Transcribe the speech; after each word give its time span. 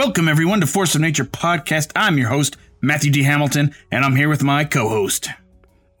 Welcome, 0.00 0.28
everyone, 0.28 0.62
to 0.62 0.66
Force 0.66 0.94
of 0.94 1.02
Nature 1.02 1.26
podcast. 1.26 1.92
I'm 1.94 2.16
your 2.16 2.30
host, 2.30 2.56
Matthew 2.80 3.12
D. 3.12 3.22
Hamilton, 3.22 3.74
and 3.90 4.02
I'm 4.02 4.16
here 4.16 4.30
with 4.30 4.42
my 4.42 4.64
co 4.64 4.88
host, 4.88 5.28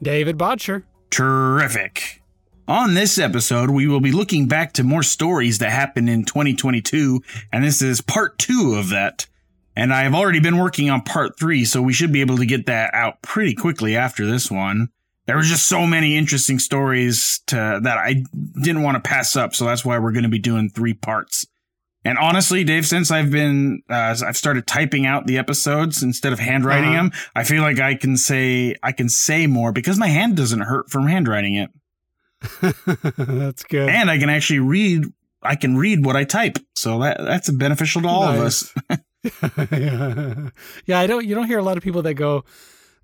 David 0.02 0.38
Botcher. 0.38 0.86
Terrific. 1.10 2.22
On 2.66 2.94
this 2.94 3.18
episode, 3.18 3.68
we 3.68 3.86
will 3.86 4.00
be 4.00 4.10
looking 4.10 4.48
back 4.48 4.72
to 4.72 4.84
more 4.84 5.02
stories 5.02 5.58
that 5.58 5.70
happened 5.70 6.08
in 6.08 6.24
2022, 6.24 7.20
and 7.52 7.62
this 7.62 7.82
is 7.82 8.00
part 8.00 8.38
two 8.38 8.74
of 8.78 8.88
that. 8.88 9.26
And 9.76 9.92
I 9.92 10.04
have 10.04 10.14
already 10.14 10.40
been 10.40 10.56
working 10.56 10.88
on 10.88 11.02
part 11.02 11.38
three, 11.38 11.66
so 11.66 11.82
we 11.82 11.92
should 11.92 12.10
be 12.10 12.22
able 12.22 12.38
to 12.38 12.46
get 12.46 12.64
that 12.64 12.94
out 12.94 13.20
pretty 13.20 13.54
quickly 13.54 13.98
after 13.98 14.24
this 14.24 14.50
one. 14.50 14.88
There 15.26 15.36
was 15.36 15.50
just 15.50 15.68
so 15.68 15.86
many 15.86 16.16
interesting 16.16 16.58
stories 16.58 17.42
to, 17.48 17.80
that 17.82 17.98
I 17.98 18.24
didn't 18.62 18.82
want 18.82 18.94
to 18.94 19.06
pass 19.06 19.36
up, 19.36 19.54
so 19.54 19.66
that's 19.66 19.84
why 19.84 19.98
we're 19.98 20.12
going 20.12 20.22
to 20.22 20.30
be 20.30 20.38
doing 20.38 20.70
three 20.70 20.94
parts. 20.94 21.46
And 22.04 22.16
honestly, 22.16 22.64
Dave, 22.64 22.86
since 22.86 23.10
I've 23.10 23.30
been, 23.30 23.82
uh, 23.90 24.16
I've 24.26 24.36
started 24.36 24.66
typing 24.66 25.04
out 25.04 25.26
the 25.26 25.36
episodes 25.36 26.02
instead 26.02 26.32
of 26.32 26.38
handwriting 26.38 26.94
Uh-huh. 26.94 27.08
them, 27.10 27.12
I 27.34 27.44
feel 27.44 27.62
like 27.62 27.78
I 27.78 27.94
can 27.94 28.16
say, 28.16 28.74
I 28.82 28.92
can 28.92 29.08
say 29.10 29.46
more 29.46 29.70
because 29.72 29.98
my 29.98 30.06
hand 30.08 30.36
doesn't 30.36 30.60
hurt 30.60 30.88
from 30.90 31.06
handwriting 31.06 31.54
it. 31.56 31.70
That's 33.18 33.64
good. 33.64 33.90
And 33.90 34.10
I 34.10 34.18
can 34.18 34.30
actually 34.30 34.60
read, 34.60 35.04
I 35.42 35.56
can 35.56 35.76
read 35.76 36.04
what 36.04 36.16
I 36.16 36.24
type. 36.24 36.58
So 36.74 37.00
that, 37.00 37.18
that's 37.18 37.50
beneficial 37.50 38.00
to 38.02 38.08
all 38.08 38.22
of 38.22 38.40
us. 38.40 38.72
yeah. 39.70 40.48
yeah, 40.86 40.98
I 40.98 41.06
don't. 41.06 41.26
You 41.26 41.34
don't 41.34 41.46
hear 41.46 41.58
a 41.58 41.62
lot 41.62 41.76
of 41.76 41.82
people 41.82 42.00
that 42.02 42.14
go, 42.14 42.44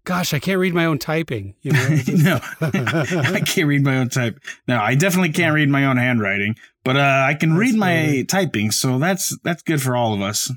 "Gosh, 0.06 0.32
I 0.32 0.38
can't 0.38 0.58
read 0.58 0.72
my 0.72 0.86
own 0.86 0.98
typing." 0.98 1.54
You 1.60 1.72
know, 1.72 1.88
just- 1.96 2.24
no, 2.24 2.40
I 2.62 3.42
can't 3.44 3.68
read 3.68 3.84
my 3.84 3.98
own 3.98 4.08
type. 4.08 4.40
No, 4.66 4.80
I 4.80 4.94
definitely 4.94 5.32
can't 5.32 5.54
read 5.54 5.68
my 5.68 5.84
own 5.84 5.98
handwriting, 5.98 6.56
but 6.84 6.96
uh, 6.96 7.24
I 7.28 7.34
can 7.34 7.50
That's 7.50 7.60
read 7.60 7.74
my 7.74 8.24
typing. 8.26 8.70
So 8.70 8.98
that's 8.98 9.36
that's 9.44 9.62
good 9.62 9.82
for 9.82 9.94
all 9.94 10.14
of 10.14 10.22
us. 10.22 10.50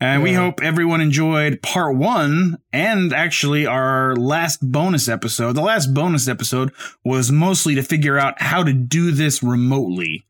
And 0.00 0.24
we 0.24 0.32
hope 0.32 0.60
everyone 0.64 1.00
enjoyed 1.00 1.62
part 1.62 1.94
one 1.94 2.58
and 2.72 3.12
actually 3.12 3.66
our 3.66 4.16
last 4.16 4.58
bonus 4.60 5.08
episode. 5.08 5.52
The 5.52 5.60
last 5.62 5.94
bonus 5.94 6.26
episode 6.26 6.72
was 7.04 7.30
mostly 7.30 7.76
to 7.76 7.84
figure 7.84 8.18
out 8.18 8.42
how 8.42 8.64
to 8.64 8.72
do 8.72 9.12
this 9.12 9.44
remotely. 9.44 10.24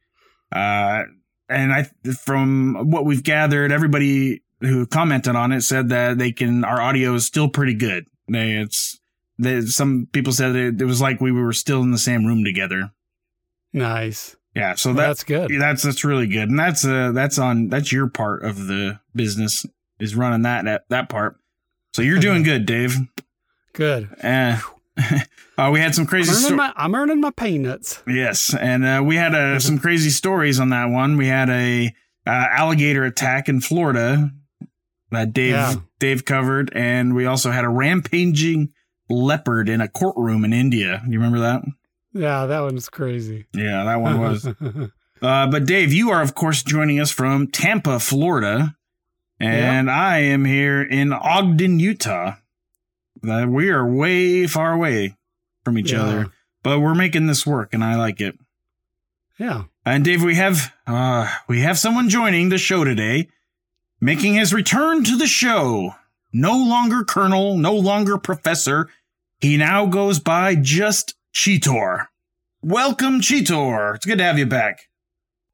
Uh, 0.55 1.05
and 1.49 1.73
I, 1.73 1.85
from 2.13 2.91
what 2.91 3.07
we've 3.07 3.23
gathered, 3.23 3.73
everybody 3.73 4.43
who 4.61 4.85
commented 4.87 5.37
on 5.37 5.53
it 5.53 5.63
said 5.63 5.89
that 5.89 6.19
they 6.19 6.33
can, 6.33 6.65
our 6.67 6.79
audio 6.83 7.15
is 7.15 7.25
still 7.25 7.49
pretty 7.49 7.75
good. 7.75 8.05
They, 8.33 8.53
it's, 8.55 8.99
they, 9.39 9.61
some 9.63 10.09
people 10.13 10.33
said 10.33 10.57
it, 10.57 10.81
it 10.81 10.85
was 10.85 11.01
like 11.01 11.21
we 11.21 11.31
were 11.33 11.53
still 11.53 11.83
in 11.83 11.91
the 11.91 11.99
same 11.99 12.25
room 12.27 12.45
together. 12.45 12.91
nice. 13.73 14.37
Yeah. 14.55 14.75
So 14.75 14.91
Well, 14.91 14.97
that, 14.99 15.07
that's 15.07 15.25
good. 15.25 15.51
that's 15.59 15.83
that's 15.83 16.05
really 16.05 16.27
good, 16.27 16.51
and 16.51 16.59
that's 16.59 16.85
uh 16.85 17.13
that's 17.13 17.39
on 17.39 17.69
that's 17.71 17.91
your 17.91 18.09
part 18.11 18.43
of 18.45 18.67
the 18.67 19.01
business 19.15 19.65
is 19.99 20.15
running 20.15 20.43
that 20.43 20.67
that, 20.67 20.85
that 20.91 21.09
part. 21.09 21.37
So 21.95 22.03
you're 22.03 22.19
doing 22.29 22.43
good, 22.43 22.67
Dave. 22.67 22.97
Good. 23.73 24.11
Uh, 24.23 24.59
uh, 25.57 25.71
we 25.73 25.81
had 25.81 25.95
some 25.95 26.03
I'm 26.03 26.07
crazy. 26.07 26.31
earning, 26.33 26.43
Sto- 26.45 26.57
my, 26.57 26.71
I'm 26.77 26.95
earning 26.95 27.19
my 27.23 27.31
peanuts. 27.31 28.03
yes, 28.07 28.55
and 28.55 28.85
uh, 28.85 29.03
we 29.03 29.17
had 29.17 29.35
uh, 29.35 29.59
some 29.59 29.79
crazy 29.79 30.11
stories 30.11 30.61
on 30.61 30.69
that 30.69 30.91
one. 30.91 31.17
We 31.17 31.29
had 31.29 31.49
a 31.49 31.87
uh, 32.27 32.31
alligator 32.51 33.05
attack 33.05 33.49
in 33.49 33.63
Florida 33.63 34.31
that 35.13 35.33
Dave 35.33 35.53
Yeah. 35.53 35.75
Dave 36.01 36.25
covered, 36.25 36.73
and 36.75 37.15
we 37.15 37.25
also 37.27 37.51
had 37.53 37.65
a 37.65 37.69
rampaging 37.69 38.71
leopard 39.09 39.69
in 39.69 39.81
a 39.81 39.89
courtroom 39.89 40.45
in 40.45 40.53
India. 40.53 41.03
You 41.07 41.19
remember 41.19 41.39
that? 41.41 41.63
Yeah, 42.13 42.47
that 42.47 42.61
one's 42.61 42.89
crazy. 42.89 43.47
Yeah, 43.55 43.85
that 43.85 44.01
one 44.01 44.19
was. 44.21 44.49
Uh, 45.23 45.47
but 45.47 45.67
Dave, 45.67 45.93
you 45.93 46.11
are 46.11 46.21
of 46.21 46.35
course 46.35 46.65
joining 46.65 46.99
us 46.99 47.13
from 47.13 47.47
Tampa, 47.47 48.01
Florida, 48.01 48.75
and 49.39 49.89
I 49.89 50.19
am 50.19 50.45
here 50.45 50.83
in 50.83 51.13
Ogden, 51.13 51.79
Utah. 51.79 52.35
Uh, 53.25 53.47
we 53.49 53.71
are 53.71 53.89
way 53.89 54.49
far 54.49 54.73
away 54.73 55.17
from 55.65 55.79
each 55.79 55.93
Yeah. 55.93 56.03
other, 56.03 56.33
but 56.65 56.81
we're 56.81 56.97
making 56.97 57.29
this 57.29 57.47
work, 57.47 57.73
and 57.73 57.85
I 57.85 57.95
like 57.95 58.21
it. 58.21 58.37
yeah. 59.39 59.65
And 59.87 60.05
Dave, 60.05 60.25
we 60.25 60.35
have 60.35 60.73
uh, 60.89 61.29
we 61.47 61.61
have 61.61 61.79
someone 61.79 62.09
joining 62.09 62.49
the 62.49 62.59
show 62.59 62.83
today, 62.83 63.29
making 64.03 64.35
his 64.35 64.53
return 64.53 65.05
to 65.05 65.17
the 65.17 65.29
show. 65.29 65.95
No 66.33 66.57
longer 66.57 67.05
Colonel, 67.05 67.57
no 67.57 67.73
longer 67.73 68.19
Professor. 68.19 68.91
He 69.41 69.57
now 69.57 69.87
goes 69.87 70.19
by 70.19 70.57
just 70.57 71.15
Cheetor. 71.33 72.09
Welcome, 72.61 73.21
Cheetor. 73.21 73.95
It's 73.95 74.05
good 74.05 74.19
to 74.19 74.25
have 74.25 74.41
you 74.41 74.47
back. 74.47 74.89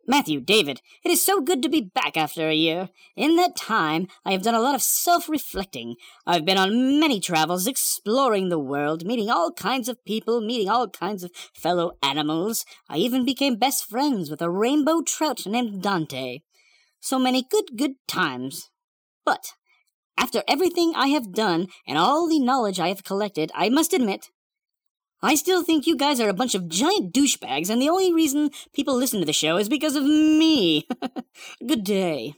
Matthew, 0.06 0.40
David, 0.40 0.80
it 1.04 1.10
is 1.10 1.22
so 1.22 1.42
good 1.42 1.62
to 1.62 1.68
be 1.68 1.82
back 1.82 2.16
after 2.16 2.48
a 2.48 2.54
year. 2.54 2.88
In 3.14 3.36
that 3.36 3.54
time, 3.54 4.08
I 4.24 4.32
have 4.32 4.42
done 4.42 4.54
a 4.54 4.60
lot 4.60 4.74
of 4.74 4.80
self 4.80 5.28
reflecting. 5.28 5.96
I've 6.26 6.46
been 6.46 6.56
on 6.56 6.98
many 6.98 7.20
travels, 7.20 7.66
exploring 7.66 8.48
the 8.48 8.58
world, 8.58 9.04
meeting 9.04 9.28
all 9.28 9.52
kinds 9.52 9.90
of 9.90 10.02
people, 10.06 10.40
meeting 10.40 10.70
all 10.70 10.88
kinds 10.88 11.22
of 11.22 11.32
fellow 11.52 11.98
animals. 12.02 12.64
I 12.88 12.96
even 12.96 13.26
became 13.26 13.56
best 13.56 13.84
friends 13.84 14.30
with 14.30 14.40
a 14.40 14.48
rainbow 14.48 15.02
trout 15.02 15.44
named 15.44 15.82
Dante. 15.82 16.38
So 17.00 17.18
many 17.18 17.44
good, 17.50 17.76
good 17.76 17.92
times. 18.06 18.70
But, 19.24 19.52
after 20.16 20.42
everything 20.48 20.92
I 20.96 21.08
have 21.08 21.32
done 21.32 21.68
and 21.86 21.96
all 21.98 22.28
the 22.28 22.40
knowledge 22.40 22.80
I 22.80 22.88
have 22.88 23.04
collected, 23.04 23.50
I 23.54 23.68
must 23.68 23.92
admit, 23.92 24.30
I 25.22 25.34
still 25.34 25.62
think 25.62 25.86
you 25.86 25.96
guys 25.96 26.20
are 26.20 26.28
a 26.28 26.34
bunch 26.34 26.54
of 26.54 26.68
giant 26.68 27.12
douchebags, 27.12 27.70
and 27.70 27.80
the 27.82 27.88
only 27.88 28.12
reason 28.12 28.50
people 28.72 28.94
listen 28.96 29.20
to 29.20 29.26
the 29.26 29.32
show 29.32 29.56
is 29.56 29.68
because 29.68 29.96
of 29.96 30.04
me. 30.04 30.86
Good 31.66 31.84
day. 31.84 32.34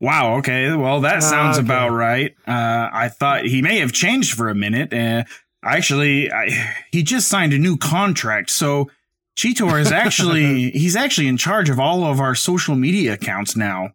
Wow. 0.00 0.36
Okay. 0.38 0.74
Well, 0.74 1.00
that 1.02 1.22
sounds 1.22 1.58
Okay. 1.58 1.64
about 1.66 1.90
right. 1.90 2.34
Uh, 2.46 2.88
I 2.92 3.08
thought 3.08 3.44
he 3.46 3.62
may 3.62 3.78
have 3.78 3.92
changed 3.92 4.34
for 4.34 4.48
a 4.48 4.54
minute. 4.54 4.92
Uh, 4.92 5.24
actually, 5.64 6.30
I, 6.32 6.50
he 6.90 7.02
just 7.02 7.28
signed 7.28 7.52
a 7.52 7.58
new 7.58 7.76
contract. 7.76 8.50
So 8.50 8.90
Cheetor 9.36 9.80
is 9.80 9.90
actually 9.92 10.70
he's 10.74 10.96
actually 10.96 11.28
in 11.28 11.36
charge 11.36 11.68
of 11.70 11.78
all 11.80 12.04
of 12.04 12.20
our 12.20 12.34
social 12.34 12.74
media 12.74 13.14
accounts 13.14 13.56
now. 13.56 13.90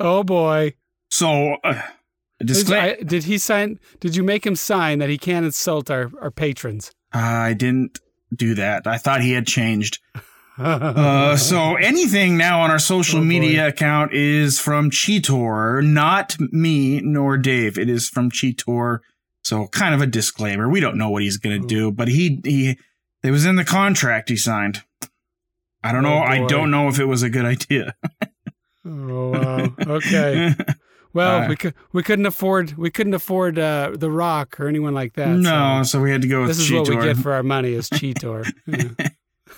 Oh 0.00 0.22
boy. 0.22 0.74
So 1.10 1.56
uh, 1.64 1.82
Is- 2.40 2.64
discla- 2.64 2.98
I- 3.00 3.02
did 3.02 3.24
he 3.24 3.38
sign? 3.38 3.78
Did 4.00 4.14
you 4.16 4.22
make 4.22 4.46
him 4.46 4.56
sign 4.56 4.98
that 4.98 5.08
he 5.08 5.18
can't 5.18 5.46
insult 5.46 5.90
our, 5.90 6.10
our 6.20 6.30
patrons? 6.30 6.90
I 7.12 7.54
didn't 7.54 7.98
do 8.34 8.54
that. 8.56 8.86
I 8.86 8.98
thought 8.98 9.22
he 9.22 9.32
had 9.32 9.46
changed. 9.46 9.98
Uh, 10.60 11.36
so 11.36 11.76
anything 11.76 12.36
now 12.36 12.60
on 12.62 12.68
our 12.72 12.80
social 12.80 13.18
Oh, 13.20 13.22
boy. 13.22 13.26
media 13.28 13.68
account 13.68 14.12
is 14.12 14.58
from 14.58 14.90
Cheetor, 14.90 15.86
not 15.86 16.36
me 16.40 17.00
nor 17.00 17.38
Dave. 17.38 17.78
It 17.78 17.88
is 17.88 18.08
from 18.08 18.28
Cheetor. 18.28 18.98
So 19.44 19.68
kind 19.68 19.94
of 19.94 20.00
a 20.02 20.06
disclaimer. 20.08 20.68
We 20.68 20.80
don't 20.80 20.98
know 20.98 21.10
what 21.10 21.22
he's 21.22 21.36
going 21.36 21.62
to 21.62 21.68
do, 21.68 21.92
but 21.92 22.08
he 22.08 22.40
he 22.44 22.76
it 23.22 23.30
was 23.30 23.44
in 23.44 23.56
the 23.56 23.64
contract 23.64 24.28
he 24.28 24.36
signed. 24.36 24.82
I 25.82 25.92
don't 25.92 26.04
Oh, 26.06 26.10
know. 26.10 26.18
I 26.18 26.46
don't 26.46 26.70
know 26.70 26.88
if 26.88 26.98
it 26.98 27.04
was 27.06 27.22
a 27.22 27.30
good 27.30 27.44
idea. 27.44 27.94
oh 28.84 29.30
wow. 29.30 29.74
Okay. 29.96 30.54
Well, 31.14 31.44
Uh, 31.44 31.48
we 31.48 31.56
could 31.56 31.74
we 31.92 32.02
couldn't 32.02 32.26
afford 32.26 32.76
we 32.76 32.90
couldn't 32.90 33.14
afford 33.14 33.58
uh, 33.58 33.92
the 33.98 34.10
Rock 34.10 34.60
or 34.60 34.68
anyone 34.68 34.92
like 34.92 35.14
that. 35.14 35.28
no, 35.30 35.80
so 35.82 35.98
so 35.98 36.02
we 36.02 36.10
had 36.10 36.20
to 36.20 36.28
go 36.28 36.40
with 36.40 36.48
this 36.50 36.58
is 36.60 36.70
Cheetor. 36.70 36.78
what 36.80 36.88
we 36.90 36.96
get 37.02 37.16
for 37.16 37.32
our 37.32 37.42
money 37.42 37.72
is 37.72 37.88
Cheetor. 37.88 38.44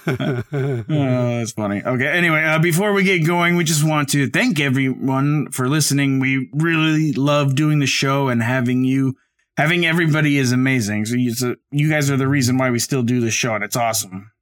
Yeah. 0.06 0.82
Oh, 0.88 1.38
that's 1.38 1.52
funny. 1.52 1.82
Okay. 1.82 2.06
Anyway, 2.06 2.42
uh, 2.42 2.60
before 2.60 2.92
we 2.92 3.02
get 3.02 3.26
going, 3.26 3.56
we 3.56 3.64
just 3.64 3.84
want 3.84 4.08
to 4.10 4.30
thank 4.30 4.60
everyone 4.60 5.50
for 5.50 5.68
listening. 5.68 6.20
We 6.20 6.48
really 6.54 7.12
love 7.12 7.54
doing 7.56 7.80
the 7.80 7.86
show 7.86 8.28
and 8.28 8.42
having 8.42 8.84
you, 8.84 9.16
having 9.60 9.84
everybody 9.84 10.38
is 10.38 10.52
amazing. 10.52 11.04
So 11.04 11.16
you, 11.16 11.34
so 11.34 11.54
you 11.70 11.90
guys 11.90 12.10
are 12.10 12.16
the 12.16 12.26
reason 12.26 12.56
why 12.56 12.70
we 12.70 12.78
still 12.78 13.02
do 13.02 13.20
the 13.20 13.30
show, 13.30 13.54
and 13.54 13.62
it's 13.62 13.76
awesome. 13.76 14.32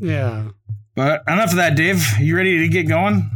yeah. 0.00 0.48
But 0.94 1.22
enough 1.28 1.50
of 1.50 1.56
that, 1.56 1.74
Dave. 1.74 2.02
You 2.18 2.36
ready 2.36 2.58
to 2.58 2.68
get 2.68 2.88
going? 2.88 3.30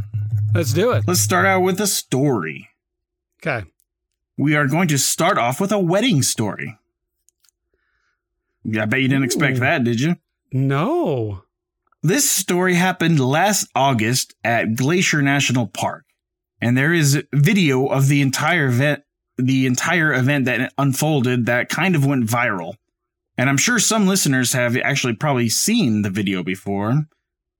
Let's 0.53 0.73
do 0.73 0.91
it. 0.91 1.03
Let's 1.07 1.19
start 1.21 1.45
out 1.45 1.61
with 1.61 1.79
a 1.79 1.87
story. 1.87 2.69
Okay. 3.41 3.67
We 4.37 4.55
are 4.55 4.67
going 4.67 4.87
to 4.89 4.97
start 4.97 5.37
off 5.37 5.59
with 5.59 5.71
a 5.71 5.79
wedding 5.79 6.21
story. 6.21 6.77
Yeah, 8.63 8.83
I 8.83 8.85
bet 8.85 9.01
you 9.01 9.07
didn't 9.07 9.23
expect 9.25 9.59
that, 9.59 9.83
did 9.83 9.99
you? 9.99 10.17
No. 10.51 11.43
This 12.03 12.29
story 12.29 12.75
happened 12.75 13.19
last 13.19 13.67
August 13.73 14.35
at 14.43 14.75
Glacier 14.75 15.21
National 15.23 15.67
Park, 15.67 16.05
and 16.61 16.77
there 16.77 16.93
is 16.93 17.23
video 17.33 17.87
of 17.87 18.07
the 18.07 18.21
entire 18.21 18.67
event, 18.67 19.01
the 19.37 19.65
entire 19.65 20.13
event 20.13 20.45
that 20.45 20.73
unfolded 20.77 21.45
that 21.45 21.69
kind 21.69 21.95
of 21.95 22.05
went 22.05 22.25
viral. 22.25 22.75
And 23.37 23.49
I'm 23.49 23.57
sure 23.57 23.79
some 23.79 24.07
listeners 24.07 24.53
have 24.53 24.75
actually 24.77 25.15
probably 25.15 25.49
seen 25.49 26.01
the 26.01 26.09
video 26.09 26.43
before. 26.43 27.05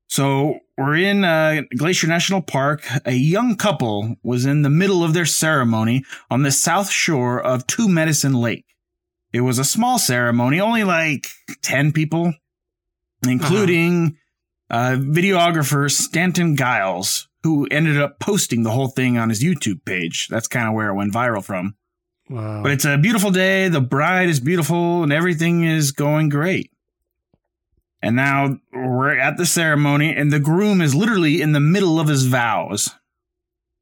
So 0.07 0.59
we're 0.77 0.95
in 0.95 1.23
uh, 1.23 1.63
Glacier 1.75 2.07
National 2.07 2.41
Park. 2.41 2.83
A 3.05 3.13
young 3.13 3.55
couple 3.57 4.15
was 4.23 4.45
in 4.45 4.61
the 4.61 4.69
middle 4.69 5.03
of 5.03 5.13
their 5.13 5.25
ceremony 5.25 6.03
on 6.31 6.43
the 6.43 6.51
south 6.51 6.89
shore 6.89 7.39
of 7.39 7.67
Two 7.67 7.87
Medicine 7.87 8.33
Lake. 8.33 8.65
It 9.33 9.41
was 9.41 9.59
a 9.59 9.65
small 9.65 9.99
ceremony, 9.99 10.59
only 10.59 10.83
like 10.83 11.27
10 11.61 11.91
people, 11.91 12.33
including 13.27 14.17
uh, 14.69 14.95
videographer 14.97 15.91
Stanton 15.91 16.55
Giles, 16.55 17.27
who 17.43 17.67
ended 17.69 17.99
up 17.99 18.19
posting 18.19 18.63
the 18.63 18.71
whole 18.71 18.89
thing 18.89 19.17
on 19.17 19.29
his 19.29 19.43
YouTube 19.43 19.85
page. 19.85 20.27
That's 20.29 20.47
kind 20.47 20.67
of 20.67 20.73
where 20.73 20.89
it 20.89 20.95
went 20.95 21.13
viral 21.13 21.43
from. 21.43 21.75
Wow. 22.29 22.61
But 22.61 22.71
it's 22.71 22.85
a 22.85 22.97
beautiful 22.97 23.31
day. 23.31 23.69
The 23.69 23.81
bride 23.81 24.29
is 24.29 24.39
beautiful 24.39 25.03
and 25.03 25.13
everything 25.13 25.63
is 25.63 25.91
going 25.91 26.29
great. 26.29 26.71
And 28.01 28.15
now 28.15 28.57
we're 28.71 29.17
at 29.17 29.37
the 29.37 29.45
ceremony, 29.45 30.15
and 30.15 30.31
the 30.31 30.39
groom 30.39 30.81
is 30.81 30.93
literally 30.93 31.41
in 31.41 31.53
the 31.53 31.59
middle 31.59 31.99
of 31.99 32.07
his 32.07 32.27
vows. 32.27 32.91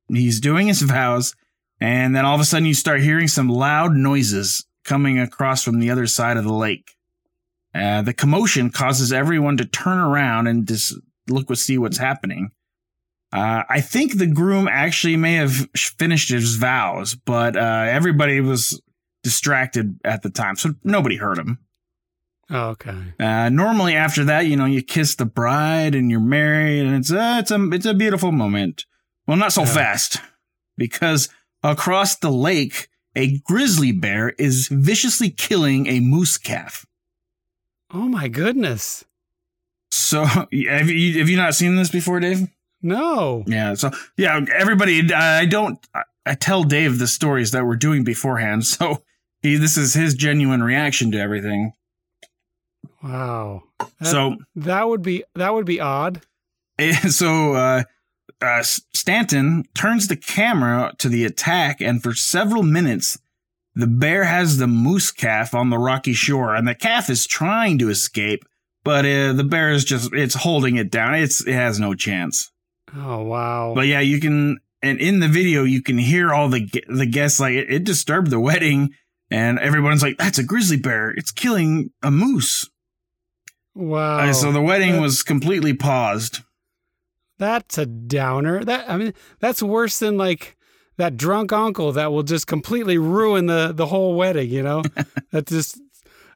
He's 0.07 0.39
doing 0.39 0.67
his 0.67 0.81
vows, 0.81 1.35
and 1.81 2.15
then 2.15 2.25
all 2.25 2.35
of 2.35 2.41
a 2.41 2.45
sudden 2.45 2.65
you 2.65 2.73
start 2.73 3.01
hearing 3.01 3.27
some 3.27 3.49
loud 3.49 3.93
noises 3.93 4.65
coming 4.85 5.19
across 5.19 5.63
from 5.63 5.79
the 5.79 5.89
other 5.89 6.07
side 6.07 6.37
of 6.37 6.45
the 6.45 6.53
lake. 6.53 6.95
Uh, 7.73 8.03
the 8.03 8.13
commotion 8.13 8.69
causes 8.69 9.11
everyone 9.11 9.57
to 9.57 9.65
turn 9.65 9.97
around 9.97 10.47
and 10.47 10.65
just 10.65 10.93
look 11.27 11.47
to 11.47 11.55
see 11.55 11.77
what's 11.77 11.97
happening. 11.97 12.51
Uh, 13.33 13.63
I 13.69 13.81
think 13.81 14.17
the 14.17 14.27
groom 14.27 14.67
actually 14.69 15.17
may 15.17 15.35
have 15.35 15.67
finished 15.75 16.29
his 16.29 16.55
vows, 16.55 17.15
but 17.15 17.57
uh, 17.57 17.85
everybody 17.89 18.39
was 18.39 18.81
distracted 19.23 19.99
at 20.05 20.21
the 20.21 20.29
time, 20.29 20.55
so 20.55 20.73
nobody 20.83 21.17
heard 21.17 21.37
him. 21.37 21.59
oh, 22.49 22.69
okay. 22.69 22.95
Uh, 23.19 23.49
normally, 23.49 23.95
after 23.95 24.23
that, 24.25 24.41
you 24.41 24.55
know, 24.55 24.65
you 24.65 24.81
kiss 24.83 25.15
the 25.15 25.25
bride 25.25 25.95
and 25.95 26.09
you're 26.11 26.19
married, 26.19 26.81
and 26.85 26.95
it's 26.95 27.11
a, 27.11 27.39
it's 27.39 27.51
a, 27.51 27.69
it's 27.73 27.85
a 27.85 27.93
beautiful 27.93 28.31
moment. 28.31 28.85
Well, 29.27 29.37
not 29.37 29.51
so 29.51 29.63
Yeah. 29.63 29.73
fast, 29.73 30.17
because 30.77 31.27
across 31.63 32.15
the 32.15 32.29
lake, 32.31 32.87
a 33.15 33.39
grizzly 33.39 33.91
bear 33.91 34.29
is 34.37 34.67
viciously 34.71 35.29
killing 35.31 35.87
a 35.87 35.99
moose 35.99 36.37
calf. 36.37 36.85
Oh 37.91 38.07
my 38.07 38.27
goodness. 38.27 39.03
So, 39.91 40.23
have 40.25 40.51
you 40.51 41.19
have 41.19 41.29
you 41.29 41.37
not 41.37 41.55
seen 41.55 41.75
this 41.75 41.89
before, 41.89 42.19
Dave? 42.19 42.47
No. 42.85 43.43
Yeah. 43.47 43.73
So, 43.73 43.89
yeah, 44.15 44.39
everybody. 44.53 45.11
I 45.11 45.45
don't. 45.45 45.79
I- 45.93 46.35
tell 46.39 46.63
Dave 46.63 46.97
the 46.97 47.07
stories 47.07 47.51
that 47.51 47.65
we're 47.65 47.75
doing 47.75 48.03
beforehand, 48.03 48.65
so 48.65 49.03
he 49.41 49.57
this 49.57 49.77
is 49.77 49.93
his 49.93 50.13
genuine 50.13 50.63
reaction 50.63 51.11
to 51.11 51.19
everything. 51.19 51.73
Wow. 53.03 53.63
That, 53.99 54.07
so, 54.07 54.37
that 54.55 54.87
would 54.87 55.01
be 55.01 55.23
that 55.35 55.53
would 55.53 55.65
be 55.65 55.79
odd. 55.79 56.21
And 56.77 57.11
so 57.13 57.53
uh, 57.55 57.83
uh, 58.39 58.63
Stanton 58.63 59.65
turns 59.73 60.07
the 60.07 60.15
camera 60.15 60.93
to 60.99 61.09
the 61.09 61.25
attack, 61.25 61.81
and 61.81 62.01
for 62.01 62.13
several 62.13 62.63
minutes, 62.63 63.17
the 63.73 63.87
bear 63.87 64.25
has 64.25 64.57
the 64.57 64.67
moose 64.67 65.11
calf 65.11 65.53
on 65.53 65.69
the 65.69 65.77
rocky 65.77 66.13
shore, 66.13 66.55
and 66.55 66.67
the 66.67 66.75
calf 66.75 67.09
is 67.09 67.27
trying 67.27 67.77
to 67.79 67.89
escape, 67.89 68.43
but 68.83 69.05
uh, 69.05 69.33
the 69.33 69.43
bear 69.43 69.71
is 69.71 69.85
just—it's 69.85 70.35
holding 70.35 70.75
it 70.75 70.91
down. 70.91 71.15
It's 71.15 71.45
it 71.45 71.53
has 71.53 71.79
no 71.79 71.93
chance. 71.93 72.51
Oh 72.95 73.23
wow. 73.23 73.73
But 73.75 73.87
yeah, 73.87 73.99
you 73.99 74.19
can, 74.19 74.59
and 74.81 74.99
in 74.99 75.19
the 75.19 75.27
video, 75.27 75.63
you 75.63 75.81
can 75.81 75.97
hear 75.97 76.33
all 76.33 76.49
the 76.49 76.69
the 76.87 77.05
guests 77.05 77.39
like 77.39 77.53
it, 77.53 77.69
it 77.69 77.83
disturbed 77.83 78.29
the 78.29 78.39
wedding, 78.39 78.91
and 79.29 79.59
everyone's 79.59 80.01
like, 80.01 80.17
"That's 80.17 80.37
a 80.37 80.43
grizzly 80.43 80.77
bear! 80.77 81.09
It's 81.11 81.31
killing 81.31 81.91
a 82.01 82.11
moose." 82.11 82.69
wow. 83.73 84.19
Uh, 84.19 84.33
so 84.33 84.51
the 84.51 84.61
wedding 84.61 84.93
that- 84.93 85.01
was 85.01 85.23
completely 85.23 85.73
paused. 85.73 86.39
That's 87.37 87.77
a 87.77 87.85
downer. 87.85 88.63
That 88.63 88.89
I 88.89 88.95
mean, 88.97 89.13
that's 89.39 89.61
worse 89.61 89.99
than 89.99 90.17
like 90.17 90.55
that 90.97 91.17
drunk 91.17 91.51
uncle 91.51 91.91
that 91.91 92.13
will 92.13 92.23
just 92.23 92.47
completely 92.47 92.97
ruin 92.97 93.47
the 93.47 93.73
the 93.75 93.87
whole 93.87 94.15
wedding. 94.15 94.49
You 94.49 94.63
know, 94.63 94.83
that 95.31 95.47
just 95.47 95.81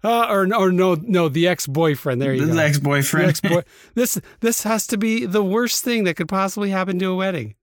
uh, 0.03 0.27
or 0.29 0.53
or 0.55 0.71
no 0.71 0.95
no 0.95 1.29
the 1.29 1.47
ex 1.47 1.67
boyfriend. 1.67 2.21
There 2.21 2.33
you 2.33 2.45
the 2.45 2.53
go. 2.53 2.59
ex 2.59 2.77
The 2.77 2.83
boyfriend. 2.83 3.29
ex-boy- 3.29 3.63
this 3.95 4.19
this 4.39 4.63
has 4.63 4.87
to 4.87 4.97
be 4.97 5.25
the 5.25 5.43
worst 5.43 5.83
thing 5.83 6.03
that 6.05 6.15
could 6.15 6.29
possibly 6.29 6.69
happen 6.69 6.97
to 6.99 7.05
a 7.11 7.15
wedding. 7.15 7.55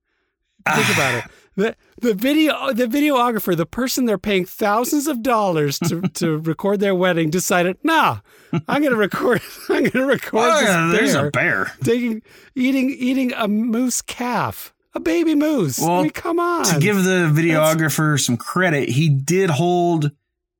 Think 0.73 0.93
about 0.93 1.15
it. 1.15 1.23
The 1.57 1.75
the 1.99 2.13
video 2.13 2.71
the 2.71 2.85
videographer, 2.85 3.57
the 3.57 3.65
person 3.65 4.05
they're 4.05 4.19
paying 4.19 4.45
thousands 4.45 5.07
of 5.07 5.23
dollars 5.23 5.79
to, 5.79 6.01
to 6.01 6.37
record 6.37 6.79
their 6.81 6.93
wedding, 6.93 7.31
decided, 7.31 7.79
nah, 7.81 8.19
I'm 8.67 8.83
gonna 8.83 8.95
record 8.95 9.41
I'm 9.69 9.85
gonna 9.85 10.05
record 10.05 10.51
Oh, 10.51 10.59
this 10.59 10.69
yeah, 10.69 10.89
there's 10.93 11.13
bear 11.15 11.25
a 11.25 11.31
bear. 11.31 11.71
taking 11.83 12.21
eating 12.53 12.91
eating 12.91 13.33
a 13.33 13.47
moose 13.47 14.03
calf, 14.03 14.71
a 14.93 14.99
baby 14.99 15.33
moose. 15.33 15.81
I 15.81 15.87
Well, 15.87 16.01
mean, 16.03 16.11
come 16.11 16.39
on. 16.39 16.65
To 16.65 16.79
give 16.79 17.03
the 17.03 17.31
videographer 17.33 18.23
some 18.23 18.37
credit, 18.37 18.89
he 18.89 19.09
did 19.09 19.49
hold 19.49 20.11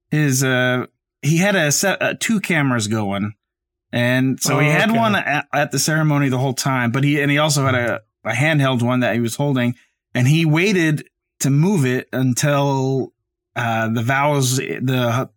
his. 0.09 0.43
uh 0.43 0.87
He 1.27 1.37
had 1.37 1.55
a 1.55 1.71
set 1.71 2.01
uh, 2.01 2.13
two 2.19 2.39
cameras 2.39 2.87
going, 2.87 3.33
and 3.91 4.39
so 4.39 4.59
he 4.59 4.67
Oh, 4.67 4.71
had 4.71 4.89
okay. 4.89 4.97
one 4.99 5.15
at, 5.15 5.47
at 5.53 5.71
the 5.71 5.79
ceremony 5.79 6.29
the 6.29 6.37
whole 6.37 6.53
time. 6.53 6.91
But 6.91 7.03
he 7.03 7.21
and 7.21 7.29
he 7.31 7.37
also 7.37 7.65
had 7.65 7.75
a, 7.75 8.01
a 8.23 8.31
handheld 8.33 8.81
one 8.81 9.01
that 9.01 9.13
he 9.15 9.21
was 9.21 9.35
holding, 9.35 9.75
and 10.13 10.27
he 10.27 10.45
waited 10.45 11.07
to 11.41 11.49
move 11.49 11.85
it 11.85 12.07
until 12.13 13.13
uh 13.55 13.89
the 13.89 14.01
vows 14.03 14.57
the 14.57 15.29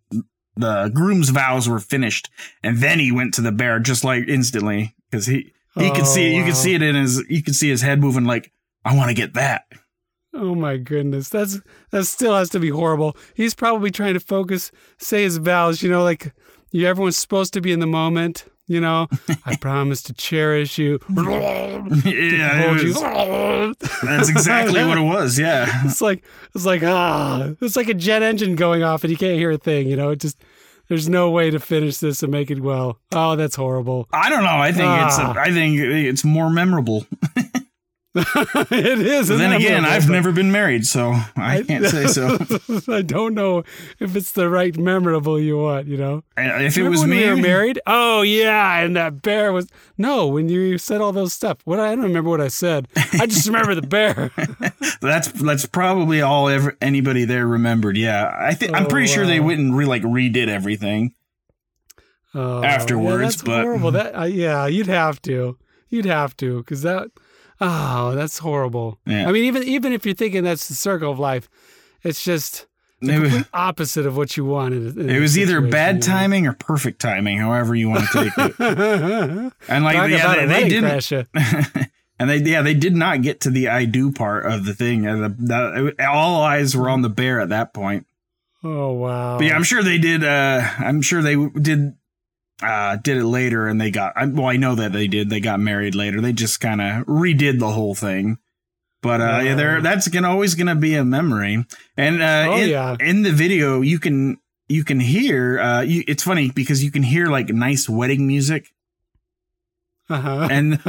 the 0.56 0.90
groom's 0.92 1.30
vows 1.30 1.68
were 1.68 1.78
finished, 1.80 2.28
and 2.62 2.78
then 2.78 2.98
he 2.98 3.12
went 3.12 3.34
to 3.34 3.40
the 3.40 3.52
bear 3.52 3.78
just 3.78 4.04
like 4.04 4.28
instantly 4.28 4.94
because 5.10 5.26
he 5.26 5.52
he 5.78 5.90
could 5.92 6.06
see 6.06 6.32
it. 6.34 6.36
You 6.36 6.44
could 6.44 6.56
see 6.56 6.74
it 6.74 6.82
in 6.82 6.96
his. 6.96 7.22
You 7.28 7.42
could 7.42 7.54
see 7.54 7.68
his 7.70 7.80
head 7.80 8.00
moving. 8.00 8.24
Like 8.24 8.52
I 8.84 8.96
want 8.96 9.08
to 9.08 9.14
get 9.14 9.34
that. 9.34 9.64
Oh 10.32 10.54
my 10.54 10.76
goodness, 10.76 11.28
that's 11.28 11.60
that 11.90 12.04
still 12.04 12.34
has 12.34 12.50
to 12.50 12.60
be 12.60 12.70
horrible. 12.70 13.16
He's 13.34 13.54
probably 13.54 13.90
trying 13.90 14.14
to 14.14 14.20
focus, 14.20 14.70
say 14.98 15.24
his 15.24 15.38
vows. 15.38 15.82
You 15.82 15.90
know, 15.90 16.04
like 16.04 16.32
you, 16.70 16.86
everyone's 16.86 17.16
supposed 17.16 17.52
to 17.54 17.60
be 17.60 17.72
in 17.72 17.80
the 17.80 17.86
moment. 17.86 18.44
You 18.68 18.80
know, 18.80 19.08
I 19.44 19.56
promise 19.56 20.00
to 20.04 20.12
cherish 20.12 20.78
you, 20.78 21.00
yeah, 21.10 22.62
hold 22.62 22.80
you. 22.80 22.92
that's 24.04 24.28
exactly 24.28 24.84
what 24.84 24.96
it 24.96 25.02
was. 25.02 25.36
Yeah. 25.36 25.66
It's 25.84 26.00
like 26.00 26.22
it's 26.54 26.64
like 26.64 26.84
ah, 26.84 27.50
it's 27.60 27.74
like 27.74 27.88
a 27.88 27.94
jet 27.94 28.22
engine 28.22 28.54
going 28.54 28.84
off 28.84 29.02
and 29.02 29.10
you 29.10 29.16
can't 29.16 29.36
hear 29.36 29.50
a 29.50 29.58
thing. 29.58 29.88
You 29.88 29.96
know, 29.96 30.10
it 30.10 30.20
just 30.20 30.40
there's 30.86 31.08
no 31.08 31.30
way 31.30 31.50
to 31.50 31.58
finish 31.58 31.98
this 31.98 32.22
and 32.22 32.30
make 32.30 32.50
it 32.50 32.60
well. 32.60 33.00
Oh, 33.12 33.34
that's 33.34 33.56
horrible. 33.56 34.08
I 34.12 34.30
don't 34.30 34.44
know. 34.44 34.58
I 34.58 34.70
think 34.70 34.90
it's. 35.02 35.18
Ah. 35.18 35.34
A, 35.36 35.40
I 35.40 35.50
think 35.50 35.78
it's 35.80 36.24
more 36.24 36.50
memorable. 36.50 37.06
it 38.14 38.98
is. 38.98 39.28
Then 39.28 39.52
again, 39.52 39.84
I've 39.84 40.08
never 40.10 40.32
been 40.32 40.50
married, 40.50 40.84
so 40.84 41.12
I 41.36 41.62
can't 41.62 41.86
say 41.86 42.08
so. 42.08 42.38
I 42.92 43.02
don't 43.02 43.34
know 43.34 43.62
if 44.00 44.16
it's 44.16 44.32
the 44.32 44.48
right 44.50 44.76
memorable 44.76 45.38
you 45.38 45.58
want, 45.58 45.86
you 45.86 45.96
know. 45.96 46.24
And 46.36 46.64
If 46.64 46.76
it 46.76 46.80
Remember 46.80 46.90
was 46.90 47.00
when 47.02 47.10
me, 47.10 47.22
we 47.22 47.30
were 47.30 47.36
married. 47.36 47.80
Oh 47.86 48.22
yeah, 48.22 48.80
and 48.80 48.96
that 48.96 49.22
bear 49.22 49.52
was 49.52 49.68
no. 49.96 50.26
When 50.26 50.48
you 50.48 50.76
said 50.76 51.00
all 51.00 51.12
those 51.12 51.32
stuff, 51.32 51.58
what 51.64 51.78
I 51.78 51.94
don't 51.94 52.02
remember 52.02 52.30
what 52.30 52.40
I 52.40 52.48
said. 52.48 52.88
I 52.96 53.26
just 53.26 53.46
remember 53.46 53.76
the 53.76 53.82
bear. 53.86 54.32
that's 55.00 55.28
that's 55.30 55.66
probably 55.66 56.20
all 56.20 56.48
ever 56.48 56.76
anybody 56.80 57.24
there 57.24 57.46
remembered. 57.46 57.96
Yeah, 57.96 58.34
I 58.36 58.54
think 58.54 58.74
I'm 58.74 58.86
Oh, 58.86 58.88
pretty 58.88 59.06
sure 59.06 59.24
they 59.24 59.38
wow. 59.38 59.46
went 59.46 59.60
and 59.60 59.76
re 59.76 59.84
like 59.84 60.02
redid 60.02 60.48
everything. 60.48 61.14
Oh, 62.34 62.62
Afterwards, 62.64 63.20
yeah, 63.20 63.26
that's 63.28 63.42
but- 63.42 63.62
horrible. 63.62 63.92
That 63.92 64.18
uh, 64.18 64.24
yeah, 64.24 64.66
you'd 64.66 64.86
have 64.88 65.22
to, 65.22 65.58
you'd 65.88 66.06
have 66.06 66.36
to, 66.38 66.58
because 66.58 66.82
that. 66.82 67.10
Oh, 67.60 68.12
that's 68.14 68.38
horrible. 68.38 68.98
Yeah. 69.06 69.28
I 69.28 69.32
mean, 69.32 69.44
even 69.44 69.62
even 69.64 69.92
if 69.92 70.06
you're 70.06 70.14
thinking 70.14 70.44
that's 70.44 70.68
the 70.68 70.74
circle 70.74 71.10
of 71.12 71.18
life, 71.18 71.48
it's 72.02 72.24
just 72.24 72.66
the 73.00 73.14
It 73.14 73.18
was, 73.20 73.44
opposite 73.52 74.06
of 74.06 74.16
what 74.16 74.36
you 74.36 74.44
wanted. 74.44 74.96
it 74.98 75.20
was 75.20 75.38
either 75.38 75.60
bad 75.60 76.02
timing 76.02 76.46
or 76.46 76.52
perfect 76.54 77.00
timing, 77.00 77.38
however 77.38 77.74
you 77.74 77.88
want 77.90 78.08
to 78.10 78.24
take 78.24 78.32
it. 78.36 79.52
And 79.68 79.84
like, 79.84 79.96
Talk 79.96 80.10
yeah, 80.10 80.46
they, 80.46 80.64
they 80.64 80.68
didn't. 80.68 81.28
and 82.18 82.28
they 82.30 82.38
yeah 82.38 82.62
they 82.62 82.74
did 82.74 82.94
not 82.94 83.22
get 83.22 83.40
to 83.42 83.50
the 83.50 83.68
I 83.68 83.84
do 83.84 84.12
part 84.12 84.46
of 84.46 84.64
the 84.64 84.74
thing. 84.74 85.06
Uh, 85.06 85.28
the, 85.28 85.28
the, 85.96 86.06
all 86.08 86.42
eyes 86.42 86.76
were 86.76 86.88
on 86.88 87.02
the 87.02 87.08
bear 87.08 87.40
at 87.40 87.50
that 87.50 87.72
point. 87.74 88.06
Oh 88.62 88.92
wow. 88.92 89.38
But 89.38 89.46
yeah, 89.46 89.54
I'm 89.54 89.62
sure 89.64 89.82
they 89.82 89.98
did. 89.98 90.22
Uh, 90.24 90.62
I'm 90.78 91.00
sure 91.02 91.22
they 91.22 91.36
did. 91.36 91.94
Uh, 92.62 92.96
did 92.96 93.16
it 93.16 93.24
later, 93.24 93.66
and 93.68 93.80
they 93.80 93.90
got. 93.90 94.14
Well, 94.32 94.46
I 94.46 94.56
know 94.56 94.74
that 94.74 94.92
they 94.92 95.08
did. 95.08 95.30
They 95.30 95.40
got 95.40 95.60
married 95.60 95.94
later. 95.94 96.20
They 96.20 96.32
just 96.32 96.60
kind 96.60 96.80
of 96.80 97.06
redid 97.06 97.58
the 97.58 97.70
whole 97.70 97.94
thing. 97.94 98.38
But 99.02 99.20
uh, 99.22 99.40
yeah, 99.42 99.54
there. 99.54 99.80
That's 99.80 100.08
gonna 100.08 100.28
always 100.28 100.54
gonna 100.54 100.74
be 100.76 100.94
a 100.94 101.04
memory. 101.04 101.64
And 101.96 102.20
uh, 102.22 102.46
Oh, 102.50 102.56
in, 102.56 102.68
yeah. 102.68 102.96
in 103.00 103.22
the 103.22 103.32
video, 103.32 103.80
you 103.80 103.98
can 103.98 104.36
you 104.68 104.84
can 104.84 105.00
hear. 105.00 105.58
Uh, 105.58 105.80
you, 105.80 106.04
it's 106.06 106.22
funny 106.22 106.50
because 106.50 106.84
you 106.84 106.90
can 106.90 107.02
hear 107.02 107.28
like 107.28 107.48
nice 107.48 107.88
wedding 107.88 108.26
music, 108.26 108.68
Uh-huh. 110.10 110.48
and 110.50 110.72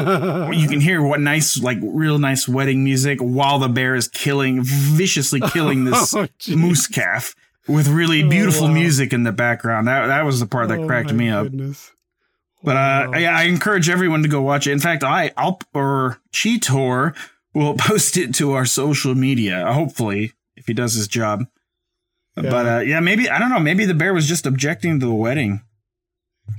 you 0.60 0.68
can 0.68 0.82
hear 0.82 1.01
what 1.01 1.20
nice 1.22 1.62
like 1.62 1.78
real 1.82 2.18
nice 2.20 2.48
wedding 2.50 2.84
music 2.84 3.20
while 3.22 3.60
the 3.60 3.70
bear 3.70 3.96
is 3.96 4.08
killing 4.10 4.60
viciously 4.63 5.40
killing 5.40 5.86
this 5.86 6.13
Oh, 6.16 6.28
moose 6.50 6.88
calf 6.88 7.34
with 7.68 7.88
really 7.88 8.24
Oh, 8.24 8.30
beautiful 8.30 8.68
wow. 8.68 8.74
music 8.74 9.13
in 9.13 9.24
the 9.24 9.32
background. 9.32 9.88
That 9.88 10.08
that 10.08 10.24
was 10.25 10.39
the 10.39 10.46
part 10.46 10.70
that 10.70 10.80
Oh, 10.80 10.88
cracked 10.88 11.13
me 11.13 11.30
up. 11.30 11.44
goodness. 11.44 11.91
But 12.63 12.77
uh, 12.77 13.08
Wow. 13.12 13.18
yeah, 13.18 13.36
I 13.38 13.44
encourage 13.44 13.89
everyone 13.89 14.22
to 14.24 14.30
go 14.30 14.41
watch 14.41 14.68
it. 14.68 14.72
In 14.72 14.80
fact, 14.80 15.03
I 15.03 15.32
I'll 15.38 15.60
or 15.74 16.20
Cheetor 16.32 17.15
will 17.53 17.74
post 17.77 18.18
it 18.18 18.34
to 18.36 18.53
our 18.53 18.65
social 18.65 19.15
media. 19.15 19.72
Hopefully, 19.74 20.34
if 20.56 20.68
he 20.68 20.74
does 20.74 20.94
his 20.94 21.08
job. 21.08 21.46
But 22.36 22.65
uh, 22.65 22.80
yeah, 22.80 23.00
maybe 23.01 23.30
I 23.30 23.39
don't 23.39 23.50
know. 23.50 23.60
Maybe 23.60 23.86
the 23.86 23.94
bear 23.94 24.13
was 24.13 24.27
just 24.27 24.46
objecting 24.46 25.00
to 25.00 25.06
the 25.06 25.13
wedding. 25.13 25.62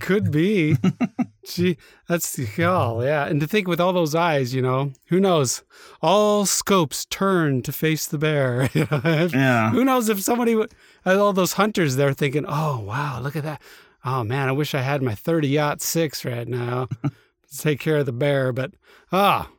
Could 0.01 0.31
be. 0.31 0.77
Gee, 1.45 1.77
that's 2.09 2.39
oh 2.61 3.03
yeah. 3.03 3.27
And 3.27 3.41
to 3.41 3.49
think 3.49 3.67
with 3.67 3.81
all 3.81 3.93
those 3.93 4.15
eyes, 4.15 4.55
you 4.55 4.63
know, 4.63 4.93
who 5.07 5.19
knows? 5.19 5.65
All 6.01 6.47
scopes 6.47 7.05
turn 7.05 7.63
to 7.63 7.73
face 7.73 8.07
the 8.07 8.19
bear. 8.19 8.71
Yeah. 8.75 9.71
Who 9.71 9.85
knows 9.85 10.09
if 10.09 10.23
somebody, 10.23 10.53
w- 10.53 10.69
all 11.05 11.33
those 11.33 11.55
hunters 11.55 11.97
there 11.97 12.13
thinking, 12.13 12.45
oh 12.47 12.81
wow, 12.81 13.21
look 13.21 13.35
at 13.35 13.43
that. 13.43 13.61
Oh 14.05 14.23
man, 14.23 14.49
I 14.49 14.53
wish 14.53 14.75
I 14.75 14.83
had 14.83 15.03
my 15.03 15.15
thirty 15.15 15.59
aught 15.59 15.81
six 15.83 16.25
right 16.25 16.47
now 16.47 16.87
to 17.03 17.59
take 17.59 17.81
care 17.81 17.99
of 17.99 18.07
the 18.07 18.13
bear. 18.13 18.53
But 18.53 18.73
ah, 19.11 19.51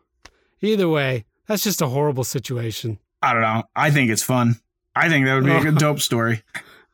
either 0.62 0.88
way, 0.88 1.26
that's 1.48 1.64
just 1.64 1.82
a 1.82 1.88
horrible 1.88 2.24
situation. 2.24 2.98
I 3.22 3.34
don't 3.34 3.42
know. 3.42 3.64
I 3.76 3.92
think 3.92 4.10
it's 4.10 4.24
fun. 4.24 4.56
I 4.96 5.10
think 5.10 5.26
that 5.26 5.36
would 5.36 5.46
be 5.46 5.52
a 5.52 5.62
good 5.64 5.78
dope 5.78 6.00
story. 6.00 6.44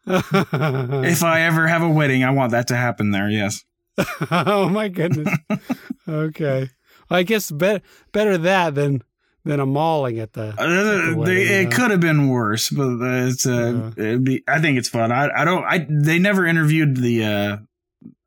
If 0.07 1.23
I 1.23 1.41
ever 1.41 1.67
have 1.67 1.83
a 1.83 1.89
wedding, 1.89 2.23
I 2.23 2.31
want 2.31 2.51
that 2.51 2.67
to 2.69 2.75
happen 2.75 3.11
there. 3.11 3.29
Yes. 3.29 3.63
oh 4.31 4.69
my 4.69 4.87
goodness. 4.87 5.29
okay. 6.07 6.69
Well, 7.09 7.19
I 7.19 7.23
guess 7.23 7.51
better 7.51 7.81
better 8.11 8.37
that 8.37 8.75
than 8.75 9.03
than 9.45 9.59
a 9.59 9.65
mauling 9.65 10.19
at 10.19 10.33
the. 10.33 10.53
Uh, 10.57 11.09
the 11.11 11.15
wedding, 11.17 11.37
it 11.37 11.63
yeah. 11.63 11.69
could 11.69 11.91
have 11.91 11.99
been 11.99 12.27
worse, 12.29 12.69
but 12.69 12.97
it's 13.01 13.45
uh, 13.45 13.91
it'd 13.97 14.23
be, 14.23 14.43
I 14.47 14.59
think 14.59 14.77
it's 14.77 14.89
fun. 14.89 15.11
I 15.11 15.29
I 15.35 15.45
don't 15.45 15.63
I 15.63 15.87
they 15.89 16.19
never 16.19 16.45
interviewed 16.45 16.97
the 16.97 17.23
uh, 17.25 17.57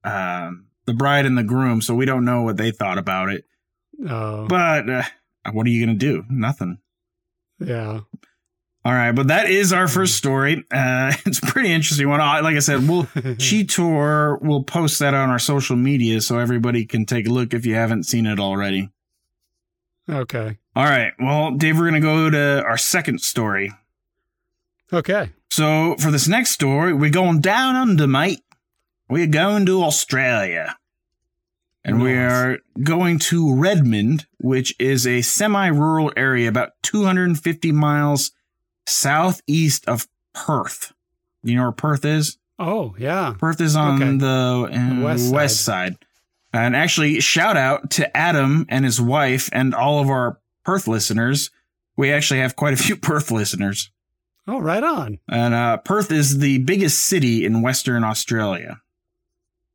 uh, 0.09 0.51
the 0.87 0.95
bride 0.95 1.27
and 1.27 1.39
the 1.39 1.45
groom, 1.45 1.81
so 1.81 1.95
we 1.95 2.07
don't 2.07 2.25
know 2.25 2.43
what 2.43 2.57
they 2.57 2.71
thought 2.71 2.99
about 2.99 3.31
it. 3.31 3.45
Oh, 4.09 4.47
But 4.49 4.91
uh, 4.91 5.03
what 5.53 5.67
are 5.67 5.71
you 5.71 5.85
gonna 5.87 5.99
do? 5.99 6.25
Nothing. 6.29 6.79
yeah. 7.61 8.01
All 8.85 8.93
right, 8.93 9.13
but 9.13 9.29
that 9.29 9.49
is 9.49 9.73
our 9.73 9.87
first 9.87 10.17
story. 10.17 10.65
Uh, 10.71 11.13
it's 11.27 11.39
a 11.39 11.47
pretty 11.47 11.73
interesting 11.73 12.09
one. 12.09 12.19
Like 12.19 12.57
I 12.57 12.61
said, 12.61 12.89
we'll 12.89 13.05
Cheetor 13.15 14.43
will 14.43 14.65
post 14.65 14.99
that 14.99 15.15
on 15.15 15.31
our 15.31 15.39
social 15.39 15.77
media 15.77 16.21
so 16.21 16.39
everybody 16.39 16.85
can 16.85 17.07
take 17.07 17.27
a 17.27 17.31
look 17.31 17.55
if 17.55 17.65
you 17.65 17.75
haven't 17.75 18.05
seen 18.05 18.27
it 18.27 18.41
already. 18.41 18.91
okay. 20.09 20.59
All 20.75 20.85
right, 20.85 21.13
well, 21.19 21.53
Dave, 21.53 21.79
we're 21.79 21.85
gonna 21.85 22.01
go 22.01 22.31
to 22.31 22.63
our 22.65 22.79
second 22.79 23.21
story. 23.21 23.73
Okay. 24.93 25.31
So 25.51 25.97
for 25.99 26.11
this 26.11 26.27
next 26.27 26.51
story, 26.51 26.93
we're 26.93 27.11
going 27.11 27.41
down 27.41 27.77
under, 27.77 28.07
mate. 28.07 28.41
We're 29.09 29.27
going 29.27 29.67
to 29.67 29.83
Australia. 29.83 30.77
And 31.85 32.01
we 32.01 32.15
are 32.15 32.59
going 32.83 33.19
to 33.19 33.55
Redmond, 33.55 34.27
which 34.39 34.75
is 34.79 35.07
a 35.07 35.21
semi 35.23 35.67
rural 35.67 36.13
area 36.17 36.49
about 36.49 36.71
250 36.83 37.73
miles 37.73 38.31
southeast 38.93 39.87
of 39.89 40.07
Perth. 40.35 40.93
You 41.43 41.57
know 41.57 41.63
where 41.63 41.73
Perth 41.73 42.05
is? 42.05 42.39
Oh 42.59 42.95
yeah. 42.99 43.35
Perth 43.39 43.61
is 43.61 43.75
on 43.77 44.03
Okay. 44.03 44.17
the, 44.19 44.71
uh, 44.73 45.03
west 45.03 45.33
west, 45.33 45.61
side. 45.65 45.97
And 46.53 46.77
actually, 46.77 47.21
shout 47.21 47.57
out 47.57 47.91
to 47.93 48.15
Adam 48.17 48.67
and 48.69 48.85
his 48.85 49.01
wife 49.01 49.49
and 49.53 49.75
all 49.75 50.01
of 50.01 50.09
our 50.11 50.39
Perth 50.65 50.87
listeners. 50.87 51.51
We 51.97 52.13
actually 52.13 52.41
have 52.41 52.57
quite 52.57 52.75
a 52.75 52.77
few 52.77 52.97
Perth 53.09 53.31
listeners. 53.31 53.91
Oh, 54.47 54.61
right 54.61 54.83
on. 54.83 55.19
And 55.29 55.55
uh, 55.55 55.79
Perth 55.79 56.11
is 56.13 56.39
the 56.39 56.59
biggest 56.59 57.03
city 57.03 57.45
in 57.45 57.63
Western 57.63 58.05
Australia. 58.05 58.81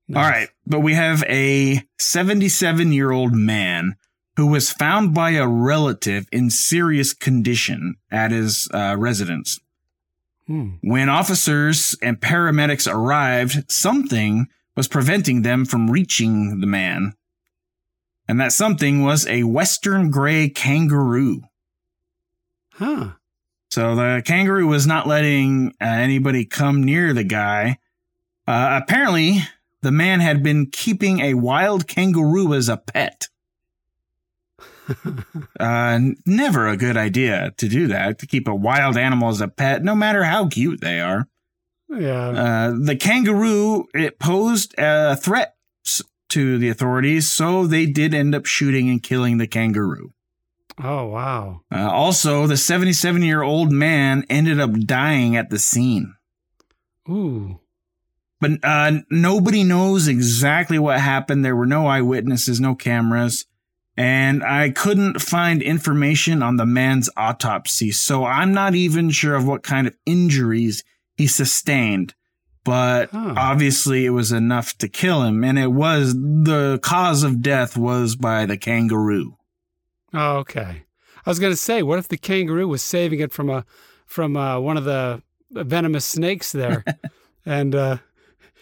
Nice. 0.10 0.24
All 0.24 0.30
right, 0.32 0.50
but 0.66 0.80
we 0.82 0.94
have 0.94 1.24
a 1.24 1.82
77 2.00 2.94
year 2.94 3.12
old 3.12 3.34
man 3.34 3.96
who 4.38 4.46
was 4.46 4.72
found 4.72 5.15
by 5.15 5.32
a 5.32 5.48
relative 5.48 6.27
in 6.32 6.51
serious 6.51 7.12
condition 7.12 7.96
at 8.12 8.29
his 8.29 8.70
uh, 8.72 8.96
residence. 8.98 9.60
Hmm. 10.46 10.75
When 10.82 11.10
officers 11.10 11.96
and 12.03 12.22
paramedics 12.22 12.91
arrived, 12.91 13.70
something 13.70 14.48
was 14.75 14.88
preventing 14.88 15.41
them 15.41 15.65
from 15.65 15.89
reaching 15.89 16.62
the 16.62 16.67
man. 16.67 17.15
And 18.27 18.39
that 18.39 18.51
something 18.51 19.03
was 19.03 19.25
a 19.25 19.44
Western 19.44 20.12
gray 20.12 20.50
kangaroo. 20.50 21.41
Huh. 22.74 23.13
So 23.72 23.96
the 23.96 24.22
kangaroo 24.24 24.67
was 24.67 24.86
not 24.86 25.08
letting 25.08 25.70
uh, 25.82 25.86
anybody 25.86 26.46
come 26.46 26.84
near 26.84 27.12
the 27.12 27.24
guy. 27.24 27.79
Uh, 28.46 28.82
apparently, 28.84 29.39
the 29.82 29.91
man 29.91 30.20
had 30.20 30.44
been 30.44 30.67
keeping 30.67 31.22
a 31.22 31.34
wild 31.34 31.88
kangaroo 31.88 32.53
as 32.53 32.70
a 32.70 32.77
pet. 32.77 33.29
Uh, 35.60 36.00
never 36.25 36.67
a 36.67 36.77
good 36.77 36.96
idea 36.96 37.51
to 37.58 37.67
do 37.67 37.88
that, 37.88 38.20
to 38.20 38.27
keep 38.27 38.48
a 38.48 38.53
wild 38.53 38.96
animal 38.96 39.29
as 39.29 39.41
a 39.41 39.48
pet, 39.48 39.84
no 39.84 39.96
matter 39.96 40.24
how 40.24 40.48
cute 40.48 40.82
they 40.82 41.00
are. 41.00 41.27
Yeah. 41.89 42.29
Uh, 42.29 42.75
the 42.79 42.96
kangaroo, 42.96 43.86
it 43.94 44.20
posed 44.20 44.75
a 44.77 45.15
threat 45.15 45.56
to 46.29 46.58
the 46.58 46.70
authorities, 46.70 47.32
so 47.32 47.65
they 47.65 47.86
did 47.86 48.13
end 48.13 48.36
up 48.36 48.46
shooting 48.46 48.89
and 48.89 49.01
killing 49.01 49.38
the 49.39 49.48
kangaroo. 49.48 50.13
oh 50.84 51.08
wow. 51.08 51.62
Uh, 51.72 51.89
also, 51.89 52.46
the 52.46 52.58
77 52.58 53.24
year 53.24 53.41
old 53.41 53.72
man 53.72 54.25
ended 54.29 54.60
up 54.60 54.74
dying 54.82 55.36
at 55.36 55.50
the 55.50 55.60
scene. 55.60 56.13
Ooh. 57.10 57.60
But 58.39 58.51
uh, 58.63 59.00
nobody 59.10 59.63
knows 59.63 60.08
exactly 60.08 60.77
what 60.77 61.00
happened. 61.00 61.44
There 61.44 61.56
were 61.56 61.65
no 61.65 61.88
eyewitnesses, 61.88 62.60
no 62.60 62.75
cameras. 62.75 63.46
And 63.98 64.44
I 64.44 64.70
couldn't 64.70 65.20
find 65.22 65.62
information 65.62 66.44
on 66.44 66.58
the 66.58 66.66
man's 66.68 67.10
autopsy. 67.18 67.92
So 67.92 68.25
I'm 68.25 68.54
not 68.54 68.75
even 68.75 69.10
sure 69.10 69.34
of 69.34 69.48
what 69.48 69.63
kind 69.63 69.88
of 69.88 69.98
injuries 70.06 70.84
he 71.16 71.25
sustained. 71.25 72.13
But 72.63 73.10
Huh. 73.12 73.34
obviously, 73.36 74.06
it 74.06 74.12
was 74.12 74.32
enough 74.32 74.77
to 74.80 74.88
kill 74.88 75.24
him. 75.24 75.44
And 75.44 75.58
it 75.58 75.72
was 75.72 76.13
the 76.13 76.80
cause 76.84 77.24
of 77.24 77.42
death 77.42 77.75
was 77.75 78.16
by 78.16 78.46
the 78.46 78.58
kangaroo. 78.58 79.38
Oh, 80.13 80.38
okay. 80.38 80.84
I 81.25 81.30
was 81.30 81.39
gonna 81.39 81.56
say, 81.56 81.82
what 81.82 81.98
if 82.00 82.08
the 82.08 82.18
kangaroo 82.18 82.68
was 82.68 82.82
saving 82.82 83.20
it 83.20 83.34
from 83.34 83.50
a 83.50 83.66
from 84.06 84.38
uh, 84.38 84.60
one 84.60 84.77
of 84.77 84.86
the 84.86 85.22
venomous 85.51 86.06
snakes 86.06 86.51
there, 86.51 86.86
and 87.46 87.74
uh, 87.75 87.98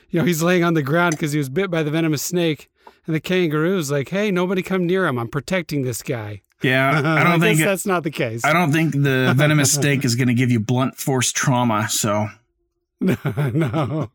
you 0.10 0.20
know 0.20 0.26
he's 0.26 0.42
laying 0.42 0.64
on 0.64 0.74
the 0.76 0.82
ground 0.82 1.12
because 1.12 1.32
he 1.34 1.38
was 1.38 1.50
bit 1.50 1.70
by 1.70 1.84
the 1.84 1.92
venomous 1.92 2.24
snake, 2.24 2.70
and 3.06 3.16
the 3.16 3.20
kangaroo's 3.20 3.92
like, 3.92 4.10
"Hey, 4.10 4.32
nobody 4.32 4.62
come 4.62 4.86
near 4.86 5.06
him. 5.06 5.18
I'm 5.18 5.28
protecting 5.28 5.84
this 5.84 6.02
guy." 6.02 6.42
Yeah, 6.62 7.02
I 7.04 7.24
don't 7.30 7.40
think 7.40 7.60
guess 7.60 7.66
that's 7.66 7.86
not 7.86 8.04
the 8.04 8.12
case. 8.12 8.44
I 8.44 8.54
don't 8.54 8.72
think 8.72 8.94
the 8.94 9.34
venomous 9.38 9.74
snake 9.74 10.06
is 10.06 10.16
going 10.16 10.28
to 10.28 10.34
give 10.34 10.52
you 10.52 10.60
blunt 10.60 10.98
force 10.98 11.32
trauma. 11.32 11.88
So, 11.90 12.28
no. 13.02 14.10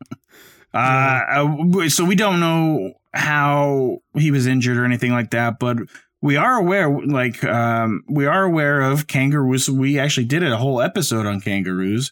uh, 0.73 0.77
uh, 0.77 1.89
so 1.89 2.05
we 2.05 2.15
don't 2.15 2.39
know 2.39 2.93
how 3.13 3.99
he 4.15 4.31
was 4.31 4.47
injured 4.47 4.77
or 4.77 4.85
anything 4.85 5.11
like 5.11 5.31
that, 5.31 5.59
but 5.59 5.77
we 6.21 6.35
are 6.35 6.55
aware, 6.55 6.89
like, 6.89 7.43
um, 7.43 8.03
we 8.07 8.25
are 8.25 8.43
aware 8.43 8.81
of 8.81 9.07
kangaroos. 9.07 9.69
We 9.69 9.99
actually 9.99 10.27
did 10.27 10.43
a 10.43 10.57
whole 10.57 10.81
episode 10.81 11.25
on 11.25 11.41
kangaroos, 11.41 12.11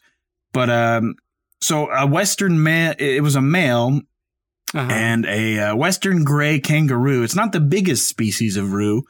but, 0.52 0.70
um, 0.70 1.16
so 1.62 1.90
a 1.92 2.08
Western 2.08 2.64
man, 2.64 2.96
it 2.98 3.22
was 3.22 3.36
a 3.36 3.42
male 3.42 4.02
Uh-huh. 4.74 4.92
and 4.92 5.26
a 5.26 5.60
uh, 5.60 5.76
Western 5.76 6.24
gray 6.24 6.60
kangaroo. 6.60 7.24
It's 7.24 7.36
not 7.36 7.54
the 7.54 7.60
biggest 7.60 8.08
species 8.08 8.56
of 8.56 8.72
roo. 8.72 9.04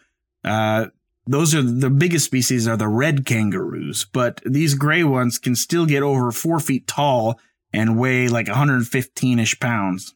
Uh, 0.44 0.88
those 1.28 1.54
are 1.54 1.62
the 1.62 1.90
biggest 1.90 2.26
species 2.26 2.68
are 2.68 2.78
the 2.78 2.88
red 2.88 3.26
kangaroos, 3.26 4.06
but 4.06 4.42
these 4.46 4.74
gray 4.74 5.04
ones 5.04 5.38
can 5.38 5.56
still 5.56 5.86
get 5.86 6.02
over 6.02 6.32
four 6.32 6.60
feet 6.60 6.88
tall 6.88 7.40
and 7.74 8.00
weigh 8.00 8.28
like 8.28 8.48
115 8.48 9.40
ish 9.40 9.60
pounds. 9.60 10.16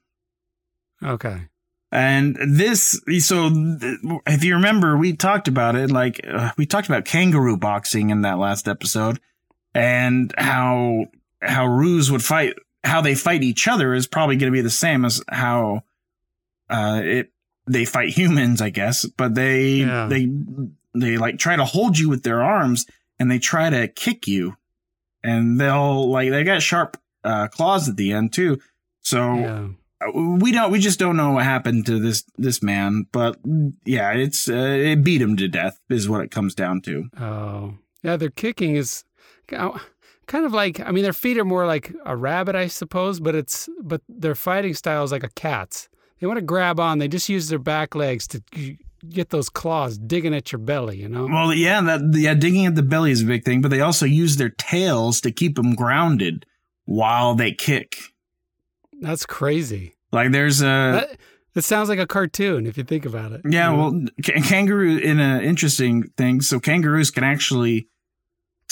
Okay. 1.04 1.50
And 1.92 2.36
this, 2.44 3.00
so 3.20 3.52
if 4.26 4.44
you 4.44 4.56
remember, 4.56 4.98
we 4.98 5.16
talked 5.16 5.48
about 5.48 5.76
it. 5.76 5.92
Like 5.92 6.22
uh, 6.28 6.52
we 6.58 6.66
talked 6.66 6.88
about 6.88 7.06
kangaroo 7.06 7.58
boxing 7.58 8.10
in 8.10 8.22
that 8.22 8.40
last 8.40 8.68
episode, 8.68 9.20
and 9.76 10.34
how 10.36 11.06
how 11.40 11.68
roos 11.68 12.10
would 12.10 12.24
fight, 12.24 12.56
how 12.84 13.02
they 13.02 13.16
fight 13.16 13.44
each 13.44 13.68
other 13.68 13.94
is 13.94 14.08
probably 14.08 14.36
going 14.36 14.52
to 14.52 14.56
be 14.56 14.62
the 14.62 14.70
same 14.70 15.06
as 15.06 15.22
how 15.30 15.84
uh, 16.70 17.02
it 17.04 17.32
they 17.68 17.86
fight 17.86 18.10
humans, 18.18 18.62
I 18.62 18.70
guess. 18.70 19.06
But 19.06 19.36
they 19.36 19.76
Yeah. 19.78 20.08
they 20.08 20.28
they 20.96 21.18
like 21.18 21.38
try 21.40 21.56
to 21.56 21.66
hold 21.66 21.98
you 21.98 22.10
with 22.10 22.24
their 22.24 22.42
arms, 22.42 22.86
and 23.20 23.30
they 23.32 23.40
try 23.40 23.70
to 23.70 23.88
kick 23.88 24.28
you, 24.28 24.58
and 25.24 25.60
they'll 25.60 26.10
like 26.10 26.30
they 26.30 26.44
got 26.44 26.62
sharp 26.62 26.98
uh, 27.24 27.48
claws 27.48 27.88
at 27.90 27.96
the 27.96 28.12
end 28.12 28.34
too. 28.34 28.60
So 29.02 29.34
Yeah. 29.36 29.68
we 30.14 30.52
don't 30.52 30.72
we 30.72 30.80
just 30.80 31.00
don't 31.00 31.16
know 31.18 31.32
what 31.32 31.44
happened 31.46 31.86
to 31.86 31.98
this 32.00 32.26
this 32.38 32.62
man 32.62 33.06
but 33.14 33.38
yeah 33.86 34.12
it's 34.12 34.50
uh, 34.50 34.54
it 34.54 35.02
beat 35.04 35.22
him 35.22 35.38
to 35.38 35.48
death 35.48 35.80
is 35.90 36.10
what 36.10 36.20
it 36.22 36.30
comes 36.32 36.54
down 36.54 36.82
to 36.82 37.10
Oh, 37.18 37.76
yeah. 38.02 38.18
Their 38.18 38.30
kicking 38.30 38.76
is 38.76 39.06
kind 40.34 40.46
of 40.46 40.54
like. 40.54 40.80
I 40.80 40.92
mean, 40.92 41.04
their 41.04 41.14
feet 41.14 41.38
are 41.38 41.46
more 41.46 41.66
like 41.68 41.94
a 42.06 42.16
rabbit, 42.18 42.56
I 42.56 42.68
suppose, 42.68 43.20
but 43.20 43.36
it's 43.36 43.70
but 43.82 44.02
their 44.10 44.36
fighting 44.36 44.74
style 44.74 45.04
is 45.04 45.12
like 45.12 45.24
a 45.24 45.30
cat's. 45.30 45.88
They 46.20 46.28
want 46.28 46.38
to 46.38 46.46
grab 46.46 46.80
on. 46.80 47.00
They 47.00 47.08
just 47.08 47.30
use 47.30 47.50
their 47.50 47.60
back 47.60 47.96
legs 47.96 48.28
to 48.30 48.42
get 49.10 49.30
those 49.30 49.50
claws 49.50 49.98
digging 49.98 50.34
at 50.34 50.52
your 50.52 50.60
belly. 50.60 50.98
You 50.98 51.10
know. 51.10 51.28
well 51.28 51.54
yeah 51.54 51.82
that 51.82 52.02
yeah 52.14 52.34
digging 52.34 52.66
at 52.66 52.76
the 52.76 52.84
belly 52.84 53.12
is 53.12 53.22
a 53.22 53.26
big 53.26 53.44
thing 53.44 53.62
but 53.62 53.70
they 53.72 53.82
also 53.82 54.06
use 54.06 54.38
their 54.38 54.52
tails 54.58 55.20
to 55.22 55.32
keep 55.32 55.56
them 55.58 55.76
grounded 55.76 56.46
while 56.86 57.36
they 57.36 57.52
kick 57.52 57.98
That's 59.02 59.26
crazy. 59.26 59.94
Like 60.14 60.32
there's 60.32 60.62
a 60.62 60.66
That, 60.66 61.20
that 61.54 61.62
sounds 61.64 61.90
like 61.90 62.00
a 62.00 62.08
cartoon 62.08 62.66
if 62.66 62.78
you 62.78 62.86
think 62.86 63.06
about 63.06 63.34
it. 63.34 63.42
yeah, 63.44 63.70
You 63.72 63.78
know? 63.78 63.84
well, 63.92 64.42
kangaroo 64.44 64.98
in 64.98 65.20
an 65.20 65.44
interesting 65.44 66.04
thing. 66.18 66.40
So 66.42 66.60
kangaroos 66.62 67.12
can 67.12 67.24
actually 67.26 67.88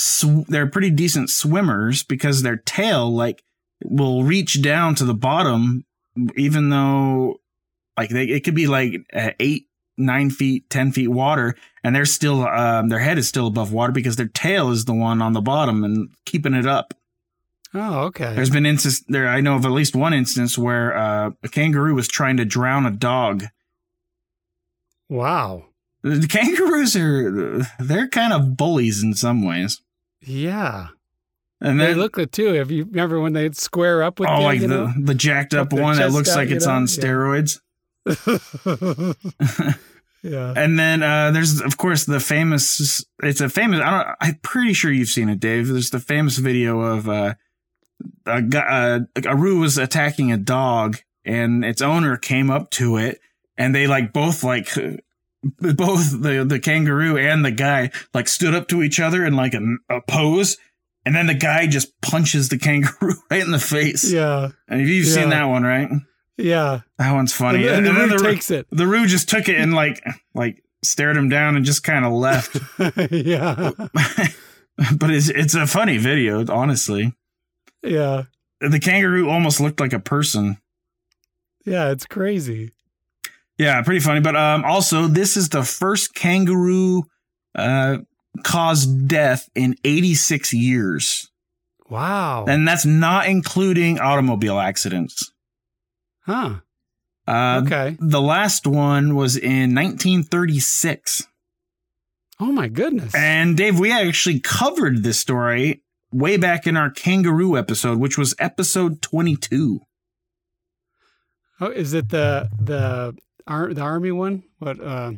sw- 0.02 0.46
they're 0.48 0.68
pretty 0.68 0.90
decent 0.90 1.30
swimmers 1.30 2.04
because 2.04 2.42
their 2.42 2.58
tail 2.58 3.14
like 3.14 3.44
will 3.84 4.24
reach 4.24 4.62
down 4.62 4.96
to 4.96 5.06
the 5.06 5.14
bottom, 5.14 5.86
even 6.36 6.70
though 6.70 7.40
like 7.98 8.10
they, 8.10 8.26
it 8.26 8.44
could 8.44 8.56
be 8.56 8.68
like 8.68 8.94
eight, 9.40 9.68
nine 9.98 10.30
feet, 10.30 10.70
ten 10.70 10.92
feet 10.92 11.10
water, 11.10 11.56
and 11.84 11.96
they're 11.96 12.06
still 12.06 12.48
um, 12.48 12.90
their 12.90 13.00
head 13.00 13.18
is 13.18 13.28
still 13.28 13.48
above 13.48 13.72
water 13.74 13.92
because 13.92 14.16
their 14.16 14.28
tail 14.28 14.72
is 14.72 14.86
the 14.86 14.94
one 14.94 15.22
on 15.22 15.34
the 15.34 15.42
bottom 15.42 15.84
and 15.84 16.10
keeping 16.26 16.54
it 16.54 16.66
up. 16.66 16.94
Oh, 17.74 18.00
okay. 18.08 18.36
There's 18.36 18.50
been 18.50 18.66
instance 18.66 19.02
there. 19.08 19.30
I 19.30 19.40
know 19.40 19.56
of 19.56 19.66
at 19.66 19.72
least 19.72 19.96
one 19.96 20.14
instance 20.14 20.58
where 20.58 20.98
uh, 20.98 21.32
a 21.42 21.48
kangaroo 21.48 21.96
was 21.96 22.08
trying 22.08 22.38
to 22.38 22.46
drown 22.46 22.86
a 22.86 22.92
dog. 22.92 23.46
wow. 25.10 25.66
The 26.04 26.28
kangaroos 26.28 26.96
are 26.96 27.62
they're 27.80 28.08
kind 28.08 28.34
of 28.34 28.58
bullies 28.58 29.04
in 29.04 29.14
some 29.14 29.46
ways, 29.46 29.82
Yeah. 30.22 30.88
and 31.60 31.80
They 31.80 31.88
then 31.88 31.98
look 31.98 32.18
it 32.18 32.32
too. 32.32 32.56
If 32.56 32.72
you 32.72 32.86
remember 32.86 33.20
when 33.20 33.34
they'd 33.34 33.56
square 33.56 34.04
up 34.04 34.20
with 34.20 34.30
oh, 34.30 34.38
you, 34.40 34.44
like 34.44 34.60
the 34.62 34.68
know? 34.68 34.94
the 35.00 35.16
jacked 35.16 35.54
up 35.54 35.74
one 35.74 35.98
that 35.98 36.12
looks 36.12 36.30
out, 36.30 36.38
like 36.38 36.50
it's 36.50 36.66
know? 36.66 36.74
on 36.74 36.82
Yeah. 36.84 36.88
steroids. 36.88 37.60
yeah. 40.24 40.54
And 40.56 40.78
then 40.78 41.04
uh, 41.04 41.32
there's 41.32 41.62
of 41.62 41.78
course 41.78 42.06
the 42.06 42.20
famous. 42.20 43.04
It's 43.24 43.42
a 43.42 43.50
famous. 43.50 43.80
I 43.80 43.90
don't. 43.92 44.16
I'm 44.22 44.40
pretty 44.42 44.74
sure 44.74 44.92
you've 44.92 45.10
seen 45.10 45.30
it, 45.30 45.40
Dave. 45.40 45.68
There's 45.68 45.90
the 45.92 46.00
famous 46.00 46.38
video 46.38 46.80
of 46.82 47.08
uh, 47.10 47.36
a 48.26 48.42
guy, 48.42 48.60
uh, 48.60 49.00
a 49.26 49.36
roo 49.36 49.60
was 49.60 49.78
attacking 49.78 50.32
a 50.32 50.38
dog, 50.38 50.98
and 51.26 51.64
its 51.66 51.82
owner 51.82 52.18
came 52.18 52.50
up 52.50 52.72
to 52.72 52.98
it, 52.98 53.20
and 53.58 53.74
they 53.76 53.88
like 53.88 54.14
both 54.14 54.44
like. 54.44 54.70
Both 55.60 56.22
the 56.22 56.46
the 56.48 56.60
kangaroo 56.60 57.18
and 57.18 57.44
the 57.44 57.52
guy 57.52 57.90
like 58.14 58.28
stood 58.28 58.54
up 58.54 58.68
to 58.70 58.84
each 58.84 59.00
other 59.00 59.26
in 59.26 59.36
like 59.36 59.54
a, 59.56 59.62
a 59.90 60.00
pose, 60.02 60.58
and 61.06 61.16
then 61.16 61.28
the 61.28 61.34
guy 61.34 61.66
just 61.68 62.00
punches 62.02 62.50
the 62.50 62.58
kangaroo 62.60 63.16
right 63.32 63.42
in 63.42 63.52
the 63.52 63.60
face. 63.60 64.12
Yeah. 64.12 64.50
And 64.68 64.82
you've 64.88 65.08
Yeah. 65.08 65.14
seen 65.14 65.30
that 65.30 65.46
one, 65.46 65.64
right? 65.64 65.90
Yeah. 66.38 66.82
That 66.98 67.12
one's 67.14 67.34
funny. 67.34 67.68
And, 67.68 67.86
and 67.86 67.88
the 67.88 67.92
then 68.00 68.10
the, 68.10 68.18
takes 68.18 68.52
it. 68.52 68.68
the 68.72 68.86
Roo 68.88 69.06
just 69.08 69.30
took 69.30 69.50
it 69.50 69.58
and 69.58 69.74
like 69.74 70.04
like 70.36 70.64
stared 70.84 71.18
him 71.18 71.30
down 71.30 71.56
and 71.56 71.66
just 71.66 71.84
kind 71.84 72.06
of 72.06 72.14
left. 72.14 72.58
yeah. 73.12 73.72
but 74.98 75.10
it's 75.12 75.30
it's 75.30 75.56
a 75.56 75.66
funny 75.68 75.98
video, 75.98 76.46
honestly. 76.52 77.14
Yeah. 77.84 78.24
The 78.60 78.80
kangaroo 78.80 79.28
almost 79.30 79.60
looked 79.60 79.80
like 79.80 79.94
a 79.94 80.00
person. 80.00 80.58
Yeah. 81.66 81.90
It's 81.92 82.06
crazy. 82.06 82.72
Yeah, 83.62 83.82
pretty 83.84 84.00
funny. 84.00 84.22
But 84.22 84.36
um, 84.36 84.64
also, 84.66 85.06
this 85.08 85.38
is 85.38 85.50
the 85.50 85.62
first 85.64 86.16
kangaroo 86.16 87.04
uh, 87.54 87.98
caused 88.44 89.08
death 89.08 89.48
in 89.54 89.76
86 89.84 90.52
years, 90.52 91.30
Wow. 91.90 92.46
and 92.48 92.68
that's 92.68 92.86
not 92.88 93.28
including 93.28 94.00
automobile 94.00 94.60
accidents. 94.60 95.32
huh. 96.22 96.56
Uh, 97.28 97.62
Okay. 97.64 97.98
The 98.00 98.20
last 98.22 98.66
one 98.66 99.16
was 99.16 99.38
in 99.38 99.76
1936. 99.76 101.28
Oh 102.40 102.52
my 102.52 102.68
goodness. 102.68 103.14
And 103.14 103.56
Dave, 103.56 103.80
we 103.80 103.92
actually 103.92 104.40
covered 104.40 105.04
this 105.04 105.20
story 105.20 105.84
way 106.12 106.36
back 106.38 106.66
in 106.66 106.76
our 106.76 106.90
kangaroo 106.90 107.56
episode, 107.56 108.00
which 108.00 108.18
was 108.18 108.34
episode 108.40 109.04
22. 109.04 109.82
oh, 111.60 111.68
is 111.68 111.94
it 111.94 112.10
the 112.10 112.50
the 112.60 113.16
ar- 113.48 113.74
the 113.74 113.82
army 113.82 114.12
one? 114.12 114.44
What? 114.60 114.80
Uh, 114.80 115.14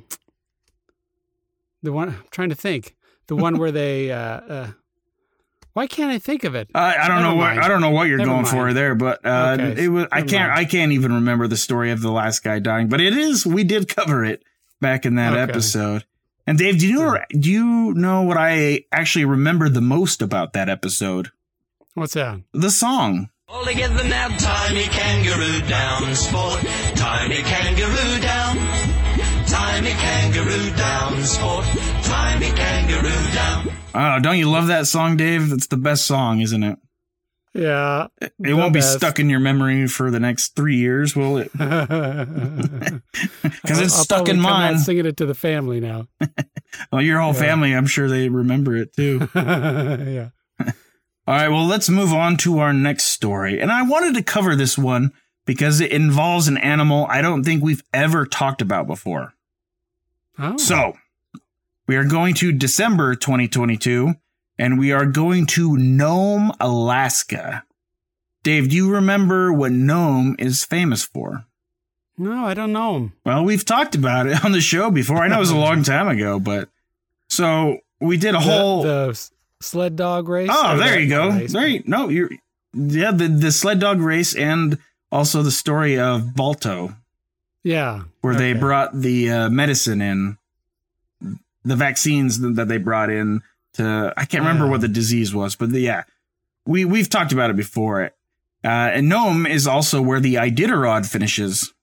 the 1.81 1.91
one 1.91 2.09
I'm 2.09 2.23
trying 2.31 2.49
to 2.49 2.55
think. 2.55 2.95
The 3.27 3.35
one 3.35 3.57
where 3.57 3.71
they. 3.71 4.11
Uh, 4.11 4.17
uh, 4.17 4.71
why 5.73 5.87
can't 5.87 6.11
I 6.11 6.19
think 6.19 6.43
of 6.43 6.53
it? 6.55 6.69
I, 6.75 6.95
I 6.95 7.07
don't 7.07 7.21
Never 7.21 7.29
know 7.29 7.35
what. 7.35 7.57
I 7.57 7.67
don't 7.67 7.81
know 7.81 7.89
what 7.89 8.07
you're 8.07 8.19
Never 8.19 8.29
going 8.31 8.45
for 8.45 8.73
there, 8.73 8.93
but 8.95 9.25
uh, 9.25 9.57
Okay, 9.59 9.85
it 9.85 9.87
was 9.87 10.05
I 10.11 10.21
can't 10.21 10.49
mind. 10.49 10.59
I 10.59 10.65
can't 10.65 10.91
even 10.91 11.13
remember 11.13 11.47
the 11.47 11.57
story 11.57 11.91
of 11.91 12.01
the 12.01 12.11
last 12.11 12.43
guy 12.43 12.59
dying, 12.59 12.89
but 12.89 13.01
it 13.01 13.17
is 13.17 13.45
we 13.45 13.63
did 13.63 13.87
cover 13.87 14.23
it 14.23 14.43
back 14.81 15.05
in 15.05 15.15
that 15.15 15.33
Okay. 15.33 15.41
episode. 15.41 16.05
And 16.45 16.57
Dave, 16.59 16.77
do 16.77 16.87
you 16.87 16.95
know 16.99 17.17
do 17.31 17.49
you 17.49 17.93
know 17.95 18.21
what 18.21 18.37
I 18.37 18.83
actually 18.91 19.25
remember 19.25 19.67
the 19.67 19.81
most 19.81 20.21
about 20.21 20.53
that 20.53 20.69
episode? 20.69 21.31
What's 21.95 22.13
that? 22.13 22.41
The 22.53 22.69
song. 22.69 23.29
All 23.53 23.63
together 23.65 24.03
now, 24.05 24.29
tie 24.29 24.73
me 24.73 24.85
kangaroo 24.85 25.61
down, 25.69 26.15
sport. 26.15 26.59
Tie 26.95 27.27
me 27.27 27.41
kangaroo 27.43 28.19
down. 28.19 28.55
Tie 29.47 29.81
me 29.81 29.91
kangaroo 29.91 30.75
down, 30.75 31.21
sport. 31.23 31.65
Tie 32.03 32.39
me 32.39 32.49
kangaroo 32.49 33.33
down. 33.33 33.67
Oh, 33.93 34.19
don't 34.21 34.39
you 34.39 34.49
love 34.49 34.67
that 34.67 34.87
song, 34.87 35.17
Dave? 35.17 35.51
It's 35.53 35.67
the 35.67 35.77
best 35.77 36.05
song, 36.07 36.41
isn't 36.41 36.63
it? 36.63 36.79
Yeah. 37.53 38.07
It 38.19 38.33
The 38.39 38.53
won't 38.53 38.73
be 38.73 38.81
stuck 38.81 39.19
in 39.19 39.29
your 39.29 39.39
memory 39.39 39.85
for 39.87 40.09
the 40.09 40.19
next 40.19 40.55
three 40.55 40.77
years, 40.77 41.15
will 41.15 41.37
it? 41.37 41.51
Because 41.53 43.51
Because 43.61 43.79
it's 43.79 43.93
stuck 43.95 44.27
in 44.29 44.39
mine. 44.41 44.79
Singing 44.79 45.05
it 45.05 45.17
to 45.17 45.27
the 45.27 45.35
family 45.35 45.79
now. 45.79 46.07
Well, 46.91 47.03
your 47.03 47.19
whole 47.21 47.33
Yeah. 47.35 47.39
family, 47.39 47.73
I'm 47.75 47.85
sure 47.85 48.09
they 48.09 48.29
remember 48.29 48.75
it 48.75 48.95
too. 48.95 49.27
yeah. 49.35 50.29
All 51.25 51.35
right, 51.35 51.47
well, 51.49 51.65
let's 51.65 51.89
move 51.89 52.11
on 52.13 52.35
to 52.37 52.59
our 52.59 52.73
next 52.73 53.05
story. 53.05 53.59
And 53.61 53.71
I 53.71 53.83
wanted 53.83 54.15
to 54.15 54.23
cover 54.23 54.55
this 54.55 54.77
one 54.77 55.13
because 55.45 55.79
it 55.79 55.91
involves 55.91 56.47
an 56.47 56.57
animal 56.57 57.05
I 57.09 57.21
don't 57.21 57.43
think 57.43 57.63
we've 57.63 57.83
ever 57.93 58.25
talked 58.25 58.61
about 58.61 58.87
before. 58.87 59.33
Oh. 60.37 60.57
So, 60.57 60.97
we 61.87 61.95
are 61.95 62.03
going 62.03 62.33
to 62.35 62.51
December 62.51 63.15
2022 63.15 64.15
and 64.57 64.77
we 64.79 64.91
are 64.91 65.05
going 65.05 65.45
to 65.47 65.77
Nome, 65.77 66.51
Alaska. 66.59 67.63
Dave, 68.43 68.69
do 68.69 68.75
you 68.75 68.91
remember 68.91 69.53
what 69.53 69.71
Nome 69.71 70.35
is 70.39 70.65
famous 70.65 71.03
for? 71.03 71.45
no, 72.15 72.45
I 72.45 72.53
don't 72.53 72.71
know. 72.73 73.11
Well, 73.25 73.43
we've 73.43 73.65
talked 73.65 73.95
about 73.95 74.27
it 74.27 74.43
on 74.45 74.51
the 74.51 74.61
show 74.61 74.91
before. 74.91 75.17
I 75.23 75.27
know 75.29 75.37
it 75.37 75.39
was 75.39 75.49
a 75.49 75.57
long 75.57 75.81
time 75.83 76.07
ago, 76.07 76.39
but 76.39 76.69
so 77.29 77.77
we 77.99 78.17
did 78.17 78.35
a 78.35 78.39
whole. 78.39 78.83
the, 78.83 79.05
the 79.05 79.09
s- 79.11 79.31
sled 79.63 79.95
dog 79.95 80.27
race. 80.29 80.49
oh, 80.51 80.77
there 80.77 80.99
you 80.99 81.09
go. 81.09 81.29
race? 81.29 81.53
There 81.53 81.67
you, 81.67 81.83
no, 81.85 82.09
you're 82.09 82.29
yeah 82.73 83.11
the 83.11 83.27
the 83.27 83.51
sled 83.51 83.79
dog 83.79 83.99
race 83.99 84.35
and 84.35 84.77
also 85.11 85.41
the 85.43 85.51
story 85.51 85.97
of 85.99 86.35
Balto, 86.35 86.95
Yeah. 87.63 88.03
where 88.21 88.35
they 88.35 88.53
brought 88.53 88.99
the 88.99 89.29
uh, 89.29 89.49
medicine 89.49 90.01
in, 90.01 90.37
the 91.63 91.75
vaccines 91.75 92.39
that 92.39 92.67
they 92.67 92.77
brought 92.77 93.09
in 93.09 93.41
to. 93.75 94.13
I 94.17 94.25
can't 94.25 94.41
remember 94.43 94.65
Yeah. 94.65 94.71
what 94.71 94.81
the 94.81 94.87
disease 94.87 95.33
was, 95.33 95.55
but 95.55 95.69
the, 95.71 95.79
yeah, 95.81 96.03
we 96.65 96.83
we've 96.85 97.09
talked 97.09 97.31
about 97.31 97.49
it 97.49 97.55
before. 97.55 98.11
Uh, 98.65 98.67
and 98.95 99.09
Nome 99.09 99.45
is 99.45 99.67
also 99.67 100.01
where 100.01 100.19
the 100.21 100.35
Iditarod 100.35 101.05
finishes. 101.05 101.73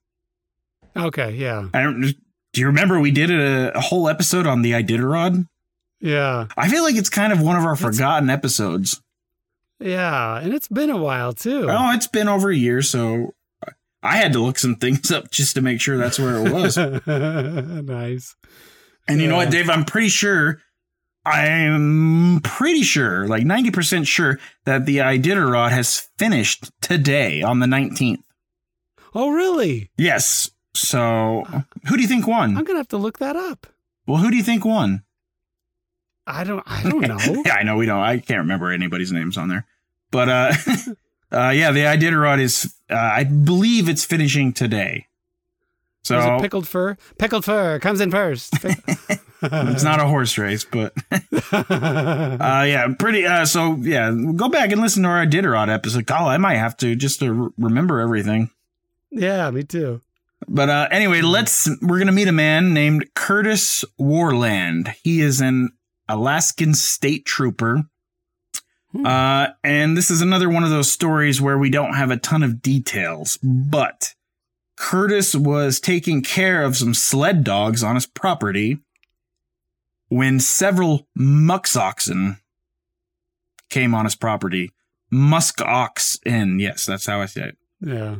Okay. 0.97 1.31
Yeah. 1.35 1.69
I 1.73 1.83
don't. 1.83 2.01
Do 2.01 2.59
you 2.59 2.67
remember 2.67 2.99
we 2.99 3.11
did 3.11 3.31
a, 3.31 3.71
a 3.77 3.79
whole 3.79 4.09
episode 4.09 4.45
on 4.47 4.61
the 4.61 4.71
Iditarod? 4.73 5.47
Yeah. 6.01 6.47
I 6.57 6.67
feel 6.67 6.83
like 6.83 6.95
it's 6.95 7.09
kind 7.09 7.31
of 7.31 7.41
one 7.41 7.55
of 7.55 7.63
our 7.63 7.75
That's- 7.75 7.95
forgotten 7.97 8.29
episodes. 8.29 9.01
Yeah. 9.79 10.39
And 10.39 10.53
it's 10.53 10.67
been 10.67 10.89
a 10.89 10.97
while 10.97 11.33
too. 11.33 11.67
Oh, 11.69 11.91
it's 11.93 12.07
been 12.07 12.27
over 12.27 12.49
a 12.49 12.55
year, 12.55 12.81
so 12.81 13.33
I 14.03 14.17
had 14.17 14.33
to 14.33 14.39
look 14.39 14.57
some 14.59 14.75
things 14.75 15.11
up 15.11 15.31
just 15.31 15.55
to 15.55 15.61
make 15.61 15.79
sure 15.79 15.97
that's 15.97 16.19
where 16.19 16.45
it 16.45 16.51
was. 16.51 16.77
nice. 17.07 18.35
and 19.07 19.21
you 19.21 19.27
know 19.27 19.37
what, 19.37 19.51
Dave? 19.51 19.69
I'm 19.69 19.85
pretty 19.85 20.09
sure. 20.09 20.59
I'm 21.23 22.39
pretty 22.43 22.81
sure, 22.81 23.27
like 23.27 23.43
90% 23.43 24.07
sure, 24.07 24.39
that 24.65 24.87
the 24.87 24.97
Iditarod 24.97 25.69
has 25.69 26.09
finished 26.17 26.71
today 26.81 27.43
on 27.43 27.59
the 27.59 27.67
19th. 27.67 28.23
Oh, 29.13 29.29
really? 29.29 29.91
Yes. 29.99 30.49
So, 30.73 31.43
who 31.87 31.95
do 31.95 32.01
you 32.01 32.07
think 32.07 32.25
won? 32.25 32.57
I'm 32.57 32.63
gonna 32.63 32.79
have 32.79 32.87
to 32.87 32.97
look 32.97 33.19
that 33.19 33.35
up. 33.35 33.67
Well, 34.07 34.17
who 34.17 34.31
do 34.31 34.37
you 34.37 34.41
think 34.43 34.65
won? 34.65 35.03
I 36.27 36.43
don't. 36.43 36.63
I 36.65 36.83
don't 36.83 37.01
know. 37.07 37.43
yeah, 37.45 37.55
I 37.55 37.63
know 37.63 37.77
we 37.77 37.85
don't. 37.85 37.99
I 38.01 38.17
can't 38.19 38.39
remember 38.39 38.71
anybody's 38.71 39.11
names 39.11 39.37
on 39.37 39.49
there, 39.49 39.65
but 40.11 40.29
uh, 40.29 40.53
uh, 41.31 41.49
yeah, 41.49 41.71
the 41.71 41.81
Iditarod 41.81 42.39
is. 42.39 42.73
Uh, 42.89 42.95
I 42.95 43.23
believe 43.23 43.89
it's 43.89 44.05
finishing 44.05 44.53
today. 44.53 45.07
So 46.03 46.37
it 46.37 46.41
pickled 46.41 46.67
fur? 46.67 46.97
Pickled 47.19 47.45
fur 47.45 47.77
comes 47.79 48.01
in 48.01 48.09
first. 48.09 48.53
it's 49.43 49.83
not 49.83 49.99
a 49.99 50.07
horse 50.07 50.35
race, 50.37 50.63
but 50.65 50.93
uh, 51.11 52.63
yeah, 52.67 52.87
pretty. 52.97 53.25
Uh, 53.25 53.45
so 53.45 53.75
yeah, 53.81 54.11
go 54.35 54.49
back 54.49 54.71
and 54.71 54.81
listen 54.81 55.03
to 55.03 55.09
our 55.09 55.25
Iditarod 55.25 55.69
episode. 55.73 56.09
Oh, 56.11 56.25
I 56.25 56.37
might 56.37 56.55
have 56.55 56.75
to 56.77 56.95
just 56.95 57.19
to 57.19 57.31
re- 57.33 57.49
remember 57.57 57.99
everything. 57.99 58.49
yeah, 59.11 59.49
me 59.51 59.63
too. 59.63 60.01
But 60.47 60.69
uh, 60.69 60.87
anyway, 60.91 61.21
let's. 61.21 61.69
We're 61.81 61.99
gonna 61.99 62.11
meet 62.11 62.27
a 62.27 62.31
man 62.33 62.73
named 62.73 63.13
Curtis 63.13 63.85
Worland. 63.99 64.93
He 65.03 65.21
is 65.21 65.39
an 65.39 65.69
Alaskan 66.11 66.73
state 66.73 67.25
trooper. 67.25 67.83
Hmm. 68.91 69.05
Uh, 69.05 69.47
and 69.63 69.95
this 69.95 70.11
is 70.11 70.21
another 70.21 70.49
one 70.49 70.63
of 70.63 70.69
those 70.69 70.91
stories 70.91 71.41
where 71.41 71.57
we 71.57 71.69
don't 71.69 71.93
have 71.93 72.11
a 72.11 72.17
ton 72.17 72.43
of 72.43 72.61
details, 72.61 73.37
but 73.41 74.13
Curtis 74.75 75.35
was 75.35 75.79
taking 75.79 76.21
care 76.21 76.63
of 76.63 76.75
some 76.75 76.93
sled 76.93 77.43
dogs 77.43 77.83
on 77.83 77.95
his 77.95 78.07
property 78.07 78.79
when 80.09 80.39
several 80.39 81.07
musk 81.15 81.77
oxen 81.77 82.37
came 83.69 83.93
on 83.95 84.05
his 84.05 84.15
property. 84.15 84.71
Musk 85.09 85.61
oxen. 85.61 86.59
Yes, 86.59 86.85
that's 86.85 87.05
how 87.05 87.21
I 87.21 87.27
say 87.27 87.49
it. 87.49 87.57
Yeah. 87.79 88.15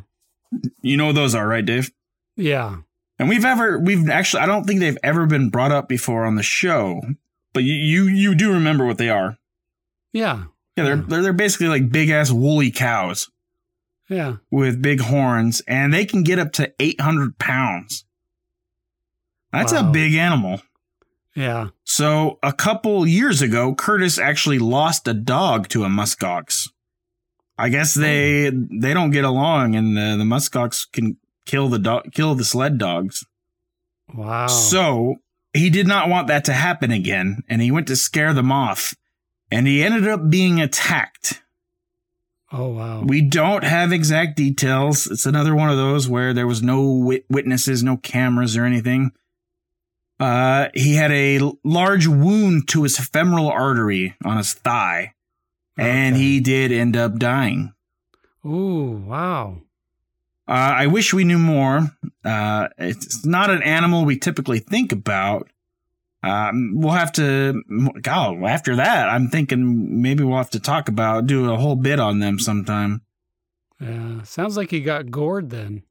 You 0.82 0.98
know 0.98 1.12
those 1.12 1.36
are, 1.36 1.48
right, 1.48 1.66
Dave? 1.66 1.92
Yeah. 2.36 2.78
And 3.20 3.30
we've 3.30 3.46
ever, 3.46 3.78
we've 3.78 4.10
actually, 4.10 4.44
I 4.44 4.46
don't 4.46 4.66
think 4.66 4.80
they've 4.80 4.98
ever 5.04 5.26
been 5.26 5.50
brought 5.50 5.72
up 5.72 5.88
before 5.88 6.26
on 6.26 6.36
the 6.36 6.44
show, 6.44 7.02
but 7.54 7.64
you, 7.64 7.74
you, 7.74 8.04
you 8.08 8.36
do 8.36 8.54
remember 8.54 8.86
what 8.86 8.98
they 8.98 9.10
are. 9.10 9.38
Yeah. 10.14 10.46
Yeah, 10.78 10.84
they're, 10.86 10.96
they're, 10.96 11.22
they're 11.24 11.34
basically 11.34 11.68
like 11.68 11.92
big 11.92 12.10
ass 12.10 12.32
woolly 12.32 12.72
cows 12.72 13.30
Yeah. 14.10 14.38
with 14.50 14.82
big 14.82 15.02
horns, 15.02 15.62
and 15.68 15.94
they 15.94 16.06
can 16.06 16.24
get 16.24 16.40
up 16.40 16.54
to 16.54 16.74
800 16.80 17.38
pounds. 17.38 18.06
That's 19.52 19.74
a 19.74 19.84
big 19.84 20.14
animal. 20.14 20.62
Yeah. 21.36 21.70
So 21.84 22.40
a 22.44 22.54
couple 22.54 23.06
years 23.06 23.42
ago, 23.42 23.74
Curtis 23.76 24.18
actually 24.18 24.60
lost 24.60 25.08
a 25.08 25.14
dog 25.14 25.68
to 25.70 25.84
a 25.84 25.88
muskox. 25.88 26.70
I 27.58 27.70
guess 27.70 27.94
they 27.94 28.50
hmm. 28.50 28.80
they 28.80 28.94
don't 28.94 29.12
get 29.12 29.24
along, 29.24 29.76
and 29.76 29.96
the 29.96 30.16
the 30.18 30.24
muskox 30.24 30.86
can 30.92 31.18
kill 31.46 31.70
the 31.70 31.80
dog, 31.80 32.12
kill 32.14 32.34
the 32.36 32.46
sled 32.46 32.78
dogs. 32.78 33.26
Wow. 34.14 34.48
So 34.48 35.16
he 35.54 35.70
did 35.70 35.88
not 35.88 36.10
want 36.10 36.28
that 36.28 36.46
to 36.46 36.54
happen 36.54 36.92
again, 36.92 37.44
and 37.50 37.62
he 37.62 37.72
went 37.72 37.88
to 37.88 37.96
scare 37.96 38.34
them 38.34 38.52
off, 38.52 38.96
and 39.52 39.68
he 39.68 39.84
ended 39.84 40.08
up 40.08 40.30
being 40.30 40.62
attacked. 40.62 41.42
oh 42.52 42.70
wow. 42.70 43.04
We 43.04 43.22
don't 43.22 43.64
have 43.64 43.92
exact 43.92 44.38
details. 44.38 45.08
It's 45.08 45.26
another 45.26 45.56
one 45.56 45.70
of 45.70 45.78
those 45.78 46.08
where 46.08 46.34
there 46.34 46.48
was 46.48 46.62
no 46.62 46.90
wit- 46.92 47.26
witnesses, 47.30 47.84
no 47.84 47.98
cameras 47.98 48.56
or 48.58 48.66
anything. 48.66 49.12
Uh, 50.20 50.68
he 50.76 50.96
had 50.96 51.12
a 51.12 51.40
large 51.64 52.06
wound 52.08 52.68
to 52.70 52.84
his 52.84 52.98
femoral 53.00 53.50
artery 53.50 54.16
on 54.24 54.38
his 54.38 54.54
thigh, 54.54 55.14
and 55.78 56.16
he 56.16 56.40
did 56.40 56.72
end 56.72 56.96
up 56.96 57.18
dying. 57.18 57.74
Ooh, 58.46 59.02
wow. 59.06 59.62
Uh, 60.52 60.76
I 60.80 60.88
wish 60.88 61.14
we 61.14 61.24
knew 61.24 61.40
more. 61.40 61.90
Uh, 62.26 62.68
it's 62.78 63.26
not 63.26 63.50
an 63.50 63.64
animal 63.64 64.04
we 64.04 64.20
typically 64.20 64.60
think 64.60 64.92
about. 64.92 65.50
Um, 66.24 66.74
we'll 66.76 66.92
have 66.92 67.14
to, 67.14 67.64
God, 68.02 68.44
after 68.44 68.76
that, 68.76 69.08
I'm 69.08 69.30
thinking 69.30 70.02
maybe 70.02 70.26
we'll 70.26 70.36
have 70.36 70.50
to 70.50 70.60
talk 70.60 70.90
about, 70.90 71.26
do 71.26 71.54
a 71.54 71.56
whole 71.56 71.78
bit 71.78 72.02
on 72.02 72.20
them 72.20 72.38
sometime. 72.38 73.02
Yeah. 73.80 74.24
Sounds 74.24 74.58
like 74.58 74.72
he 74.72 74.82
got 74.82 75.10
gored 75.10 75.52
then. 75.52 75.84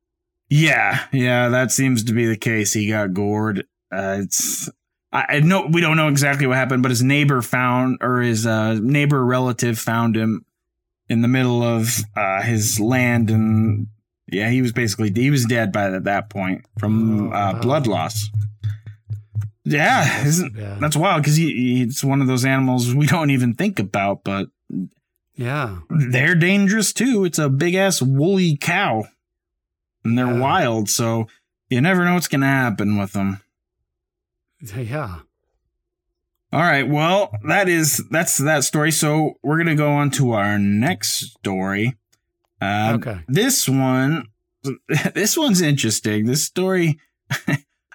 Yeah, 0.50 1.06
yeah, 1.10 1.48
that 1.48 1.70
seems 1.70 2.04
to 2.04 2.12
be 2.12 2.26
the 2.26 2.36
case. 2.36 2.74
He 2.74 2.90
got 2.90 3.14
gored. 3.14 3.66
Uh, 3.90 4.18
it's 4.24 4.68
I, 5.10 5.24
I 5.28 5.40
know 5.40 5.68
we 5.72 5.80
don't 5.80 5.96
know 5.96 6.08
exactly 6.08 6.46
what 6.46 6.58
happened, 6.58 6.82
but 6.82 6.90
his 6.90 7.02
neighbor 7.02 7.40
found 7.40 7.98
or 8.02 8.20
his 8.20 8.46
uh, 8.46 8.74
neighbor 8.74 9.24
relative 9.24 9.78
found 9.78 10.16
him 10.16 10.44
in 11.08 11.22
the 11.22 11.28
middle 11.28 11.62
of 11.62 11.96
uh, 12.14 12.42
his 12.42 12.78
land, 12.78 13.30
and 13.30 13.86
yeah, 14.32 14.48
he 14.50 14.62
was 14.62 14.72
basically 14.72 15.12
he 15.14 15.30
was 15.30 15.44
dead 15.44 15.72
by 15.72 15.90
that, 15.90 16.04
that 16.04 16.30
point 16.30 16.64
from 16.78 17.28
Oh, 17.28 17.34
uh, 17.36 17.60
blood 17.60 17.86
loss. 17.86 18.28
Yeah, 19.64 20.24
isn't 20.26 20.56
Yeah. 20.56 20.78
that's 20.80 20.96
wild 20.96 21.22
because 21.22 21.36
he, 21.36 21.52
he, 21.52 21.82
it's 21.82 22.02
one 22.02 22.20
of 22.20 22.26
those 22.26 22.44
animals 22.44 22.94
we 22.94 23.06
don't 23.06 23.30
even 23.30 23.54
think 23.54 23.78
about, 23.78 24.24
but 24.24 24.48
Yeah. 25.34 25.78
they're 25.90 26.34
dangerous 26.34 26.92
too. 26.92 27.24
It's 27.24 27.38
a 27.38 27.48
big 27.48 27.74
ass 27.74 28.00
woolly 28.02 28.56
cow, 28.56 29.04
and 30.04 30.18
they're 30.18 30.26
Yeah. 30.32 30.40
wild, 30.40 30.88
so 30.88 31.26
you 31.68 31.80
never 31.80 32.04
know 32.04 32.14
what's 32.14 32.28
gonna 32.28 32.46
happen 32.46 32.96
with 32.98 33.12
them. 33.12 33.40
Yeah. 34.76 35.20
All 36.52 36.60
right, 36.60 36.86
well, 36.88 37.30
that 37.46 37.68
is 37.68 38.02
that's 38.10 38.36
that 38.38 38.64
story. 38.64 38.90
So 38.90 39.34
we're 39.42 39.56
gonna 39.56 39.76
go 39.76 39.92
on 39.92 40.10
to 40.12 40.32
our 40.32 40.58
next 40.58 41.30
story. 41.38 41.96
Uh, 42.60 42.92
okay. 42.96 43.20
This 43.28 43.68
one, 43.68 44.26
this 45.14 45.36
one's 45.36 45.60
interesting. 45.60 46.26
This 46.26 46.44
story, 46.44 46.98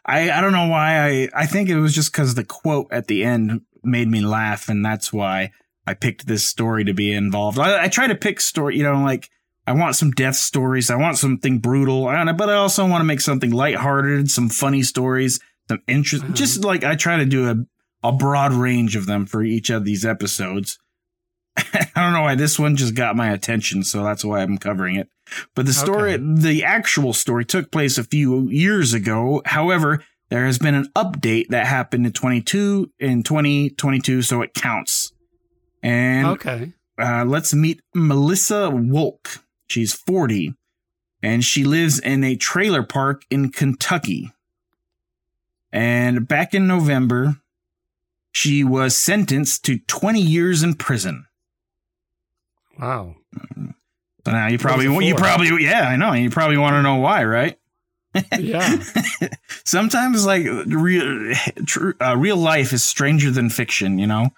I 0.06 0.32
I 0.32 0.42
don't 0.42 0.52
know 0.54 0.68
why 0.68 1.00
I 1.08 1.30
I 1.34 1.46
think 1.46 1.70
it 1.70 1.80
was 1.80 1.94
just 1.94 2.12
because 2.12 2.36
the 2.36 2.44
quote 2.44 2.88
at 2.92 3.08
the 3.08 3.24
end 3.24 3.62
made 3.84 4.08
me 4.08 4.22
laugh, 4.22 4.70
and 4.70 4.84
that's 4.86 5.14
why 5.14 5.52
I 5.86 5.94
picked 5.94 6.28
this 6.28 6.48
story 6.48 6.84
to 6.86 6.94
be 6.94 7.12
involved. 7.14 7.60
I, 7.60 7.84
I 7.84 7.88
try 7.88 8.08
to 8.08 8.16
pick 8.16 8.42
story, 8.42 8.78
you 8.78 8.84
know, 8.84 9.04
like 9.04 9.30
I 9.68 9.74
want 9.74 9.96
some 9.96 10.12
death 10.12 10.36
stories, 10.36 10.90
I 10.90 10.96
want 10.96 11.18
something 11.18 11.60
brutal, 11.60 12.08
I- 12.08 12.32
but 12.34 12.50
I 12.50 12.56
also 12.56 12.88
want 12.88 13.02
to 13.02 13.06
make 13.06 13.22
something 13.22 13.52
lighthearted, 13.52 14.30
some 14.32 14.50
funny 14.50 14.84
stories, 14.84 15.40
some 15.68 15.82
interest. 15.88 16.24
Uh-huh. 16.24 16.34
Just 16.34 16.64
like 16.64 16.84
I 16.84 16.96
try 16.96 17.18
to 17.18 17.26
do 17.26 17.50
a 17.50 17.56
a 18.08 18.12
broad 18.12 18.54
range 18.54 18.96
of 18.96 19.08
them 19.08 19.26
for 19.26 19.44
each 19.44 19.70
of 19.72 19.84
these 19.86 20.06
episodes. 20.06 20.78
I 21.58 21.90
don't 21.96 22.14
know 22.14 22.22
why 22.22 22.36
this 22.36 22.60
one 22.60 22.76
just 22.76 22.96
got 22.96 23.16
my 23.16 23.30
attention, 23.32 23.84
so 23.84 24.04
that's 24.04 24.26
why 24.26 24.42
I'm 24.42 24.58
covering 24.58 24.96
it. 24.98 25.10
But 25.56 25.66
the 25.66 25.74
story, 25.74 26.14
Okay. 26.16 26.24
the 26.24 26.64
actual 26.64 27.14
story 27.14 27.46
took 27.46 27.72
place 27.72 27.98
a 27.98 28.04
few 28.04 28.50
years 28.50 28.94
ago. 28.94 29.42
However, 29.46 30.04
there 30.30 30.46
has 30.46 30.58
been 30.60 30.76
an 30.76 30.90
update 30.96 31.48
that 31.50 31.66
happened 31.68 32.06
in 32.06 32.12
22 32.12 32.92
in 33.00 33.24
2022, 33.24 34.22
so 34.22 34.42
it 34.42 34.54
counts. 34.54 35.14
And 35.82 36.28
Okay. 36.28 36.74
uh, 37.00 37.24
let's 37.26 37.54
meet 37.54 37.82
Melissa 37.94 38.70
Wolk. 38.74 39.40
She's 39.68 39.94
40 39.94 40.54
and 41.24 41.44
she 41.44 41.64
lives 41.64 42.00
in 42.00 42.24
a 42.24 42.36
trailer 42.36 42.84
park 42.84 43.24
in 43.32 43.52
Kentucky. 43.52 44.32
And 45.72 46.28
back 46.28 46.54
in 46.54 46.68
November, 46.68 47.38
she 48.32 48.64
was 48.64 48.96
sentenced 48.96 49.64
to 49.66 49.80
20 49.80 50.22
years 50.22 50.64
in 50.64 50.76
prison. 50.76 51.25
Wow. 52.80 53.16
So 54.26 54.32
now 54.32 54.48
you 54.48 54.58
probably, 54.58 54.88
What 54.88 54.98
was 54.98 55.06
it 55.06 55.10
you 55.10 55.16
probably, 55.16 55.64
yeah, 55.64 55.88
I 55.88 55.96
know. 55.96 56.14
You 56.14 56.30
probably 56.30 56.58
want 56.58 56.74
to 56.74 56.82
know 56.82 56.96
why, 56.96 57.24
right? 57.24 57.58
Yeah. 58.40 58.82
Sometimes, 59.66 60.26
like 60.26 60.46
real, 60.68 61.34
uh, 62.02 62.16
real 62.18 62.38
life 62.38 62.74
is 62.74 62.84
stranger 62.84 63.30
than 63.30 63.50
fiction. 63.50 64.00
You 64.00 64.08
know. 64.08 64.30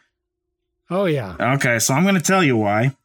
Oh 0.90 1.06
yeah. 1.06 1.36
Okay, 1.56 1.80
so 1.80 1.94
I'm 1.94 2.04
going 2.04 2.16
to 2.16 2.22
tell 2.22 2.44
you 2.44 2.58
why. 2.58 2.96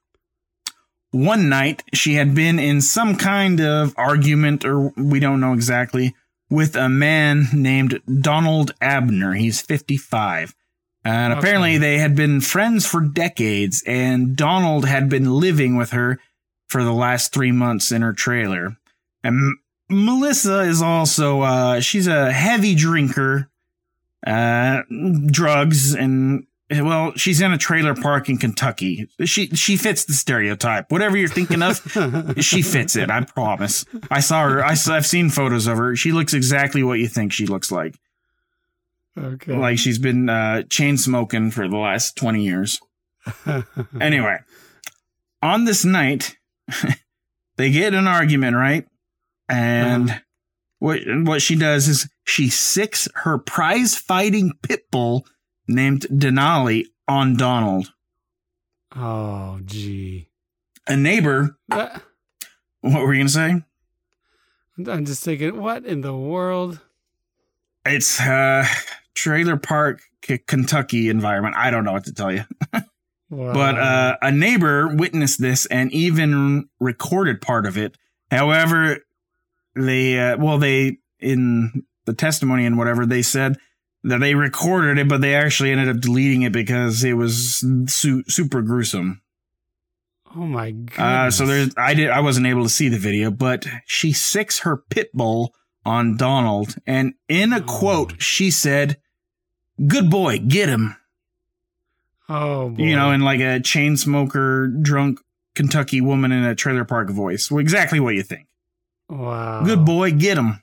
One 1.11 1.51
night, 1.51 1.83
she 1.93 2.15
had 2.15 2.35
been 2.35 2.59
in 2.59 2.81
some 2.81 3.17
kind 3.17 3.61
of 3.61 3.93
argument, 3.99 4.65
or 4.65 4.93
we 4.97 5.21
don't 5.21 5.41
know 5.41 5.53
exactly, 5.53 6.15
with 6.49 6.75
a 6.75 6.89
man 6.89 7.49
named 7.53 8.01
Donald 8.21 8.73
Abner. 8.81 9.35
He's 9.35 9.61
55. 9.61 10.55
And 11.05 11.33
apparently, 11.33 11.79
they 11.79 11.99
had 11.99 12.15
been 12.15 12.41
friends 12.41 12.87
for 12.87 13.01
decades, 13.01 13.83
and 13.87 14.37
Donald 14.37 14.85
had 14.85 15.09
been 15.09 15.33
living 15.33 15.77
with 15.77 15.91
her 15.91 16.21
for 16.69 16.85
the 16.85 16.93
last 16.93 17.33
three 17.33 17.51
months 17.51 17.91
in 17.91 18.03
her 18.03 18.13
trailer. 18.13 18.77
And 19.25 19.37
M- 19.37 19.61
Melissa 19.89 20.61
is 20.61 20.81
also, 20.81 21.41
uh, 21.41 21.81
she's 21.81 22.07
a 22.07 22.31
heavy 22.31 22.77
drinker, 22.77 23.51
uh, 24.25 24.83
drugs, 25.27 25.95
and 25.95 26.47
well, 26.71 27.13
she's 27.17 27.41
in 27.41 27.53
a 27.53 27.59
trailer 27.59 27.95
park 27.95 28.29
in 28.29 28.39
Kentucky. 28.39 29.09
She 29.25 29.49
she 29.49 29.77
fits 29.77 30.05
the 30.05 30.15
stereotype. 30.15 30.91
Whatever 30.91 31.17
you're 31.17 31.29
thinking 31.29 31.63
of, 31.63 31.77
she 32.41 32.63
fits 32.63 32.97
it. 32.97 33.11
I 33.11 33.25
promise. 33.25 33.85
I 34.11 34.21
saw 34.21 34.49
her. 34.49 34.65
I, 34.65 34.75
have 34.75 35.07
seen 35.07 35.29
photos 35.29 35.67
of 35.67 35.77
her. 35.77 35.97
She 35.97 36.13
looks 36.13 36.33
exactly 36.33 36.83
what 36.83 36.99
you 36.99 37.09
think 37.09 37.33
she 37.33 37.47
looks 37.47 37.71
like. 37.71 37.99
Okay. 39.19 39.57
Like 39.57 39.79
she's 39.79 39.99
been 39.99 40.29
uh, 40.29 40.63
chain 40.65 40.97
smoking 40.97 41.51
for 41.51 41.69
the 41.69 41.77
last 41.77 42.17
twenty 42.17 42.45
years. 42.45 42.81
Anyway, 44.01 44.39
on 45.43 45.65
this 45.65 45.85
night, 45.85 46.37
they 47.57 47.71
get 47.71 47.95
an 47.95 48.09
argument, 48.09 48.57
right? 48.57 48.85
And 49.49 50.21
what 50.81 51.01
what 51.07 51.41
she 51.43 51.55
does 51.57 51.87
is 51.89 52.09
she 52.25 52.49
sicks 52.49 53.07
her 53.15 53.39
prize 53.39 53.95
fighting 53.97 54.53
pit 54.63 54.91
bull 54.91 55.25
named 55.69 56.03
Denali 56.11 56.87
on 57.07 57.37
Donald. 57.37 57.93
oh 58.97 59.61
gee. 59.65 60.29
A 60.89 60.97
neighbor. 60.97 61.57
What 61.69 62.03
were 62.83 63.15
you 63.15 63.21
gonna 63.21 63.29
say? 63.29 63.63
I'm 64.91 65.05
just 65.05 65.23
thinking, 65.23 65.61
what 65.61 65.85
in 65.85 66.01
the 66.01 66.17
world? 66.17 66.81
It's 67.87 68.21
uh 68.21 68.67
trailer 69.15 69.57
park 69.57 70.01
K- 70.23 70.39
Kentucky 70.39 71.09
environment. 71.09 71.55
I 71.57 71.71
don't 71.71 71.85
know 71.85 71.93
what 71.93 72.05
to 72.05 72.13
tell 72.15 72.33
you. 72.33 72.45
Wow. 73.31 73.55
But 73.55 73.79
uh, 73.79 74.17
a 74.21 74.31
neighbor 74.31 74.95
witnessed 74.95 75.41
this 75.41 75.65
and 75.67 75.91
even 75.93 76.69
recorded 76.81 77.41
part 77.41 77.65
of 77.67 77.79
it. 77.79 77.97
However, 78.31 78.99
they 79.75 80.19
uh, 80.19 80.37
well 80.37 80.59
they 80.59 80.99
in 81.19 81.85
the 82.05 82.13
testimony 82.13 82.67
and 82.67 82.77
whatever 82.77 83.07
they 83.07 83.23
said 83.23 83.57
that 84.05 84.19
they 84.21 84.35
recorded 84.35 84.99
it, 84.99 85.09
but 85.09 85.21
they 85.23 85.35
actually 85.35 85.71
ended 85.71 85.89
up 85.89 86.01
deleting 86.03 86.43
it 86.43 86.53
because 86.53 87.05
it 87.05 87.15
was 87.15 87.65
su- 87.87 88.25
super 88.29 88.61
gruesome. 88.61 89.23
Oh 90.35 90.47
my 90.47 90.71
god. 90.73 91.27
Uh, 91.27 91.31
so 91.31 91.47
there's 91.47 91.71
I 91.77 91.95
did 91.95 92.11
I 92.11 92.21
wasn't 92.21 92.47
able 92.47 92.65
to 92.65 92.69
see 92.69 92.89
the 92.89 92.99
video, 92.99 93.31
but 93.31 93.67
she 93.87 94.13
sicks 94.13 94.61
her 94.61 94.77
pit 94.77 95.11
bull 95.15 95.55
on 95.85 96.17
Donald, 96.17 96.77
and 96.87 97.15
in 97.29 97.53
a 97.53 97.59
Oh. 97.59 97.63
quote 97.63 98.21
she 98.21 98.51
said, 98.51 98.99
"Good 99.87 100.11
boy, 100.11 100.39
get 100.39 100.69
him." 100.69 100.97
Oh, 102.29 102.71
boy. 102.71 102.83
You 102.83 102.97
know, 102.97 103.11
in 103.11 103.21
like 103.21 103.41
a 103.41 103.61
chain 103.61 103.97
smoker, 103.97 104.69
drunk 104.69 105.21
Kentucky 105.55 106.01
woman 106.01 106.33
in 106.33 106.45
a 106.45 106.55
trailer 106.55 106.85
park 106.85 107.11
voice. 107.11 107.51
Well, 107.51 107.59
exactly 107.59 108.01
what 108.01 108.15
you 108.15 108.23
think. 108.23 108.47
wow. 109.09 109.63
Good 109.65 109.85
boy, 109.85 110.13
get 110.13 110.39
him. 110.39 110.63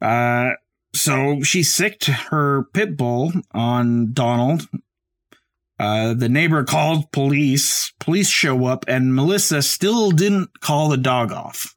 Uh, 0.00 0.50
so 0.94 1.42
she 1.42 1.62
sicked 1.62 2.06
her 2.06 2.64
pit 2.72 2.96
bull 2.96 3.32
on 3.52 4.12
Donald. 4.12 4.68
Uh, 5.78 6.14
the 6.14 6.28
neighbor 6.28 6.64
called 6.64 7.12
police. 7.12 7.92
Police 8.00 8.28
show 8.28 8.66
up, 8.66 8.84
and 8.88 9.14
Melissa 9.14 9.62
still 9.62 10.10
didn't 10.10 10.60
call 10.60 10.88
the 10.88 10.96
dog 10.96 11.30
off. 11.30 11.76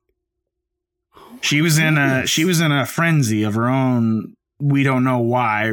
She 1.42 1.62
was 1.62 1.78
in 1.78 1.98
a 1.98 2.26
she 2.28 2.46
was 2.46 2.62
in 2.62 2.72
a 2.72 2.86
frenzy 2.86 3.44
of 3.44 3.56
her 3.56 3.68
own. 3.68 4.36
We 4.60 4.84
don't 4.84 5.04
know 5.04 5.20
why. 5.20 5.72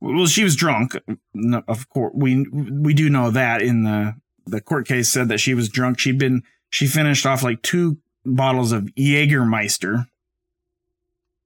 Well, 0.00 0.26
she 0.26 0.44
was 0.44 0.56
drunk. 0.56 0.96
No, 1.34 1.62
of 1.68 1.88
course, 1.88 2.12
we 2.14 2.46
we 2.50 2.94
do 2.94 3.10
know 3.10 3.30
that 3.30 3.62
in 3.62 3.82
the 3.82 4.14
the 4.46 4.60
court 4.60 4.86
case 4.86 5.10
said 5.10 5.28
that 5.28 5.38
she 5.38 5.54
was 5.54 5.68
drunk. 5.68 5.98
She'd 5.98 6.18
been 6.18 6.42
she 6.70 6.86
finished 6.86 7.26
off 7.26 7.42
like 7.42 7.62
two 7.62 7.98
bottles 8.24 8.72
of 8.72 8.84
Jägermeister. 8.96 10.06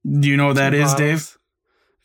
Do 0.05 0.29
you 0.29 0.37
know 0.37 0.49
what 0.49 0.57
that 0.57 0.71
Two 0.71 0.77
is, 0.77 0.93
bottles. 0.93 0.99
Dave? 0.99 1.39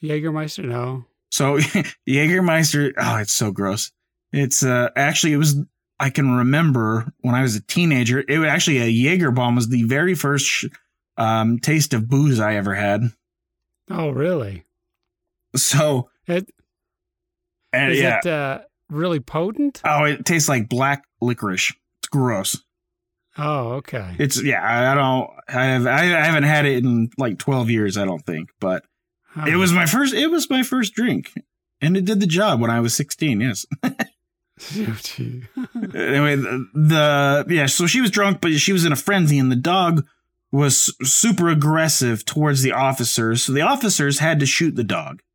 Jägermeister, 0.04 0.66
no. 0.66 1.06
So 1.30 1.58
Jägermeister, 2.08 2.94
oh, 2.98 3.18
it's 3.18 3.34
so 3.34 3.52
gross. 3.52 3.92
It's 4.32 4.64
uh 4.64 4.90
actually 4.96 5.34
it 5.34 5.38
was 5.38 5.56
I 6.00 6.10
can 6.10 6.32
remember 6.32 7.12
when 7.22 7.36
I 7.36 7.42
was 7.42 7.56
a 7.56 7.62
teenager. 7.62 8.24
It 8.28 8.40
was 8.40 8.48
actually 8.48 8.78
a 8.80 8.88
Jaeger 8.88 9.32
bomb 9.32 9.56
was 9.56 9.68
the 9.68 9.84
very 9.84 10.16
first 10.16 10.46
sh- 10.46 10.66
um, 11.18 11.60
taste 11.60 11.94
of 11.94 12.08
booze 12.08 12.40
I 12.40 12.56
ever 12.56 12.74
had. 12.74 13.02
Oh, 13.90 14.10
really? 14.10 14.64
So 15.58 16.10
It, 16.30 16.50
and 17.74 17.92
is 17.92 18.00
yeah, 18.00 18.20
it 18.20 18.26
uh, 18.26 18.60
really 18.89 19.20
potent? 19.20 19.82
oh, 19.84 20.06
it 20.06 20.26
tastes 20.26 20.48
like 20.50 20.70
black 20.70 21.04
licorice. 21.22 21.74
It's 22.02 22.08
gross. 22.10 22.63
Oh, 23.38 23.74
okay. 23.74 24.15
It's 24.20 24.42
yeah. 24.42 24.62
I, 24.62 24.92
I 24.92 24.96
don't. 24.96 25.30
I 25.48 25.65
have. 25.65 25.88
I, 25.88 26.00
I 26.02 26.26
haven't 26.26 26.44
had 26.44 26.65
it 26.65 26.84
in 26.84 27.10
like 27.18 27.38
twelve 27.39 27.70
years. 27.70 27.98
I 27.98 28.06
don't 28.06 28.26
think, 28.26 28.50
but 28.60 28.84
Huh. 29.32 29.46
it 29.48 29.56
was 29.58 29.72
my 29.72 29.86
first. 29.86 30.13
It 30.13 30.28
was 30.28 30.50
my 30.50 30.63
first 30.63 30.94
drink, 30.96 31.32
and 31.82 31.96
it 31.96 32.04
did 32.04 32.20
the 32.20 32.26
job 32.28 32.60
when 32.60 32.72
I 32.72 32.80
was 32.80 32.96
sixteen. 32.96 33.42
Yes. 33.42 33.65
Anyway, 35.96 36.36
the, 36.36 36.68
the 36.74 37.46
yeah, 37.48 37.65
so 37.65 37.88
she 37.88 38.02
was 38.02 38.12
drunk, 38.12 38.42
but 38.42 38.52
she 38.54 38.74
was 38.74 38.84
in 38.86 38.92
a 38.92 38.96
frenzy, 38.98 39.39
and 39.39 39.50
the 39.52 39.56
dog 39.56 40.06
was 40.52 40.94
super 41.04 41.48
aggressive 41.50 42.26
towards 42.26 42.62
the 42.62 42.72
officers. 42.74 43.44
So 43.44 43.54
the 43.54 43.62
officers 43.62 44.20
had 44.20 44.39
to 44.42 44.46
shoot 44.46 44.76
the 44.76 44.84
dog, 44.84 45.22
oh 45.22 45.29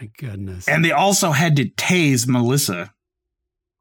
my 0.00 0.10
goodness. 0.18 0.68
and 0.68 0.84
they 0.84 0.92
also 0.92 1.32
had 1.32 1.56
to 1.56 1.66
tase 1.70 2.26
Melissa. 2.26 2.92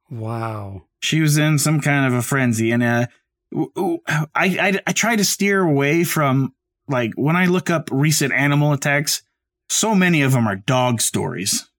wow. 0.10 0.84
She 1.00 1.22
was 1.22 1.38
in 1.38 1.60
some 1.60 1.80
kind 1.80 2.12
of 2.12 2.14
a 2.18 2.24
frenzy, 2.24 2.72
and 2.72 2.82
uh, 2.82 3.06
I 3.54 4.26
I 4.36 4.80
I 4.88 4.92
try 4.94 5.16
to 5.16 5.24
steer 5.24 5.62
away 5.62 6.04
from 6.04 6.54
like 6.88 7.12
when 7.16 7.36
I 7.36 7.46
look 7.46 7.70
up 7.70 7.90
recent 7.92 8.34
animal 8.34 8.74
attacks. 8.74 9.22
So 9.70 9.94
many 9.94 10.24
of 10.24 10.32
them 10.32 10.48
are 10.48 10.56
dog 10.56 11.02
stories. 11.02 11.70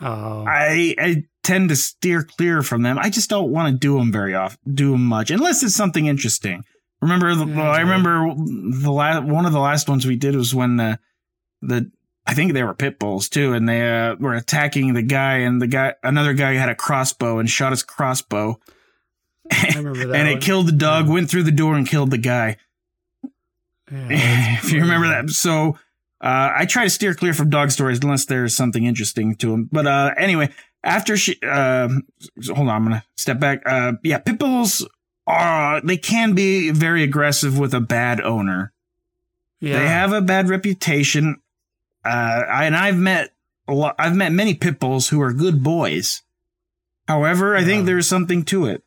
Oh. 0.00 0.44
I 0.46 0.94
I 0.98 1.24
tend 1.42 1.70
to 1.70 1.76
steer 1.76 2.22
clear 2.22 2.62
from 2.62 2.82
them. 2.82 2.98
I 2.98 3.10
just 3.10 3.28
don't 3.30 3.50
want 3.50 3.72
to 3.72 3.78
do 3.78 3.98
them 3.98 4.12
very 4.12 4.34
often, 4.34 4.58
do 4.74 4.92
them 4.92 5.06
much, 5.06 5.30
unless 5.30 5.62
it's 5.62 5.74
something 5.74 6.06
interesting. 6.06 6.62
Remember, 7.02 7.34
the, 7.34 7.46
Yeah, 7.46 7.70
I 7.70 7.80
remember 7.80 8.32
the 8.36 8.92
last 8.92 9.24
one 9.24 9.46
of 9.46 9.52
the 9.52 9.58
last 9.60 9.88
ones 9.88 10.06
we 10.06 10.16
did 10.16 10.36
was 10.36 10.54
when 10.54 10.76
the 10.76 10.98
the 11.62 11.90
I 12.30 12.34
think 12.34 12.52
they 12.52 12.62
were 12.62 12.74
pit 12.74 12.98
bulls 12.98 13.28
too, 13.28 13.52
and 13.54 13.68
they 13.68 13.82
uh, 13.88 14.14
were 14.16 14.34
attacking 14.34 14.94
the 14.94 15.02
guy, 15.02 15.38
and 15.38 15.60
the 15.60 15.66
guy 15.66 15.94
another 16.02 16.32
guy 16.32 16.54
had 16.54 16.68
a 16.68 16.74
crossbow 16.74 17.38
and 17.38 17.48
shot 17.50 17.72
his 17.72 17.82
crossbow, 17.82 18.58
I 19.50 19.72
remember 19.76 19.98
that. 20.06 20.16
and 20.16 20.28
one. 20.28 20.38
it 20.38 20.40
killed 20.42 20.66
the 20.68 20.72
dog, 20.72 21.06
Yeah. 21.06 21.12
went 21.14 21.30
through 21.30 21.42
the 21.44 21.50
door 21.52 21.74
and 21.76 21.86
killed 21.86 22.10
the 22.10 22.18
guy. 22.18 22.56
Yeah, 23.90 24.58
if 24.58 24.72
you 24.72 24.80
remember 24.82 25.08
that. 25.08 25.30
So 25.30 25.78
uh, 26.20 26.52
I 26.56 26.66
try 26.66 26.84
to 26.84 26.90
steer 26.90 27.14
clear 27.14 27.32
from 27.34 27.50
dog 27.50 27.70
stories 27.70 27.98
unless 28.02 28.26
there's 28.26 28.54
something 28.56 28.84
interesting 28.84 29.34
to 29.36 29.50
them. 29.50 29.68
But 29.72 29.86
uh, 29.86 30.12
anyway, 30.16 30.50
after 30.84 31.16
she, 31.16 31.36
uh, 31.42 31.88
hold 32.46 32.68
on, 32.68 32.68
I'm 32.68 32.84
gonna 32.84 33.04
step 33.16 33.40
back. 33.40 33.62
Uh, 33.66 33.94
yeah, 34.04 34.18
pit 34.18 34.38
bulls 34.38 34.86
are 35.26 35.80
they 35.80 35.96
can 35.96 36.34
be 36.34 36.70
very 36.70 37.02
aggressive 37.02 37.58
with 37.58 37.74
a 37.74 37.80
bad 37.80 38.20
owner. 38.20 38.72
Yeah. 39.60 39.78
They 39.78 39.88
have 39.88 40.12
a 40.12 40.20
bad 40.22 40.48
reputation. 40.48 41.40
Uh, 42.04 42.42
and 42.50 42.76
I've 42.76 42.96
met 42.96 43.32
a 43.68 43.74
lot. 43.74 43.94
I've 43.98 44.16
met 44.16 44.32
many 44.32 44.54
pit 44.54 44.78
bulls 44.80 45.08
who 45.08 45.20
are 45.20 45.32
good 45.32 45.62
boys. 45.62 46.22
However, 47.08 47.56
I 47.56 47.64
think 47.64 47.86
there's 47.86 48.06
something 48.06 48.44
to 48.46 48.66
it. 48.66 48.82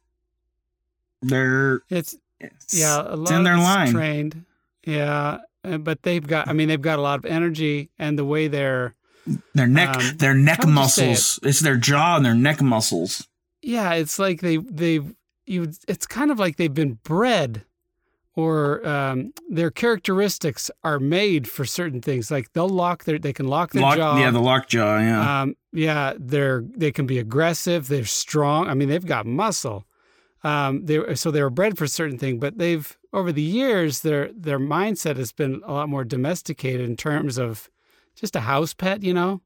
They're 1.22 1.82
It's 1.90 2.14
it's- 2.40 2.74
yeah, 2.74 3.02
a 3.06 3.16
lot 3.16 3.32
in 3.32 3.38
of 3.40 3.44
their 3.44 3.58
line. 3.58 3.92
trained. 3.92 4.46
Yeah, 4.86 5.40
uh, 5.64 5.78
but 5.78 6.04
they've 6.04 6.26
got. 6.26 6.48
I 6.48 6.54
mean, 6.54 6.68
they've 6.68 6.82
got 6.82 7.00
a 7.00 7.02
lot 7.02 7.20
of 7.20 7.26
energy, 7.26 7.90
and 7.98 8.18
the 8.20 8.26
way 8.26 8.48
they're. 8.48 8.96
Their 9.54 9.68
neck, 9.68 9.96
Um, 9.96 10.18
their 10.18 10.34
neck 10.34 10.58
how 10.64 10.66
would 10.68 10.76
you 10.76 10.90
say 10.90 11.08
muscles. 11.12 11.40
It's 11.44 11.60
their 11.62 11.78
jaw 11.78 12.18
and 12.18 12.26
their 12.26 12.36
neck 12.36 12.62
muscles. 12.62 13.28
Yeah, 13.62 13.94
it's 13.94 14.20
like 14.20 14.42
they 14.42 14.58
they've 14.58 15.14
you. 15.46 15.72
It's 15.88 16.06
kind 16.06 16.32
of 16.32 16.40
like 16.40 16.58
they've 16.58 16.74
been 16.74 17.00
bred, 17.04 17.64
or 18.36 18.86
um, 18.88 19.32
their 19.50 19.70
characteristics 19.70 20.72
are 20.84 21.00
made 21.00 21.48
for 21.48 21.66
certain 21.66 22.02
things. 22.02 22.32
Like 22.32 22.52
they'll 22.54 22.68
lock 22.70 23.04
their. 23.04 23.20
They 23.20 23.34
can 23.34 23.48
lock 23.48 23.72
their 23.72 23.84
Lock, 23.84 23.98
jaw. 23.98 24.18
yeah, 24.20 24.32
the 24.32 24.40
lock 24.42 24.68
jaw. 24.68 24.98
Yeah, 25.00 25.42
Um, 25.42 25.56
yeah, 25.72 26.14
they're 26.18 26.64
they 26.76 26.92
can 26.92 27.06
be 27.06 27.20
aggressive. 27.20 27.88
They're 27.88 28.06
strong. 28.06 28.68
I 28.68 28.74
mean, 28.74 28.90
they've 28.90 29.06
got 29.06 29.26
muscle. 29.26 29.86
Um, 30.44 30.86
they 30.86 31.16
so 31.16 31.32
they 31.32 31.42
were 31.42 31.50
bred 31.50 31.78
for 31.78 31.88
certain 31.88 32.18
thing, 32.18 32.40
but 32.40 32.58
they've 32.58 32.98
over 33.14 33.32
the 33.32 33.42
years 33.42 34.02
their 34.02 34.30
their 34.34 34.60
mindset 34.60 35.18
has 35.18 35.32
been 35.32 35.62
a 35.66 35.72
lot 35.72 35.88
more 35.90 36.04
domesticated 36.04 36.82
in 36.82 36.98
terms 36.98 37.38
of 37.38 37.70
just 38.16 38.36
a 38.36 38.42
house 38.42 38.74
pet, 38.74 39.04
you 39.04 39.14
know. 39.14 39.42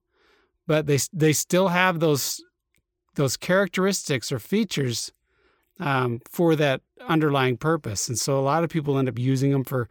But 0.65 0.87
they 0.87 0.97
they 1.13 1.33
still 1.33 1.67
have 1.67 1.99
those 1.99 2.41
those 3.15 3.35
characteristics 3.37 4.31
or 4.31 4.39
features 4.39 5.11
um, 5.79 6.21
for 6.29 6.55
that 6.55 6.81
underlying 7.07 7.57
purpose, 7.57 8.07
and 8.09 8.17
so 8.17 8.39
a 8.39 8.41
lot 8.41 8.63
of 8.63 8.69
people 8.69 8.97
end 8.97 9.07
up 9.09 9.17
using 9.19 9.51
them 9.51 9.63
for 9.63 9.87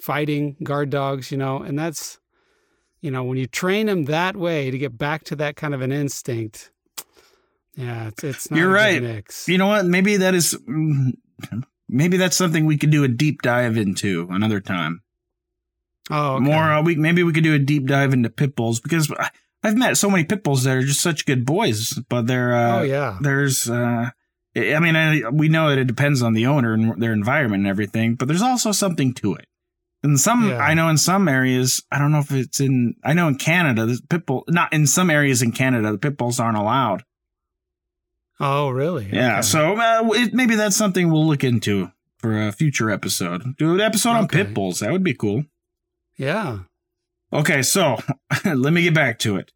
fighting 0.00 0.56
guard 0.62 0.90
dogs, 0.90 1.30
you 1.30 1.38
know, 1.38 1.62
and 1.62 1.78
that's 1.78 2.18
you 3.02 3.10
know, 3.10 3.22
when 3.22 3.38
you 3.38 3.46
train 3.46 3.86
them 3.86 4.04
that 4.06 4.36
way 4.36 4.70
to 4.70 4.78
get 4.78 4.96
back 4.98 5.22
to 5.24 5.36
that 5.36 5.54
kind 5.54 5.74
of 5.74 5.80
an 5.82 5.92
instinct, 5.92 6.70
yeah, 7.76 8.08
it's 8.08 8.24
it's 8.24 8.50
not 8.50 8.56
You're 8.58 8.70
a 8.70 8.72
right. 8.72 9.02
mix. 9.02 9.48
you 9.48 9.58
know 9.58 9.66
what? 9.68 9.84
Maybe 9.86 10.16
that 10.16 10.34
is. 10.34 10.54
mm, 10.68 11.12
Maybe 11.88 12.16
that's 12.16 12.36
something 12.36 12.64
we 12.66 12.78
could 12.78 12.90
do 12.90 13.04
a 13.04 13.08
deep 13.08 13.42
dive 13.42 13.76
into 13.76 14.26
another 14.30 14.60
time. 14.60 15.02
oh, 16.10 16.36
okay. 16.36 16.44
More, 16.44 16.72
uh, 16.72 16.82
we 16.82 16.96
maybe 16.96 17.22
we 17.22 17.32
could 17.32 17.44
do 17.44 17.54
a 17.54 17.58
deep 17.60 17.86
dive 17.86 18.12
into 18.12 18.30
pit 18.30 18.56
bulls 18.56 18.80
because 18.80 19.12
I- 19.12 19.30
I've 19.62 19.76
met 19.76 19.96
so 19.96 20.10
many 20.10 20.24
pit 20.24 20.42
bulls 20.42 20.64
that 20.64 20.76
are 20.76 20.82
just 20.82 21.00
such 21.00 21.26
good 21.26 21.44
boys, 21.46 21.92
but 22.08 22.26
they're 22.26 22.54
uh, 22.54 22.80
oh 22.80 22.82
yeah, 22.82 23.18
there's 23.20 23.68
uh 23.70 24.10
I 24.56 24.78
mean 24.80 24.96
I, 24.96 25.28
we 25.30 25.48
know 25.48 25.68
that 25.68 25.78
it 25.78 25.86
depends 25.86 26.22
on 26.22 26.32
the 26.32 26.46
owner 26.46 26.72
and 26.72 27.00
their 27.02 27.12
environment 27.12 27.60
and 27.62 27.68
everything, 27.68 28.14
but 28.14 28.26
there's 28.28 28.42
also 28.42 28.72
something 28.72 29.12
to 29.14 29.34
it. 29.34 29.46
In 30.02 30.16
some 30.18 30.48
Yeah. 30.50 30.58
I 30.58 30.74
know 30.74 30.88
in 30.88 30.98
some 30.98 31.28
areas, 31.28 31.82
I 31.90 31.98
don't 31.98 32.12
know 32.12 32.20
if 32.20 32.30
it's 32.32 32.60
in 32.60 32.94
I 33.04 33.12
know 33.12 33.28
in 33.28 33.36
Canada, 33.36 33.86
the 33.86 34.00
pit 34.08 34.24
bull 34.26 34.44
not 34.48 34.72
in 34.72 34.86
some 34.86 35.10
areas 35.10 35.42
in 35.42 35.52
Canada, 35.52 35.92
the 35.92 35.98
pit 35.98 36.16
bulls 36.16 36.40
aren't 36.40 36.56
allowed. 36.58 37.02
oh 38.40 38.68
really? 38.70 39.08
Yeah, 39.12 39.34
Okay. 39.34 39.42
so 39.42 39.76
uh, 39.76 40.08
it, 40.14 40.34
maybe 40.34 40.56
that's 40.56 40.76
something 40.76 41.10
we'll 41.10 41.26
look 41.26 41.44
into 41.44 41.90
for 42.18 42.46
a 42.48 42.52
future 42.52 42.90
episode. 42.90 43.56
Do 43.58 43.74
an 43.74 43.80
episode 43.80 44.10
on 44.10 44.24
Okay. 44.24 44.44
pit 44.44 44.54
bulls. 44.54 44.80
That 44.80 44.92
would 44.92 45.04
be 45.04 45.14
cool. 45.14 45.44
yeah, 46.16 46.60
Okay, 47.32 47.60
so 47.62 47.98
let 48.44 48.72
me 48.72 48.82
get 48.82 48.94
back 48.94 49.18
to 49.20 49.36
it. 49.36 49.52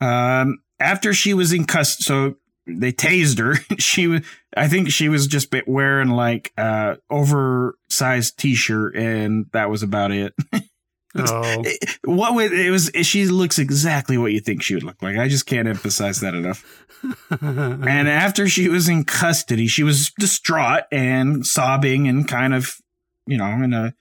Um, 0.00 0.60
after 0.80 1.12
she 1.12 1.34
was 1.34 1.52
in 1.52 1.64
custody, 1.66 2.04
so 2.04 2.34
they 2.68 2.92
tased 2.92 3.38
her. 3.38 3.56
She 3.78 4.06
was, 4.06 4.22
I 4.56 4.68
think 4.68 4.90
she 4.90 5.08
was 5.08 5.26
just 5.26 5.54
wearing 5.66 6.08
like 6.08 6.52
uh 6.56 6.96
oversized 7.10 8.38
t-shirt, 8.38 8.96
and 8.96 9.46
that 9.52 9.70
was 9.70 9.82
about 9.82 10.12
it. 10.12 10.34
oh 11.16 11.64
what 12.04 12.34
was 12.34 12.52
it 12.52 12.70
was? 12.70 12.90
She 13.02 13.26
looks 13.26 13.58
exactly 13.58 14.18
what 14.18 14.32
you 14.32 14.40
think 14.40 14.62
she 14.62 14.74
would 14.74 14.82
look 14.82 15.02
like. 15.02 15.16
I 15.16 15.28
just 15.28 15.46
can't 15.46 15.68
emphasize 15.68 16.20
that 16.20 16.34
enough. 16.34 16.64
And 17.30 18.08
after 18.08 18.48
she 18.48 18.68
was 18.68 18.88
in 18.88 19.04
custody, 19.04 19.68
she 19.68 19.84
was 19.84 20.10
distraught 20.18 20.82
and 20.90 21.46
sobbing 21.46 22.08
and 22.08 22.26
kind 22.26 22.52
of, 22.52 22.74
you 23.24 23.38
know, 23.38 23.46
in 23.62 23.72
a 23.72 23.94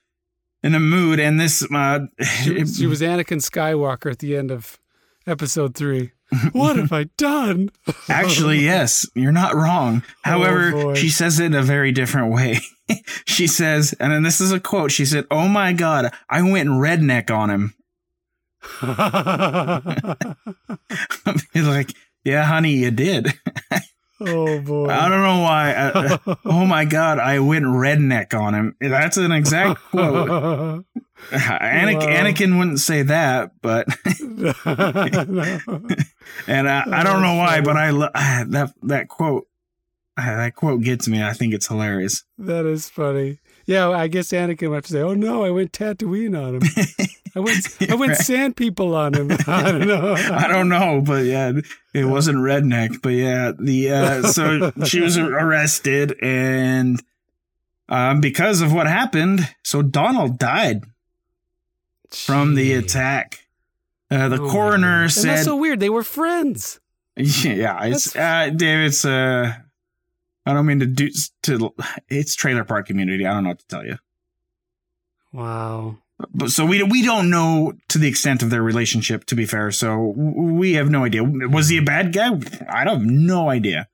in 0.64 0.76
a 0.76 0.80
mood. 0.80 1.20
And 1.20 1.40
this, 1.40 1.66
uh, 1.72 2.00
she, 2.44 2.66
she 2.66 2.88
was 2.88 3.02
Anakin 3.02 3.40
Skywalker 3.40 4.12
at 4.12 4.20
the 4.20 4.36
end 4.36 4.52
of 4.52 4.80
episode 5.26 5.76
three. 5.76 6.12
What 6.52 6.76
have 6.76 6.92
I 6.92 7.06
done? 7.18 7.70
Actually, 8.10 8.60
yes, 8.66 9.08
you're 9.16 9.32
not 9.32 9.56
wrong. 9.56 10.04
Oh, 10.06 10.30
However, 10.30 10.72
boy. 10.72 10.94
she 10.96 11.10
says 11.10 11.40
it 11.40 11.46
in 11.46 11.54
a 11.54 11.62
very 11.64 11.92
different 11.92 12.34
way. 12.34 12.60
she 13.26 13.48
says, 13.48 13.94
and 14.00 14.12
then 14.12 14.24
this 14.24 14.42
is 14.42 14.52
a 14.52 14.60
quote. 14.60 14.92
She 14.92 15.06
said, 15.06 15.26
"Oh 15.32 15.48
my 15.48 15.72
god, 15.74 16.12
I 16.30 16.42
went 16.42 16.70
redneck 16.70 17.32
on 17.32 17.50
him." 17.50 17.74
Like, 21.56 21.94
"Yeah, 22.24 22.44
honey, 22.44 22.72
you 22.74 22.92
did." 22.92 23.34
oh 24.20 24.60
boy. 24.62 24.88
I 24.90 25.10
don't 25.10 25.22
know 25.24 25.42
why. 25.42 25.74
I- 25.74 25.92
uh, 25.92 26.18
uh, 26.26 26.36
oh 26.46 26.66
my 26.66 26.86
god, 26.86 27.20
I 27.20 27.40
went 27.40 27.66
redneck 27.66 28.34
on 28.34 28.54
him. 28.54 28.76
That's 28.80 29.18
an 29.18 29.32
exact 29.32 29.80
quote. 29.92 30.86
Anakin, 31.32 32.00
Wow. 32.00 32.08
Anakin 32.08 32.58
wouldn't 32.60 32.80
say 32.80 33.02
that, 33.04 33.52
but 33.62 33.88
and 36.48 36.70
I, 36.70 36.84
I 36.88 37.04
don't 37.04 37.22
know 37.22 37.36
why, 37.36 37.62
but 37.62 37.78
I 37.78 37.90
lo- 37.90 38.10
that 38.14 38.74
that 38.84 39.08
quote 39.08 39.48
that 40.16 40.56
quote 40.56 40.82
gets 40.82 41.08
me. 41.08 41.24
I 41.24 41.34
think 41.34 41.54
it's 41.54 41.68
hilarious. 41.68 42.24
that 42.38 42.66
is 42.66 42.90
funny. 42.90 43.40
Yeah, 43.66 43.90
I 43.90 44.08
guess 44.08 44.30
Anakin 44.30 44.70
would 44.70 44.76
have 44.76 44.86
to 44.86 44.92
say, 44.94 45.02
"Oh 45.02 45.14
no, 45.14 45.44
I 45.44 45.50
went 45.50 45.74
Tatooine 45.74 46.42
on 46.42 46.56
him. 46.56 46.62
I 47.36 47.40
went, 47.42 47.68
I 47.92 47.96
went 47.96 48.12
Right. 48.14 48.22
sand 48.22 48.56
people 48.56 48.96
on 48.96 49.14
him." 49.14 49.30
I 49.46 49.72
don't 49.72 49.88
know. 49.88 50.14
I 50.16 50.48
don't 50.48 50.70
know, 50.70 51.02
but 51.06 51.26
yeah, 51.26 51.52
it 51.94 52.06
wasn't 52.06 52.38
redneck, 52.38 53.02
but 53.02 53.10
yeah, 53.10 53.52
the 53.60 53.92
uh, 53.92 54.22
so 54.24 54.72
she 54.86 55.02
was 55.02 55.18
arrested, 55.18 56.16
and 56.22 57.02
um, 57.90 58.22
because 58.22 58.62
of 58.62 58.72
what 58.74 58.88
happened, 58.88 59.42
so 59.64 59.82
Donald 59.82 60.40
died 60.40 60.86
from 62.12 62.56
the 62.56 62.74
attack. 62.74 63.48
Uh, 64.10 64.30
the 64.30 64.42
Oh 64.42 64.50
coroner 64.50 65.10
said, 65.10 65.26
that's 65.26 65.44
so 65.46 65.56
weird. 65.56 65.80
They 65.80 65.90
were 65.90 66.04
friends. 66.04 66.80
"Yeah, 67.18 67.84
it's 67.86 68.16
uh, 68.16 68.50
Dave. 68.56 68.86
It's 68.88 69.04
uh, 69.04 69.54
I 70.46 70.54
don't 70.54 70.66
mean 70.66 70.80
to 70.80 70.86
do 70.86 71.10
to. 71.44 71.74
It's 72.10 72.36
trailer 72.36 72.64
park 72.64 72.88
community. 72.88 73.26
I 73.26 73.34
don't 73.34 73.44
know 73.44 73.50
what 73.50 73.60
to 73.60 73.68
tell 73.68 73.86
you." 73.86 73.98
Wow. 75.34 75.98
But 76.34 76.50
so 76.50 76.66
we 76.66 76.82
we 76.84 77.04
don't 77.04 77.30
know 77.30 77.74
to 77.90 77.98
the 77.98 78.08
extent 78.08 78.42
of 78.42 78.50
their 78.50 78.64
relationship. 78.64 79.26
To 79.26 79.36
be 79.36 79.46
fair, 79.46 79.72
so 79.72 80.00
we 80.16 80.74
have 80.74 80.90
no 80.90 81.04
idea. 81.04 81.24
Was 81.24 81.70
he 81.70 81.78
a 81.78 81.82
bad 81.84 82.14
guy? 82.14 82.30
I 82.70 82.84
don't 82.84 83.00
have 83.02 83.06
no 83.06 83.50
idea. 83.50 83.88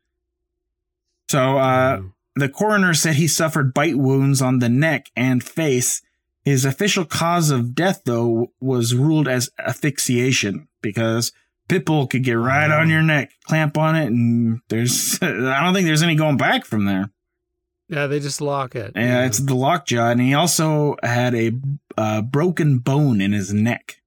So 1.30 1.58
uh, 1.58 1.98
Wow. 2.02 2.04
the 2.36 2.50
coroner 2.50 2.94
said 2.94 3.16
he 3.16 3.28
suffered 3.28 3.74
bite 3.74 3.98
wounds 3.98 4.42
on 4.42 4.60
the 4.60 4.70
neck 4.70 5.08
and 5.16 5.44
face. 5.44 6.02
His 6.46 6.66
official 6.66 7.06
cause 7.06 7.50
of 7.52 7.74
death, 7.74 8.02
though, 8.06 8.52
was 8.60 8.94
ruled 8.94 9.28
as 9.28 9.50
asphyxiation 9.60 10.68
because 10.82 11.32
pitbull 11.70 12.10
could 12.10 12.24
get 12.24 12.34
right 12.34 12.70
on 12.70 12.90
your 12.90 13.02
neck, 13.02 13.32
clamp 13.46 13.78
on 13.78 13.96
it, 13.96 14.08
and 14.08 14.60
there's 14.70 15.18
I 15.22 15.64
don't 15.64 15.74
think 15.74 15.86
there's 15.88 16.04
any 16.04 16.16
going 16.16 16.38
back 16.38 16.66
from 16.66 16.86
there. 16.86 17.10
yeah, 17.88 18.08
they 18.08 18.20
just 18.20 18.42
lock 18.42 18.76
it. 18.76 18.92
Yeah, 18.96 19.26
it's 19.26 19.40
the 19.40 19.56
lockjaw, 19.56 20.10
and 20.10 20.20
he 20.22 20.34
also 20.34 20.98
had 21.02 21.34
a 21.34 21.52
uh, 21.98 22.22
broken 22.22 22.80
bone 22.80 23.22
in 23.22 23.32
his 23.32 23.54
neck. 23.54 24.02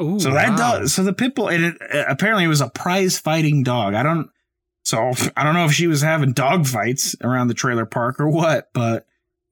Ooh, 0.00 0.18
So 0.18 0.32
that 0.32 0.50
wow. 0.50 0.56
dog, 0.78 0.88
so 0.88 1.02
the 1.02 1.12
pit 1.12 1.34
bull, 1.34 1.48
and 1.48 1.64
it, 1.64 1.76
uh, 1.94 2.04
apparently 2.08 2.44
it 2.44 2.48
was 2.48 2.62
a 2.62 2.70
prize 2.70 3.18
fighting 3.18 3.62
dog. 3.62 3.92
I 3.92 4.02
don't, 4.02 4.30
so 4.84 5.12
I 5.36 5.44
don't 5.44 5.52
know 5.52 5.66
if 5.66 5.72
she 5.72 5.86
was 5.86 6.00
having 6.00 6.32
dog 6.32 6.66
fights 6.66 7.14
around 7.22 7.48
the 7.48 7.54
trailer 7.54 7.84
park 7.84 8.18
or 8.18 8.28
what, 8.28 8.70
but 8.72 9.04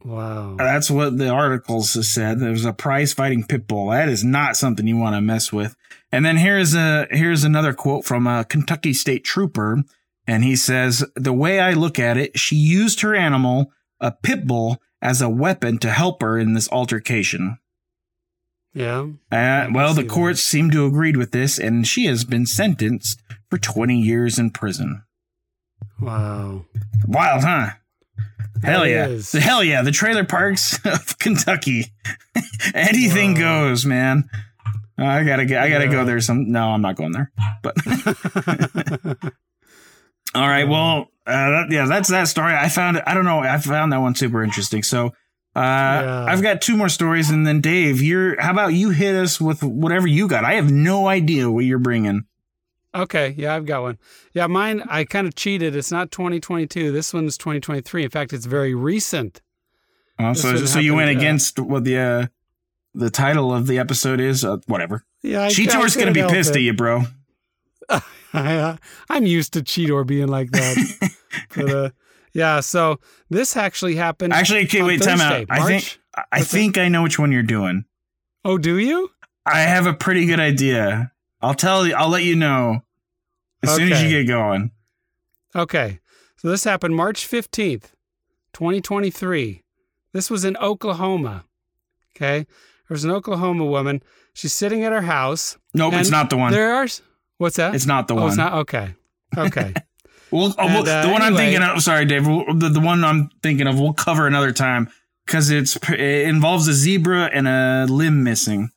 Wow. 0.05 0.55
that's 0.57 0.91
what 0.91 1.19
the 1.19 1.29
articles 1.29 1.91
said. 2.09 2.39
There 2.39 2.51
was 2.51 2.65
a 2.65 2.73
prize 2.73 3.13
fighting 3.13 3.45
pit 3.45 3.67
bull. 3.67 3.91
That 3.91 4.09
is 4.09 4.23
not 4.23 4.57
something 4.57 4.87
you 4.87 4.97
want 4.97 5.17
to 5.17 5.21
mess 5.21 5.53
with. 5.53 5.77
And 6.13 6.25
then 6.25 6.37
here's 6.37 6.75
a 6.75 7.07
here's 7.11 7.45
another 7.45 7.73
quote 7.73 8.05
from 8.05 8.27
a 8.27 8.45
Kentucky 8.45 8.93
State 8.93 9.25
Trooper, 9.25 9.83
and 10.27 10.45
he 10.45 10.57
says, 10.57 11.05
"The 11.15 11.33
way 11.33 11.61
I 11.61 11.73
look 11.73 11.99
at 11.99 12.17
it, 12.17 12.39
she 12.39 12.57
used 12.57 13.01
her 13.01 13.15
animal, 13.15 13.73
a 14.01 14.13
pit 14.13 14.47
bull, 14.47 14.81
as 15.03 15.21
a 15.21 15.29
weapon 15.29 15.79
to 15.79 15.91
help 15.91 16.23
her 16.23 16.39
in 16.39 16.55
this 16.55 16.71
altercation." 16.71 17.59
Yeah. 18.73 19.09
Uh, 19.33 19.69
well, 19.73 19.95
the 19.95 20.03
see 20.03 20.03
that. 20.03 20.11
courts 20.11 20.45
seem 20.45 20.71
to 20.71 20.87
agreed 20.87 21.17
with 21.17 21.33
this, 21.33 21.59
and 21.59 21.87
she 21.87 22.07
has 22.07 22.25
been 22.25 22.47
sentenced 22.47 23.21
for 23.51 23.59
20 23.59 23.99
years 23.99 24.39
in 24.39 24.51
prison. 24.51 25.03
Wow. 26.01 26.67
Wild, 27.07 27.43
huh? 27.43 27.71
Hell 28.63 28.81
That 28.83 28.91
yeah. 28.91 29.07
is. 29.07 29.33
Hell 29.33 29.63
yeah. 29.63 29.83
The 29.83 29.93
trailer 29.93 30.25
parks 30.25 30.79
of 30.85 31.19
Kentucky. 31.21 31.93
Anything 32.75 33.35
Wow. 33.35 33.41
goes, 33.71 33.85
man. 33.87 34.29
I 34.99 35.23
gotta 35.23 35.45
get, 35.47 35.63
I 35.63 35.69
gotta 35.71 35.85
Yeah. 35.85 35.93
go 35.93 36.05
there 36.05 36.21
some 36.21 36.51
no, 36.51 36.71
I'm 36.71 36.83
not 36.83 36.97
going 36.97 37.13
there. 37.13 37.31
But 37.63 37.77
all 40.35 40.49
right, 40.49 40.69
well, 40.69 41.07
uh, 41.27 41.51
that, 41.51 41.67
yeah, 41.71 41.87
that's 41.87 42.09
that 42.09 42.29
story. 42.29 42.53
I 42.55 42.69
found 42.69 42.97
it, 42.97 43.05
I 43.07 43.15
don't 43.15 43.25
know, 43.25 43.41
I 43.41 43.59
found 43.59 43.93
that 43.93 44.01
one 44.01 44.15
super 44.15 44.43
interesting. 44.43 44.83
So 44.83 45.07
uh 45.57 45.61
Yeah. 45.61 46.27
I've 46.29 46.43
got 46.43 46.61
two 46.61 46.77
more 46.77 46.89
stories 46.89 47.31
and 47.31 47.47
then 47.47 47.61
Dave, 47.61 48.03
you're 48.03 48.41
how 48.41 48.51
about 48.53 48.75
you 48.75 48.91
hit 48.91 49.15
us 49.15 49.41
with 49.41 49.63
whatever 49.63 50.07
you 50.07 50.29
got? 50.29 50.45
I 50.45 50.55
have 50.55 50.71
no 50.71 51.07
idea 51.09 51.51
what 51.51 51.65
you're 51.65 51.79
bringing. 51.79 52.25
Okay. 52.95 53.35
Yeah, 53.37 53.55
I've 53.55 53.67
got 53.67 53.83
one. 53.83 53.99
Yeah, 54.33 54.47
mine, 54.47 54.83
I 54.89 55.05
kind 55.05 55.27
of 55.27 55.35
cheated. 55.35 55.77
It's 55.77 55.91
not 55.91 56.11
2022. 56.11 56.93
This 56.93 57.13
one's 57.13 57.37
2023. 57.37 58.05
In 58.05 58.11
fact, 58.11 58.33
it's 58.33 58.47
very 58.47 58.75
recent. 58.75 59.41
Oh, 60.19 60.33
so 60.33 60.57
so 60.67 60.81
you 60.81 60.95
went 60.95 61.11
against 61.11 61.61
what 61.61 61.85
the 61.85 61.97
uh 61.97 62.27
the 62.95 63.11
title 63.11 63.53
of 63.53 63.67
the 63.67 63.79
episode 63.79 64.21
is, 64.21 64.45
uh, 64.45 64.57
whatever. 64.67 65.05
Yeah. 65.23 65.45
I, 65.45 65.49
Cheetor's 65.49 65.97
gonna 65.97 66.13
be 66.13 66.23
pissed 66.23 66.49
help 66.49 66.57
at 66.57 66.63
you, 66.63 66.73
bro. 66.73 67.03
I'm 68.35 69.27
used 69.27 69.53
to 69.53 69.61
Cheetor 69.61 70.07
being 70.07 70.29
like 70.29 70.51
that. 70.51 71.11
but, 71.57 71.71
uh, 71.71 71.91
yeah, 72.33 72.61
so 72.61 73.01
this 73.31 73.57
actually 73.57 73.95
happened. 73.97 74.33
Actually, 74.33 74.65
okay, 74.65 74.83
wait, 74.83 75.01
time 75.01 75.21
out. 75.21 75.33
Thursday, 75.33 75.47
I 75.49 75.67
think 75.67 75.99
I 76.15 76.39
What's 76.39 76.51
think 76.51 76.79
I 76.79 76.89
know 76.89 77.03
which 77.03 77.19
one 77.19 77.33
you're 77.33 77.43
doing. 77.43 77.85
Oh, 78.45 78.59
do 78.59 78.79
you? 78.79 79.11
I 79.47 79.61
have 79.61 79.87
a 79.87 79.95
pretty 79.95 80.27
good 80.27 80.41
idea. 80.41 81.13
I'll 81.41 81.55
tell 81.55 81.87
you. 81.87 81.95
I'll 81.95 82.09
let 82.09 82.25
you 82.25 82.37
know 82.37 82.81
as 83.63 83.75
soon 83.75 83.93
as 83.93 84.03
you 84.03 84.11
get 84.11 84.27
going. 84.27 84.71
Okay. 85.55 86.01
So 86.37 86.49
this 86.49 86.65
happened 86.65 86.95
March 86.95 87.29
15th, 87.29 87.93
2023. 88.53 89.65
This 90.13 90.31
was 90.31 90.45
in 90.45 90.57
Oklahoma. 90.59 91.45
Okay. 92.15 92.39
There 92.41 92.95
was 92.95 93.05
an 93.05 93.11
Oklahoma 93.11 93.65
woman. 93.65 94.03
She's 94.33 94.53
sitting 94.53 94.85
at 94.85 94.93
her 94.93 95.03
house. 95.03 95.59
Nope, 95.75 95.95
it's 95.95 96.11
not 96.11 96.31
the 96.31 96.37
one. 96.37 96.53
There 96.53 96.75
are. 96.75 96.87
What's 97.39 97.57
that? 97.57 97.75
It's 97.75 97.87
not 97.87 98.09
the 98.09 98.15
oh, 98.15 98.19
one. 98.19 98.29
it's 98.29 98.37
not? 98.37 98.53
Okay. 98.55 98.95
Okay. 99.37 99.75
Well, 100.31 100.55
oh, 100.59 100.67
And, 100.67 100.75
well, 100.75 100.89
uh, 100.89 101.07
the 101.07 101.11
one 101.11 101.23
I'm 101.23 101.35
thinking 101.37 101.63
of. 101.63 101.83
Sorry, 101.83 102.05
Dave. 102.05 102.25
The, 102.25 102.71
the 102.71 102.81
one 102.81 103.03
I'm 103.03 103.31
thinking 103.43 103.67
of. 103.67 103.81
We'll 103.81 103.95
cover 103.95 104.27
another 104.27 104.53
time 104.53 104.91
because 105.25 105.49
it's 105.49 105.79
it 105.89 106.29
involves 106.29 106.69
a 106.69 106.75
zebra 106.75 107.31
and 107.33 107.49
a 107.49 107.87
limb 107.89 108.25
missing. 108.25 108.69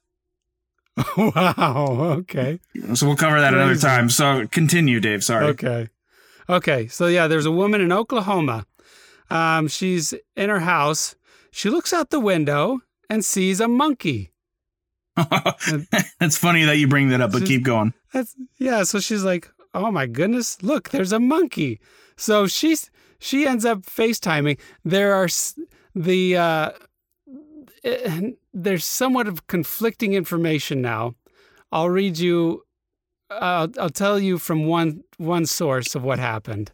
wow. 1.17 2.17
Okay. 2.19 2.59
So 2.93 3.07
we'll 3.07 3.15
cover 3.15 3.39
that 3.39 3.53
another 3.53 3.75
time. 3.75 4.09
So 4.09 4.47
continue, 4.47 4.99
Dave. 4.99 5.23
Sorry. 5.23 5.45
Okay. 5.47 5.89
Okay. 6.49 6.87
So 6.87 7.07
yeah, 7.07 7.27
there's 7.27 7.45
a 7.45 7.51
woman 7.51 7.81
in 7.81 7.91
Oklahoma. 7.91 8.65
Um, 9.29 9.67
she's 9.67 10.13
in 10.35 10.49
her 10.49 10.59
house. 10.59 11.15
She 11.51 11.69
looks 11.69 11.93
out 11.93 12.09
the 12.09 12.19
window 12.19 12.79
and 13.09 13.23
sees 13.23 13.59
a 13.59 13.67
monkey. 13.67 14.31
that's 16.19 16.37
funny 16.37 16.63
that 16.63 16.77
you 16.77 16.87
bring 16.87 17.09
that 17.09 17.21
up, 17.21 17.31
but 17.31 17.45
keep 17.45 17.63
going. 17.63 17.93
That's 18.13 18.35
yeah. 18.59 18.83
So 18.83 18.99
she's 18.99 19.23
like, 19.23 19.49
"Oh 19.73 19.91
my 19.91 20.07
goodness, 20.07 20.61
look, 20.63 20.89
there's 20.89 21.11
a 21.11 21.19
monkey." 21.19 21.79
So 22.15 22.47
she's 22.47 22.89
she 23.19 23.45
ends 23.45 23.65
up 23.65 23.81
FaceTiming. 23.81 24.57
There 24.85 25.13
are 25.13 25.27
the 25.93 26.37
uh, 26.37 26.71
there's 28.53 28.85
somewhat 28.85 29.27
of 29.27 29.47
conflicting 29.47 30.13
information 30.13 30.81
now. 30.81 31.15
I'll 31.71 31.89
read 31.89 32.17
you. 32.17 32.63
I'll, 33.29 33.69
I'll 33.79 33.89
tell 33.89 34.19
you 34.19 34.37
from 34.37 34.65
one 34.65 35.03
one 35.17 35.45
source 35.45 35.95
of 35.95 36.03
what 36.03 36.19
happened. 36.19 36.71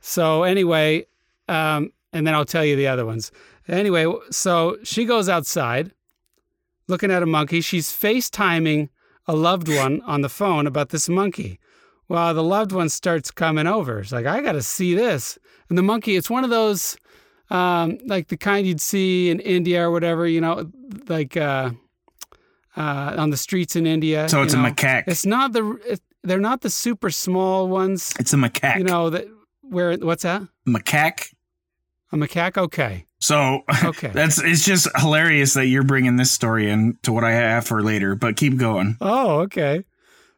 So 0.00 0.42
anyway, 0.42 1.06
um, 1.48 1.90
and 2.12 2.26
then 2.26 2.34
I'll 2.34 2.44
tell 2.44 2.64
you 2.64 2.76
the 2.76 2.88
other 2.88 3.06
ones. 3.06 3.32
Anyway, 3.68 4.06
so 4.30 4.76
she 4.82 5.06
goes 5.06 5.28
outside, 5.28 5.92
looking 6.88 7.10
at 7.10 7.22
a 7.22 7.26
monkey. 7.26 7.62
She's 7.62 7.88
FaceTiming 7.88 8.90
a 9.26 9.34
loved 9.34 9.68
one 9.68 10.02
on 10.02 10.20
the 10.20 10.28
phone 10.28 10.66
about 10.66 10.90
this 10.90 11.08
monkey. 11.08 11.58
Well, 12.08 12.34
the 12.34 12.42
loved 12.42 12.72
one 12.72 12.90
starts 12.90 13.30
coming 13.30 13.66
over. 13.66 14.00
It's 14.00 14.12
like, 14.12 14.26
I 14.26 14.42
got 14.42 14.52
to 14.52 14.62
see 14.62 14.94
this. 14.94 15.38
And 15.70 15.78
the 15.78 15.82
monkey, 15.82 16.16
it's 16.16 16.28
one 16.28 16.44
of 16.44 16.50
those, 16.50 16.98
um, 17.50 17.98
like 18.06 18.28
the 18.28 18.36
kind 18.36 18.66
you'd 18.66 18.80
see 18.80 19.30
in 19.30 19.40
India 19.40 19.82
or 19.86 19.90
whatever, 19.90 20.26
you 20.26 20.40
know, 20.40 20.70
like 21.08 21.36
uh, 21.36 21.70
uh, 22.76 23.14
on 23.16 23.30
the 23.30 23.36
streets 23.36 23.76
in 23.76 23.86
India. 23.86 24.28
So 24.28 24.42
it's 24.42 24.54
a 24.54 24.56
macaque. 24.58 25.04
It's 25.06 25.26
not 25.26 25.52
the, 25.52 25.78
it, 25.86 26.00
they're 26.22 26.40
not 26.40 26.62
the 26.62 26.70
super 26.70 27.10
small 27.10 27.68
ones, 27.68 28.12
It's 28.18 28.32
a 28.32 28.36
macaque. 28.36 28.78
you 28.78 28.84
know, 28.84 29.10
that 29.10 29.26
where, 29.62 29.96
what's 29.98 30.22
that? 30.22 30.42
macaque. 30.66 31.32
A 32.12 32.16
macaque? 32.16 32.56
Okay. 32.58 33.06
So 33.18 33.62
Okay. 33.84 34.10
that's 34.14 34.38
it's 34.38 34.64
just 34.64 34.86
hilarious 34.96 35.54
that 35.54 35.66
you're 35.66 35.82
bringing 35.84 36.16
this 36.16 36.30
story 36.30 36.70
in 36.70 36.96
to 37.02 37.12
what 37.12 37.24
I 37.24 37.32
have 37.32 37.66
for 37.66 37.82
later. 37.82 38.14
But 38.14 38.36
keep 38.36 38.56
going. 38.56 38.96
Oh, 39.00 39.40
okay. 39.40 39.84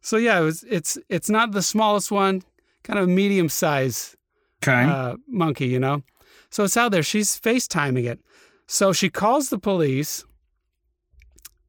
So 0.01 0.17
yeah, 0.17 0.39
it 0.39 0.43
was. 0.43 0.65
It's 0.69 0.97
it's 1.09 1.29
not 1.29 1.51
the 1.53 1.63
smallest 1.63 2.11
one, 2.13 2.43
kind 2.85 2.99
of 2.99 3.09
medium 3.09 3.49
size 3.49 4.17
Okay. 4.63 4.85
uh, 4.85 5.17
monkey, 5.29 5.67
you 5.67 5.81
know. 5.81 6.03
So 6.51 6.65
it's 6.65 6.77
out 6.77 6.93
there. 6.93 7.03
She's 7.03 7.39
FaceTiming 7.39 8.07
it. 8.07 8.21
So 8.67 8.93
she 8.93 9.11
calls 9.11 9.49
the 9.49 9.59
police 9.59 10.25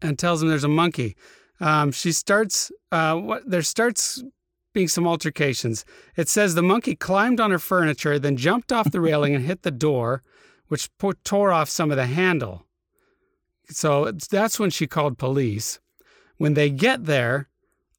and 0.01 0.17
tells 0.17 0.39
them 0.39 0.49
there's 0.49 0.63
a 0.63 0.69
monkey. 0.69 1.15
Um, 1.59 1.91
she 1.91 2.11
starts. 2.11 2.71
Uh, 2.91 3.15
what 3.15 3.49
there 3.49 3.61
starts 3.61 4.23
being 4.73 4.87
some 4.87 5.07
altercations. 5.07 5.85
It 6.15 6.29
says 6.29 6.53
the 6.53 6.61
monkey 6.61 6.95
climbed 6.95 7.39
on 7.39 7.49
her 7.49 7.59
furniture, 7.59 8.19
then 8.19 8.37
jumped 8.37 8.71
off 8.71 8.91
the 8.91 9.01
railing 9.01 9.33
and 9.33 9.43
hit 9.43 9.63
the 9.63 9.71
door, 9.71 10.21
which 10.67 10.95
po- 10.99 11.13
tore 11.23 11.51
off 11.51 11.67
some 11.67 11.89
of 11.89 11.97
the 11.97 12.05
handle. 12.05 12.67
So 13.69 14.11
that's 14.11 14.59
when 14.59 14.69
she 14.69 14.85
called 14.85 15.17
police. 15.17 15.79
When 16.37 16.53
they 16.53 16.69
get 16.69 17.05
there, 17.05 17.49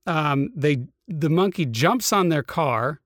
um, 0.07 0.51
they 0.55 0.87
the 1.09 1.31
monkey 1.31 1.67
jumps 1.67 2.13
on 2.13 2.29
their 2.29 2.43
car, 2.43 3.01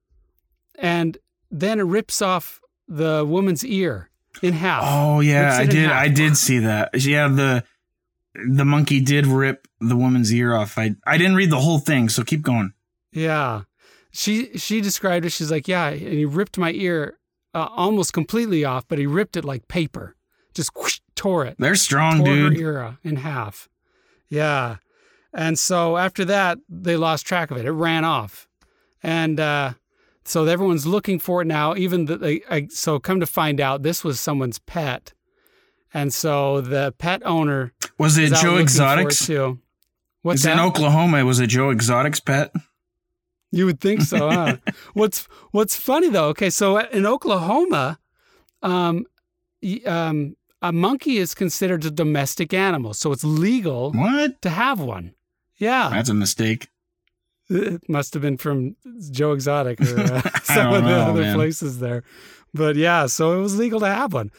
and 0.79 1.17
then 1.51 1.81
it 1.81 1.85
rips 1.85 2.21
off 2.21 2.61
the 2.97 3.25
woman's 3.25 3.65
ear 3.65 4.11
in 4.43 4.53
half. 4.55 4.83
oh 4.87 5.21
yeah, 5.21 5.57
I 5.57 5.67
did. 5.67 5.91
I 5.91 6.09
did 6.09 6.37
see 6.37 6.59
that. 6.61 6.91
Yeah, 6.95 7.29
the 7.29 7.65
the 8.35 8.65
monkey 8.65 9.01
did 9.01 9.27
rip 9.27 9.67
the 9.81 9.97
woman's 9.97 10.33
ear 10.33 10.55
off. 10.55 10.79
I 10.79 10.95
I 11.07 11.19
didn't 11.19 11.37
read 11.37 11.51
the 11.51 11.61
whole 11.61 11.79
thing, 11.79 12.09
so 12.09 12.23
keep 12.23 12.43
going. 12.43 12.73
Yeah. 13.13 13.63
She 14.11 14.57
she 14.59 14.81
described 14.81 15.25
it. 15.25 15.31
She's 15.31 15.51
like, 15.51 15.67
yeah, 15.69 15.89
and 15.89 16.01
he 16.01 16.25
ripped 16.27 16.59
my 16.59 16.73
ear 16.73 17.19
uh, 17.55 17.69
almost 17.75 18.13
completely 18.13 18.65
off, 18.65 18.87
but 18.87 18.99
he 18.99 19.07
ripped 19.07 19.37
it 19.39 19.45
like 19.45 19.69
paper, 19.69 20.17
just 20.55 20.71
whoosh, 20.77 21.01
tore 21.15 21.47
it, 21.47 21.57
They're 21.59 21.75
strong, 21.75 22.19
tore 22.19 22.27
dude. 22.35 22.53
her 22.55 22.61
ear 22.61 22.99
in 23.03 23.17
half. 23.17 23.69
Yeah, 24.29 24.77
and 25.33 25.59
so 25.59 25.97
after 25.97 26.27
that, 26.27 26.59
they 26.69 26.97
lost 26.97 27.27
track 27.27 27.51
of 27.51 27.57
it. 27.57 27.65
It 27.65 27.73
ran 27.73 28.05
off, 28.05 28.49
and 29.03 29.41
uh, 29.41 29.73
so 30.25 30.45
everyone's 30.47 30.87
looking 30.87 31.19
for 31.19 31.43
it 31.43 31.47
now. 31.47 31.75
Even 31.77 32.07
the, 32.07 32.17
they, 32.17 32.43
I, 32.51 32.67
so, 32.71 32.99
come 32.99 33.21
to 33.21 33.27
find 33.27 33.61
out, 33.61 33.83
this 33.83 34.03
was 34.05 34.19
someone's 34.21 34.59
pet, 34.59 35.13
and 35.95 36.13
so 36.13 36.61
the 36.61 36.95
pet 36.99 37.23
owner 37.25 37.73
Was 37.99 38.19
it 38.19 38.33
Joe 38.35 38.57
it 38.59 38.63
Exotics? 38.63 39.27
too. 39.27 39.61
What's 40.23 40.41
Is 40.41 40.45
that? 40.45 40.53
in 40.53 40.61
Oklahoma? 40.61 41.19
It 41.19 41.23
was 41.25 41.41
it 41.41 41.49
Joe 41.49 41.71
Exotics 41.71 42.21
pet? 42.21 42.53
You 43.51 43.67
would 43.67 43.81
think 43.81 44.01
so, 44.03 44.31
huh? 44.31 44.57
what's 44.95 45.25
What's 45.51 45.77
funny 45.77 46.09
though? 46.09 46.29
Okay, 46.29 46.49
so 46.51 46.79
in 46.79 47.05
Oklahoma, 47.05 47.99
um, 48.63 49.05
um, 49.87 50.37
a 50.63 50.73
monkey 50.73 51.19
is 51.19 51.35
considered 51.35 51.85
a 51.85 51.91
domestic 51.91 52.55
animal, 52.55 52.95
so 52.95 53.13
it's 53.13 53.25
legal 53.25 53.93
What? 53.93 54.41
to 54.43 54.49
have 54.51 54.81
one. 54.81 55.15
Yeah, 55.59 55.91
That's 55.91 56.09
a 56.09 56.15
mistake. 56.15 56.69
It 57.55 57.83
must 57.89 58.15
have 58.15 58.23
been 58.23 58.37
from 58.37 58.77
Joe 59.11 59.33
Exotic 59.33 59.81
or 59.81 60.01
uh, 60.01 60.23
some 60.43 60.73
of 60.73 60.85
the 60.85 60.91
know, 60.91 61.11
other 61.11 61.23
man. 61.23 61.35
places 61.35 61.79
there. 61.79 62.03
But 62.55 62.77
yeah, 62.77 63.07
so 63.07 63.39
it 63.39 63.41
was 63.41 63.59
legal 63.59 63.81
to 63.81 63.87
have 63.87 64.13
one. 64.13 64.31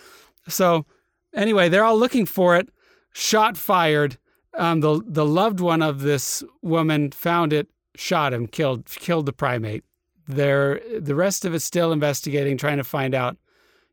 So 0.48 0.86
anyway, 1.34 1.70
they're 1.70 1.84
all 1.84 1.98
looking 1.98 2.26
for 2.26 2.56
it. 2.56 2.70
Shot 3.14 3.58
fired. 3.58 4.18
Um, 4.56 4.82
the 4.82 5.02
the 5.06 5.26
loved 5.26 5.60
one 5.60 5.82
of 5.82 6.02
this 6.02 6.44
woman 6.62 7.12
found 7.12 7.54
it, 7.54 7.68
shot 7.96 8.34
him, 8.34 8.48
killed 8.48 8.86
killed 8.86 9.26
the 9.26 9.34
primate. 9.34 9.84
They're 10.28 10.80
the 11.00 11.16
rest 11.16 11.44
of 11.44 11.54
it's 11.54 11.66
still 11.66 11.92
investigating, 11.92 12.58
trying 12.58 12.78
to 12.78 12.84
find 12.84 13.16
out. 13.16 13.38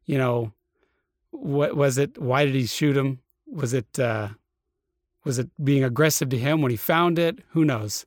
You 0.04 0.18
know, 0.18 0.52
what 1.30 1.76
was 1.76 1.98
it? 1.98 2.18
Why 2.18 2.44
did 2.44 2.54
he 2.54 2.66
shoot 2.66 2.96
him? 2.96 3.20
Was 3.46 3.72
it 3.72 3.98
uh, 3.98 4.30
was 5.24 5.38
it 5.38 5.48
being 5.62 5.84
aggressive 5.84 6.28
to 6.30 6.38
him 6.38 6.62
when 6.62 6.70
he 6.70 6.76
found 6.76 7.18
it? 7.18 7.38
Who 7.50 7.64
knows? 7.64 8.04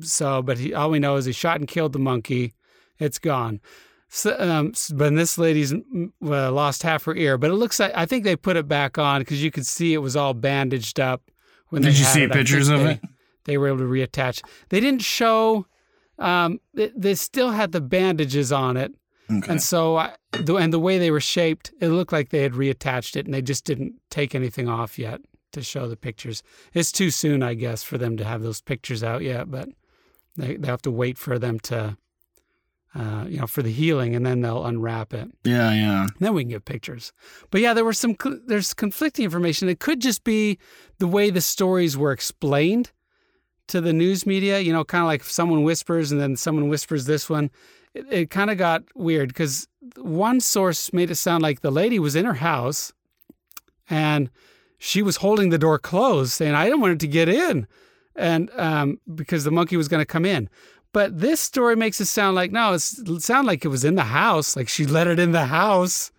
So, 0.00 0.42
but 0.42 0.58
he, 0.58 0.74
all 0.74 0.90
we 0.90 0.98
know 0.98 1.16
is 1.16 1.24
he 1.24 1.32
shot 1.32 1.58
and 1.58 1.68
killed 1.68 1.92
the 1.92 1.98
monkey. 1.98 2.54
It's 2.98 3.18
gone. 3.18 3.60
So, 4.08 4.36
um, 4.38 4.72
but 4.94 5.14
this 5.14 5.36
lady's 5.38 5.72
mm, 5.72 6.10
uh, 6.24 6.50
lost 6.50 6.82
half 6.82 7.04
her 7.04 7.14
ear. 7.14 7.36
But 7.38 7.50
it 7.50 7.54
looks 7.54 7.78
like 7.78 7.92
I 7.94 8.06
think 8.06 8.24
they 8.24 8.36
put 8.36 8.56
it 8.56 8.66
back 8.66 8.98
on 8.98 9.20
because 9.20 9.42
you 9.42 9.50
could 9.50 9.66
see 9.66 9.94
it 9.94 9.98
was 9.98 10.16
all 10.16 10.34
bandaged 10.34 10.98
up. 10.98 11.30
When 11.68 11.82
Did 11.82 11.98
you 11.98 12.04
see 12.04 12.22
it. 12.22 12.32
Pictures 12.32 12.68
of 12.68 12.80
they, 12.80 12.92
it? 12.92 13.00
They 13.44 13.58
were 13.58 13.68
able 13.68 13.78
to 13.78 13.84
reattach. 13.84 14.42
They 14.70 14.80
didn't 14.80 15.02
show. 15.02 15.66
Um, 16.18 16.60
they, 16.74 16.90
they 16.96 17.14
still 17.14 17.50
had 17.50 17.72
the 17.72 17.80
bandages 17.80 18.50
on 18.50 18.76
it, 18.76 18.92
Okay. 19.30 19.52
and 19.52 19.62
so 19.62 19.98
I, 19.98 20.16
the, 20.32 20.56
and 20.56 20.72
the 20.72 20.80
way 20.80 20.98
they 20.98 21.12
were 21.12 21.20
shaped, 21.20 21.70
it 21.80 21.90
looked 21.90 22.12
like 22.12 22.30
they 22.30 22.42
had 22.42 22.54
reattached 22.54 23.14
it, 23.14 23.24
and 23.26 23.32
they 23.32 23.42
just 23.42 23.64
didn't 23.64 23.94
take 24.10 24.34
anything 24.34 24.68
off 24.68 24.98
yet 24.98 25.20
to 25.52 25.62
show 25.62 25.88
the 25.88 25.96
pictures. 25.96 26.42
It's 26.74 26.92
too 26.92 27.10
soon, 27.10 27.42
I 27.42 27.54
guess, 27.54 27.82
for 27.82 27.98
them 27.98 28.16
to 28.16 28.24
have 28.24 28.42
those 28.42 28.60
pictures 28.60 29.02
out 29.02 29.22
yet, 29.22 29.50
but 29.50 29.68
they 30.36 30.56
they 30.56 30.68
have 30.68 30.82
to 30.82 30.90
wait 30.90 31.18
for 31.18 31.38
them 31.38 31.58
to, 31.60 31.96
uh, 32.94 33.24
you 33.28 33.38
know, 33.40 33.46
for 33.46 33.62
the 33.62 33.72
healing, 33.72 34.14
and 34.14 34.24
then 34.24 34.40
they'll 34.40 34.64
unwrap 34.64 35.12
it. 35.12 35.30
yeah, 35.44 35.72
yeah. 35.72 36.06
Then 36.20 36.34
we 36.34 36.42
can 36.42 36.50
get 36.50 36.64
pictures. 36.64 37.12
But 37.50 37.60
yeah, 37.60 37.74
there 37.74 37.84
were 37.84 37.92
some 37.92 38.16
cl- 38.20 38.40
there's 38.46 38.74
conflicting 38.74 39.24
information. 39.24 39.68
It 39.68 39.80
could 39.80 40.00
just 40.00 40.24
be 40.24 40.58
the 40.98 41.08
way 41.08 41.30
the 41.30 41.40
stories 41.40 41.96
were 41.96 42.12
explained 42.12 42.92
to 43.68 43.80
the 43.80 43.92
news 43.92 44.26
media. 44.26 44.60
You 44.60 44.72
know, 44.72 44.84
kind 44.84 45.02
of 45.02 45.08
like 45.08 45.24
someone 45.24 45.62
whispers 45.64 46.12
and 46.12 46.20
then 46.20 46.36
someone 46.36 46.68
whispers 46.68 47.06
this 47.06 47.28
one. 47.28 47.50
It, 47.94 48.06
it 48.10 48.30
kind 48.30 48.50
of 48.50 48.58
got 48.58 48.84
weird 48.94 49.28
because 49.28 49.66
one 49.96 50.40
source 50.40 50.92
made 50.92 51.10
it 51.10 51.16
sound 51.16 51.42
like 51.42 51.60
the 51.60 51.70
lady 51.70 51.98
was 51.98 52.14
in 52.14 52.26
her 52.26 52.34
house 52.34 52.92
and 53.88 54.30
she 54.78 55.02
was 55.02 55.16
holding 55.16 55.50
the 55.50 55.58
door 55.58 55.78
closed, 55.78 56.32
saying, 56.32 56.54
"I 56.54 56.64
didn't 56.64 56.80
want 56.80 56.94
it 56.94 57.00
to 57.00 57.08
get 57.08 57.28
in," 57.28 57.66
and 58.16 58.50
um, 58.56 59.00
because 59.14 59.44
the 59.44 59.50
monkey 59.50 59.76
was 59.76 59.88
going 59.88 60.00
to 60.00 60.06
come 60.06 60.24
in. 60.24 60.48
But 60.92 61.20
this 61.20 61.40
story 61.40 61.76
makes 61.76 62.00
it 62.00 62.06
sound 62.06 62.34
like 62.34 62.50
no, 62.52 62.72
it 62.74 62.80
sounded 62.80 63.46
like 63.46 63.64
it 63.64 63.68
was 63.68 63.84
in 63.84 63.94
the 63.96 64.04
house, 64.04 64.56
like 64.56 64.68
she 64.68 64.86
let 64.86 65.06
it 65.06 65.18
in 65.18 65.32
the 65.32 65.46
house, 65.46 66.10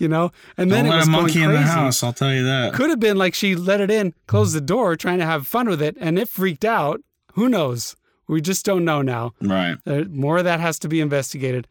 you 0.00 0.08
know, 0.08 0.32
and 0.56 0.70
then 0.72 0.84
Don't 0.84 0.94
it 0.94 0.96
was 0.96 1.08
a 1.08 1.10
monkey 1.10 1.42
in 1.42 1.50
crazy. 1.50 1.62
the 1.62 1.68
house. 1.70 2.02
I'll 2.02 2.12
tell 2.12 2.32
you 2.34 2.44
that. 2.44 2.74
Could 2.74 2.90
have 2.90 3.00
been 3.00 3.16
like 3.16 3.34
she 3.34 3.54
let 3.54 3.80
it 3.80 3.90
in, 3.90 4.14
closed 4.26 4.54
the 4.54 4.60
door, 4.60 4.96
trying 4.96 5.18
to 5.18 5.26
have 5.26 5.46
fun 5.46 5.68
with 5.68 5.80
it, 5.80 5.96
and 6.00 6.18
it 6.18 6.28
freaked 6.28 6.64
out. 6.64 7.00
Who 7.34 7.48
knows? 7.48 7.94
We 8.28 8.40
just 8.40 8.66
don't 8.66 8.84
know 8.84 9.02
now. 9.02 9.34
Right. 9.40 9.76
Uh, 9.86 10.02
more 10.08 10.38
of 10.38 10.44
that 10.44 10.58
has 10.58 10.80
to 10.80 10.88
be 10.88 11.00
investigated. 11.00 11.68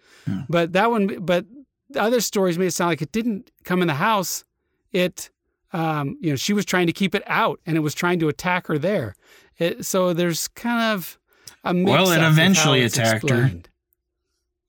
But 0.48 0.72
that 0.72 0.90
one, 0.90 1.08
but 1.20 1.46
the 1.90 2.02
other 2.02 2.22
stories 2.22 2.58
made 2.58 2.68
it 2.68 2.72
sound 2.72 2.92
like 2.92 3.02
it 3.02 3.12
didn't 3.12 3.52
come 3.66 3.82
in 3.82 3.88
the 3.90 3.96
house. 3.96 4.46
It, 4.94 5.30
um, 5.76 6.18
you 6.22 6.30
know, 6.30 6.36
she 6.36 6.54
was 6.54 6.66
trying 6.66 6.88
to 6.88 6.94
keep 6.94 7.14
it 7.14 7.24
out, 7.26 7.60
and 7.66 7.76
it 7.76 7.82
was 7.82 7.94
trying 7.94 8.20
to 8.20 8.30
attack 8.30 8.68
her 8.68 8.78
there. 8.78 9.16
It, 9.58 9.86
so 9.86 10.14
there's 10.14 10.48
kind 10.50 10.94
of 10.94 11.18
a 11.64 11.74
mix. 11.74 11.92
Well, 11.92 12.12
it 12.12 12.26
eventually 12.26 12.82
attacked 12.84 13.30
her. 13.30 13.52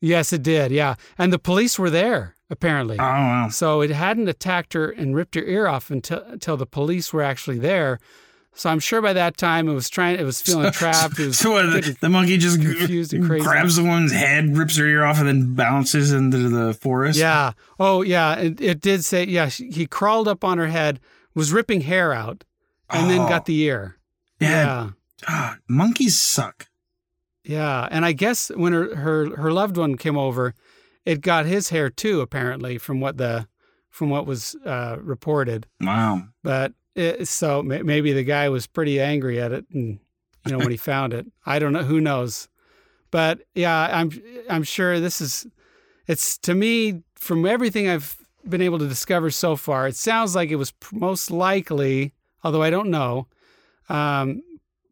Yes, 0.00 0.32
it 0.32 0.42
did. 0.42 0.72
Yeah, 0.72 0.96
and 1.16 1.32
the 1.32 1.38
police 1.38 1.78
were 1.78 1.90
there 1.90 2.34
apparently. 2.50 2.96
Oh 2.98 3.02
wow. 3.02 3.48
So 3.50 3.80
it 3.80 3.90
hadn't 3.90 4.28
attacked 4.28 4.72
her 4.74 4.90
and 4.90 5.14
ripped 5.14 5.34
her 5.34 5.42
ear 5.42 5.66
off 5.66 5.90
until 5.90 6.22
until 6.22 6.56
the 6.56 6.66
police 6.66 7.12
were 7.12 7.22
actually 7.22 7.58
there. 7.58 7.98
So 8.58 8.70
I'm 8.70 8.78
sure 8.80 9.02
by 9.02 9.12
that 9.12 9.36
time 9.36 9.68
it 9.68 9.74
was 9.74 9.90
trying, 9.90 10.18
it 10.18 10.24
was 10.24 10.40
feeling 10.40 10.72
trapped. 10.72 11.18
It 11.18 11.26
was 11.26 11.38
So 11.38 11.50
what, 11.52 11.84
the, 12.00 12.08
monkey 12.08 12.38
just 12.38 12.60
confused 12.60 13.12
and 13.12 13.26
crazy. 13.26 13.44
grabs 13.44 13.76
the 13.76 13.82
woman's 13.84 14.12
head, 14.12 14.56
rips 14.56 14.78
her 14.78 14.86
ear 14.86 15.04
off, 15.04 15.18
and 15.18 15.28
then 15.28 15.54
bounces 15.54 16.10
into 16.10 16.48
the 16.48 16.72
forest. 16.72 17.18
yeah. 17.18 17.52
Oh, 17.78 18.00
yeah. 18.00 18.34
It, 18.36 18.60
it 18.60 18.80
did 18.80 19.04
say, 19.04 19.24
yeah. 19.24 19.48
She, 19.48 19.70
he 19.70 19.86
crawled 19.86 20.26
up 20.26 20.42
on 20.42 20.56
her 20.56 20.68
head, 20.68 21.00
was 21.34 21.52
ripping 21.52 21.82
hair 21.82 22.14
out, 22.14 22.44
and 22.88 23.10
then 23.10 23.20
Oh. 23.20 23.28
got 23.28 23.44
the 23.44 23.60
ear. 23.60 23.98
Yeah. 24.40 24.48
Yeah. 24.48 24.90
Ah, 25.28 25.56
monkeys 25.68 26.18
suck. 26.20 26.66
Yeah. 27.44 27.86
And 27.90 28.04
I 28.06 28.12
guess 28.12 28.48
when 28.54 28.72
her, 28.72 28.94
her 28.96 29.36
her 29.36 29.52
loved 29.52 29.76
one 29.76 29.96
came 29.96 30.16
over, 30.16 30.54
it 31.04 31.20
got 31.20 31.46
his 31.46 31.68
hair 31.70 31.88
too. 31.90 32.20
Apparently, 32.20 32.76
from 32.78 33.00
what 33.00 33.16
the 33.18 33.48
from 33.90 34.10
what 34.10 34.26
was 34.26 34.56
uh, 34.64 34.96
reported. 35.00 35.66
Wow. 35.80 36.28
But 36.42 36.72
it, 36.96 37.28
so 37.28 37.62
may- 37.62 37.82
maybe 37.82 38.12
the 38.12 38.24
guy 38.24 38.48
was 38.48 38.66
pretty 38.66 39.00
angry 39.00 39.40
at 39.40 39.52
it, 39.52 39.66
and 39.72 39.98
you 40.44 40.52
know 40.52 40.58
when 40.58 40.70
he 40.70 40.76
found 40.92 41.12
it, 41.12 41.26
I 41.44 41.58
don't 41.58 41.72
know. 41.72 41.82
Who 41.84 42.00
knows? 42.00 42.48
But 43.10 43.42
yeah, 43.54 43.88
I'm 43.92 44.10
I'm 44.48 44.62
sure 44.62 44.98
this 44.98 45.20
is. 45.20 45.46
It's 46.06 46.38
to 46.38 46.54
me 46.54 47.02
from 47.14 47.46
everything 47.46 47.88
I've 47.88 48.16
been 48.48 48.62
able 48.62 48.78
to 48.78 48.88
discover 48.88 49.30
so 49.30 49.56
far. 49.56 49.88
It 49.88 49.96
sounds 49.96 50.34
like 50.34 50.50
it 50.50 50.56
was 50.56 50.72
most 50.92 51.30
likely, 51.30 52.14
although 52.44 52.62
I 52.62 52.70
don't 52.70 52.90
know. 52.90 53.26
Um, 53.88 54.42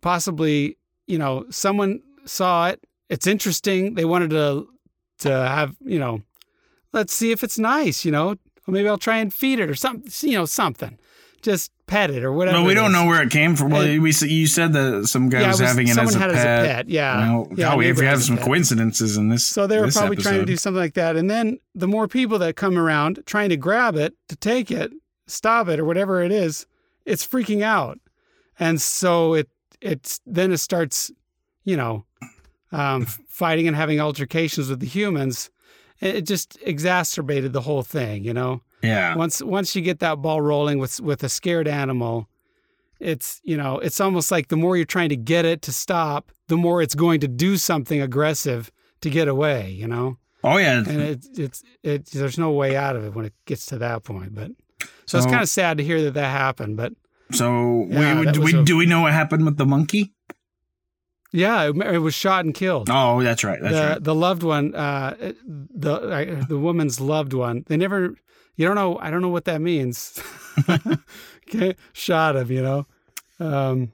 possibly, 0.01 0.77
you 1.07 1.19
know, 1.19 1.47
someone 1.51 2.03
saw 2.25 2.69
it. 2.69 2.85
It's 3.09 3.27
interesting. 3.27 3.95
They 3.95 4.05
wanted 4.05 4.31
to 4.31 4.69
to 5.21 5.31
have 5.31 5.77
you 5.81 5.99
know, 5.99 6.23
let's 6.93 7.13
see 7.13 7.33
if 7.33 7.43
it's 7.43 7.59
nice. 7.59 8.05
You 8.05 8.13
know, 8.13 8.37
maybe 8.67 8.89
I'll 8.89 8.99
try 8.99 9.19
and 9.19 9.33
feed 9.33 9.61
it 9.61 9.71
or 9.71 9.75
something. 9.75 10.11
You 10.29 10.39
know, 10.39 10.45
something. 10.47 10.99
Just 11.45 11.71
pet 11.87 12.11
it 12.11 12.25
or 12.25 12.33
whatever. 12.33 12.59
But 12.59 12.65
we 12.65 12.73
don't 12.73 12.91
know 12.91 13.05
where 13.05 13.23
it 13.23 13.31
came 13.31 13.55
from. 13.55 13.71
Well, 13.71 13.83
And- 13.83 14.03
we 14.03 14.13
you 14.23 14.47
said 14.47 14.73
that 14.73 15.07
some 15.09 15.29
guy 15.29 15.43
Yeah, 15.43 15.49
was, 15.49 15.61
was- 15.61 15.69
having 15.69 15.89
it 15.89 15.99
as 15.99 16.15
a 16.15 16.19
pet. 16.19 16.31
as 16.31 16.41
a 16.41 16.45
pet. 16.67 16.89
Yeah, 16.89 17.19
Well, 17.19 17.49
yeah. 17.55 17.75
oh, 17.75 17.81
a 17.81 17.85
if 17.85 17.97
neighbor 17.97 18.09
have 18.09 18.23
some 18.23 18.39
coincidences 18.39 19.19
in 19.19 19.29
this, 19.29 19.45
So 19.45 19.67
they 19.67 19.79
were 19.79 19.91
probably 19.91 20.17
trying 20.17 20.41
to 20.41 20.47
do 20.47 20.57
something 20.57 20.81
like 20.81 20.95
that. 20.95 21.17
And 21.17 21.29
then 21.31 21.59
the 21.75 21.87
more 21.87 22.09
people 22.09 22.39
that 22.39 22.57
come 22.57 22.79
around 22.79 23.21
trying 23.27 23.51
to 23.51 23.59
grab 23.59 23.95
it, 23.97 24.15
to 24.29 24.37
take 24.37 24.71
it, 24.71 24.91
stop 25.27 25.69
it, 25.69 25.79
or 25.79 25.85
whatever 25.85 26.23
it 26.23 26.33
is, 26.33 26.67
it's 27.05 27.27
freaking 27.27 27.61
out. 27.63 27.99
And 28.59 28.81
so 28.81 29.35
it 29.35 29.49
it's 29.83 30.21
then 30.25 30.51
it 30.51 30.59
starts, 30.59 31.11
you 31.65 31.77
know, 31.77 32.07
um, 32.73 33.05
fighting 33.29 33.69
and 33.69 33.77
having 33.77 34.01
altercations 34.01 34.71
with 34.71 34.81
the 34.81 34.87
humans, 34.87 35.51
it 36.01 36.23
just 36.23 36.59
exacerbated 36.63 37.53
the 37.53 37.61
whole 37.61 37.83
thing. 37.83 38.25
You 38.25 38.33
know, 38.33 38.63
Yeah. 38.85 39.17
once 39.17 39.43
once 39.43 39.75
you 39.77 39.83
get 39.83 39.99
that 40.01 40.17
ball 40.23 40.41
rolling 40.41 40.79
with 40.79 41.01
with 41.01 41.23
a 41.25 41.29
scared 41.29 41.67
animal, 41.69 42.29
it's 43.01 43.41
you 43.45 43.57
know 43.57 43.79
it's 43.79 44.01
almost 44.01 44.31
like 44.31 44.49
the 44.49 44.57
more 44.57 44.77
you're 44.77 44.85
trying 44.87 45.09
to 45.11 45.17
get 45.17 45.45
it 45.45 45.63
to 45.63 45.73
stop, 45.73 46.31
the 46.49 46.57
more 46.57 46.83
it's 46.83 46.95
going 46.95 47.21
to 47.21 47.29
do 47.29 47.57
something 47.57 48.01
aggressive 48.01 48.71
to 49.01 49.11
get 49.11 49.29
away. 49.29 49.71
You 49.71 49.87
know, 49.89 50.17
Oh 50.43 50.57
yeah. 50.59 50.79
and 50.79 51.01
it, 51.03 51.27
it's 51.37 51.63
it 51.83 52.07
there's 52.07 52.39
no 52.39 52.51
way 52.53 52.77
out 52.77 52.97
of 52.97 53.05
it 53.05 53.15
when 53.15 53.25
it 53.25 53.35
gets 53.47 53.67
to 53.67 53.79
that 53.79 54.05
point. 54.05 54.35
But 54.35 54.51
so 55.07 55.19
it's 55.19 55.27
kind 55.27 55.43
of 55.43 55.49
sad 55.49 55.79
to 55.79 55.85
hear 55.85 56.03
that 56.05 56.15
that 56.15 56.31
happened. 56.31 56.77
But 56.77 56.93
So 57.33 57.87
Yeah, 57.91 58.21
we, 58.21 58.33
do, 58.33 58.41
we, 58.41 58.55
a- 58.55 58.63
do 58.65 58.77
we 58.77 58.87
know 58.87 59.03
what 59.03 59.13
happened 59.13 59.45
with 59.45 59.57
the 59.57 59.67
monkey? 59.67 60.13
yeah, 61.33 61.65
it, 61.69 61.77
it 61.77 61.99
was 61.99 62.15
shot 62.15 62.45
and 62.45 62.55
killed. 62.55 62.89
Oh, 62.91 63.23
that's 63.23 63.43
right. 63.45 63.59
That's 63.61 63.75
the 63.75 63.87
right. 63.89 64.05
the 64.05 64.15
loved 64.15 64.43
one, 64.43 64.75
uh, 64.75 65.17
the 65.47 65.93
uh, 65.93 66.45
the 66.49 66.59
woman's 66.59 67.01
loved 67.01 67.33
one. 67.33 67.65
They 67.67 67.77
never. 67.77 68.15
You 68.57 68.67
don't 68.67 68.77
know. 68.77 68.99
I 68.99 69.11
don't 69.11 69.23
know 69.23 69.29
what 69.29 69.45
that 69.47 69.61
means. 69.61 70.23
okay, 71.49 71.75
shot 71.93 72.37
him. 72.37 72.51
You 72.51 72.63
know. 72.63 72.87
Um, 73.41 73.93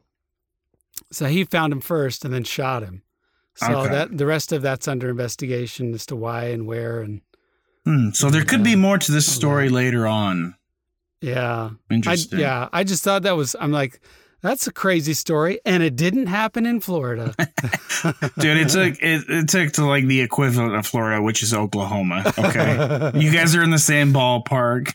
so 1.10 1.26
he 1.26 1.44
found 1.44 1.72
him 1.72 1.80
first 1.80 2.24
and 2.24 2.32
then 2.32 2.44
shot 2.44 2.82
him. 2.82 3.02
So 3.56 3.80
Okay. 3.80 3.92
that 3.92 4.16
the 4.18 4.26
rest 4.26 4.52
of 4.52 4.62
that's 4.62 4.86
under 4.88 5.08
investigation 5.10 5.92
as 5.94 6.06
to 6.06 6.16
why 6.16 6.44
and 6.44 6.66
where 6.66 7.00
and 7.00 7.20
Hmm, 7.86 8.10
so 8.10 8.28
there 8.28 8.44
could 8.44 8.62
be 8.62 8.76
more 8.76 8.98
to 8.98 9.10
this 9.12 9.30
story 9.30 9.70
later 9.70 10.06
on. 10.06 10.54
yeah. 11.22 11.70
I, 11.90 11.94
Interesting. 11.94 12.38
yeah, 12.38 12.68
I 12.74 12.84
just 12.84 13.02
thought 13.02 13.22
that 13.22 13.36
was. 13.36 13.56
I'm 13.58 13.72
like, 13.72 14.00
that's 14.42 14.66
a 14.66 14.72
crazy 14.72 15.12
story, 15.12 15.60
and 15.64 15.82
it 15.82 15.96
didn't 15.96 16.26
happen 16.26 16.66
in 16.66 16.80
Florida. 16.80 17.34
Dude, 18.38 18.56
it 18.56 18.68
took 18.68 18.94
it, 19.02 19.24
it 19.28 19.48
took 19.48 19.72
to 19.74 19.84
like 19.84 20.06
the 20.06 20.20
equivalent 20.20 20.74
of 20.74 20.86
Florida, 20.86 21.20
which 21.22 21.42
is 21.42 21.52
Oklahoma. 21.54 22.22
Okay. 22.38 23.10
you 23.18 23.30
guys 23.32 23.54
are 23.54 23.62
in 23.62 23.70
the 23.70 23.78
same 23.78 24.12
ballpark. 24.12 24.94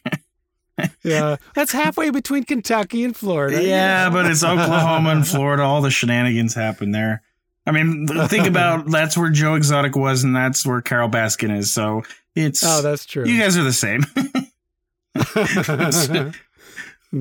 yeah, 1.03 1.37
that's 1.53 1.71
halfway 1.71 2.09
between 2.09 2.43
Kentucky 2.43 3.03
and 3.03 3.15
Florida. 3.15 3.63
yeah, 3.63 4.09
but 4.09 4.25
it's 4.25 4.43
Oklahoma 4.43 5.11
and 5.11 5.27
Florida. 5.27 5.63
All 5.63 5.81
the 5.81 5.91
shenanigans 5.91 6.53
happen 6.53 6.91
there. 6.91 7.21
I 7.67 7.71
mean, 7.71 8.07
think 8.27 8.45
about 8.47 8.89
that's 8.91 9.17
where 9.17 9.29
Joe 9.31 9.55
Exotic 9.55 9.95
was, 9.95 10.23
and 10.23 10.35
that's 10.35 10.65
where 10.65 10.81
Carole 10.81 11.09
Baskin 11.09 11.55
is. 11.57 11.71
So 11.73 12.03
it's 12.35 12.63
Oh, 12.63 12.81
that's 12.81 13.05
true. 13.05 13.25
you 13.25 13.39
guys 13.39 13.57
are 13.57 13.63
the 13.63 13.73
same. 13.73 14.03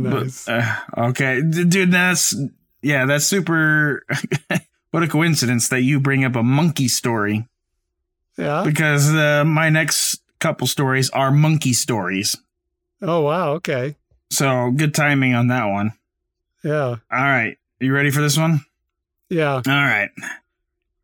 Nice. 0.03 0.45
But, 0.47 0.53
uh, 0.53 0.77
okay, 1.09 1.41
D- 1.43 1.65
dude, 1.65 1.93
that's 1.93 2.35
yeah, 2.83 3.07
that's 3.07 3.25
super. 3.25 4.05
what 4.91 5.03
a 5.03 5.09
coincidence 5.09 5.69
that 5.71 5.83
you 5.83 5.99
bring 5.99 6.25
up 6.25 6.37
a 6.37 6.43
monkey 6.43 6.87
story 6.87 7.49
yeah. 8.37 8.63
because 8.65 9.13
uh, 9.13 9.45
my 9.45 9.69
next 9.69 10.21
couple 10.39 10.67
stories 10.67 11.11
are 11.11 11.31
monkey 11.31 11.73
stories. 11.73 12.37
Oh 13.03 13.23
wow. 13.23 13.53
Okay. 13.55 13.97
So 14.31 14.71
good 14.71 14.95
timing 14.95 15.35
on 15.35 15.49
that 15.49 15.67
one. 15.67 15.93
Yeah. 16.63 16.87
All 16.87 16.99
right, 17.11 17.59
you 17.81 17.93
ready 17.93 18.11
for 18.11 18.21
this 18.21 18.39
one? 18.39 18.65
Yeah. 19.29 19.55
All 19.55 19.63
right. 19.67 20.11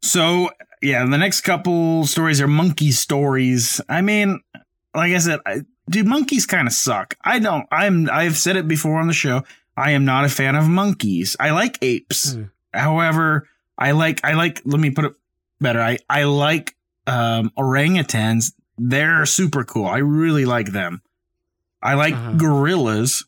So 0.03 0.51
yeah, 0.83 1.05
the 1.05 1.19
next 1.19 1.43
couple 1.43 2.07
stories 2.07 2.41
are 2.41 2.49
monkey 2.49 2.91
stories. 2.91 3.81
I 3.89 4.01
mean, 4.01 4.41
like 4.95 5.13
I 5.13 5.19
said, 5.19 5.41
I, 5.45 5.63
dude, 5.91 6.07
monkeys 6.07 6.47
kind 6.47 6.67
of 6.67 6.73
suck. 6.73 7.15
I 7.23 7.39
don't. 7.41 7.67
I'm. 7.71 8.09
I've 8.11 8.37
said 8.39 8.57
it 8.57 8.67
before 8.69 8.99
on 8.99 9.09
the 9.09 9.13
show. 9.13 9.43
I 9.77 9.91
am 9.91 10.05
not 10.05 10.25
a 10.25 10.29
fan 10.29 10.55
of 10.57 10.69
monkeys. 10.69 11.37
I 11.41 11.51
like 11.51 11.77
apes. 11.83 12.35
Hmm. 12.35 12.45
However, 12.73 13.49
I 13.77 13.91
like. 13.93 14.25
I 14.25 14.35
like. 14.35 14.63
Let 14.65 14.81
me 14.81 14.91
put 14.91 15.05
it 15.07 15.13
better. 15.61 15.81
I 15.81 15.99
I 16.09 16.25
like 16.25 16.75
um, 17.07 17.51
orangutans. 17.59 18.53
They're 18.79 19.27
super 19.27 19.65
cool. 19.65 19.87
I 19.87 19.99
really 19.99 20.45
like 20.47 20.73
them. 20.73 21.03
I 21.83 21.95
like 21.95 22.15
Uh-huh. 22.15 22.33
gorillas. 22.35 23.25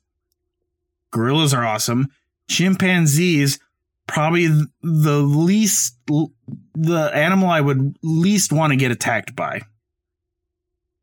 Gorillas 1.11 1.53
are 1.53 1.65
awesome. 1.65 2.09
Chimpanzees, 2.49 3.59
probably 4.07 4.47
the 4.83 5.21
least, 5.21 5.97
the 6.75 7.11
animal 7.15 7.49
I 7.51 7.61
would 7.61 7.97
least 8.03 8.53
want 8.53 8.73
to 8.73 8.77
get 8.77 8.91
attacked 8.91 9.35
by. 9.37 9.63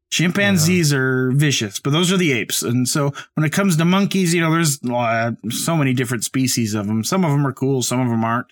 Chimpanzees 0.10 0.92
are 0.92 1.32
vicious, 1.32 1.80
but 1.80 1.92
those 1.92 2.12
are 2.12 2.18
the 2.18 2.32
apes. 2.32 2.64
And 2.64 2.88
so 2.88 3.14
when 3.36 3.46
it 3.46 3.54
comes 3.54 3.78
to 3.78 3.86
monkeys, 3.86 4.34
you 4.34 4.42
know, 4.42 4.52
there's 4.52 4.84
uh, 4.84 5.32
so 5.50 5.76
many 5.76 5.94
different 5.94 6.24
species 6.24 6.74
of 6.74 6.88
them. 6.88 7.04
Some 7.04 7.24
of 7.24 7.32
them 7.32 7.46
are 7.46 7.54
cool, 7.54 7.84
some 7.84 8.00
of 8.00 8.10
them 8.10 8.24
aren't. 8.24 8.48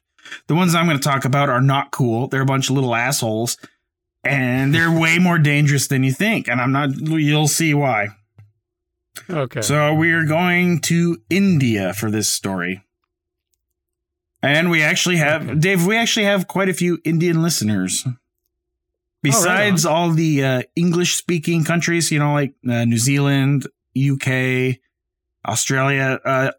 The 0.47 0.55
ones 0.55 0.75
I'm 0.75 0.85
going 0.85 0.99
to 0.99 1.03
talk 1.03 1.25
about 1.25 1.49
are 1.49 1.61
not 1.61 1.91
cool. 1.91 2.27
They're 2.27 2.41
a 2.41 2.45
bunch 2.45 2.69
of 2.69 2.75
little 2.75 2.93
assholes, 2.93 3.57
and 4.23 4.73
they're 4.73 4.91
way 4.91 5.17
more 5.19 5.39
dangerous 5.39 5.87
than 5.87 6.03
you 6.03 6.11
think. 6.11 6.47
And 6.47 6.61
I'm 6.61 6.71
not, 6.71 6.95
you'll 6.95 7.47
see 7.47 7.73
why. 7.73 8.09
Okay. 9.29 9.61
So 9.61 9.95
we 9.95 10.11
are 10.11 10.25
going 10.25 10.79
to 10.81 11.21
India 11.29 11.93
for 11.93 12.11
this 12.11 12.29
story. 12.31 12.83
And 14.43 14.69
we 14.69 14.83
actually 14.83 15.17
have, 15.17 15.43
Okay. 15.49 15.59
Dave, 15.59 15.87
we 15.87 15.97
actually 15.97 16.25
have 16.27 16.47
quite 16.47 16.69
a 16.69 16.73
few 16.73 16.99
Indian 17.03 17.41
listeners. 17.41 18.05
Besides 19.27 19.85
all 19.85 20.11
the 20.11 20.43
uh, 20.43 20.61
English 20.75 21.15
speaking 21.15 21.63
countries, 21.63 22.11
you 22.11 22.19
know, 22.19 22.33
like 22.33 22.53
uh, 22.69 22.85
New 22.85 22.97
Zealand, 22.97 23.67
UK, 23.97 24.77
Australia, 25.47 26.19
uh, 26.25 26.51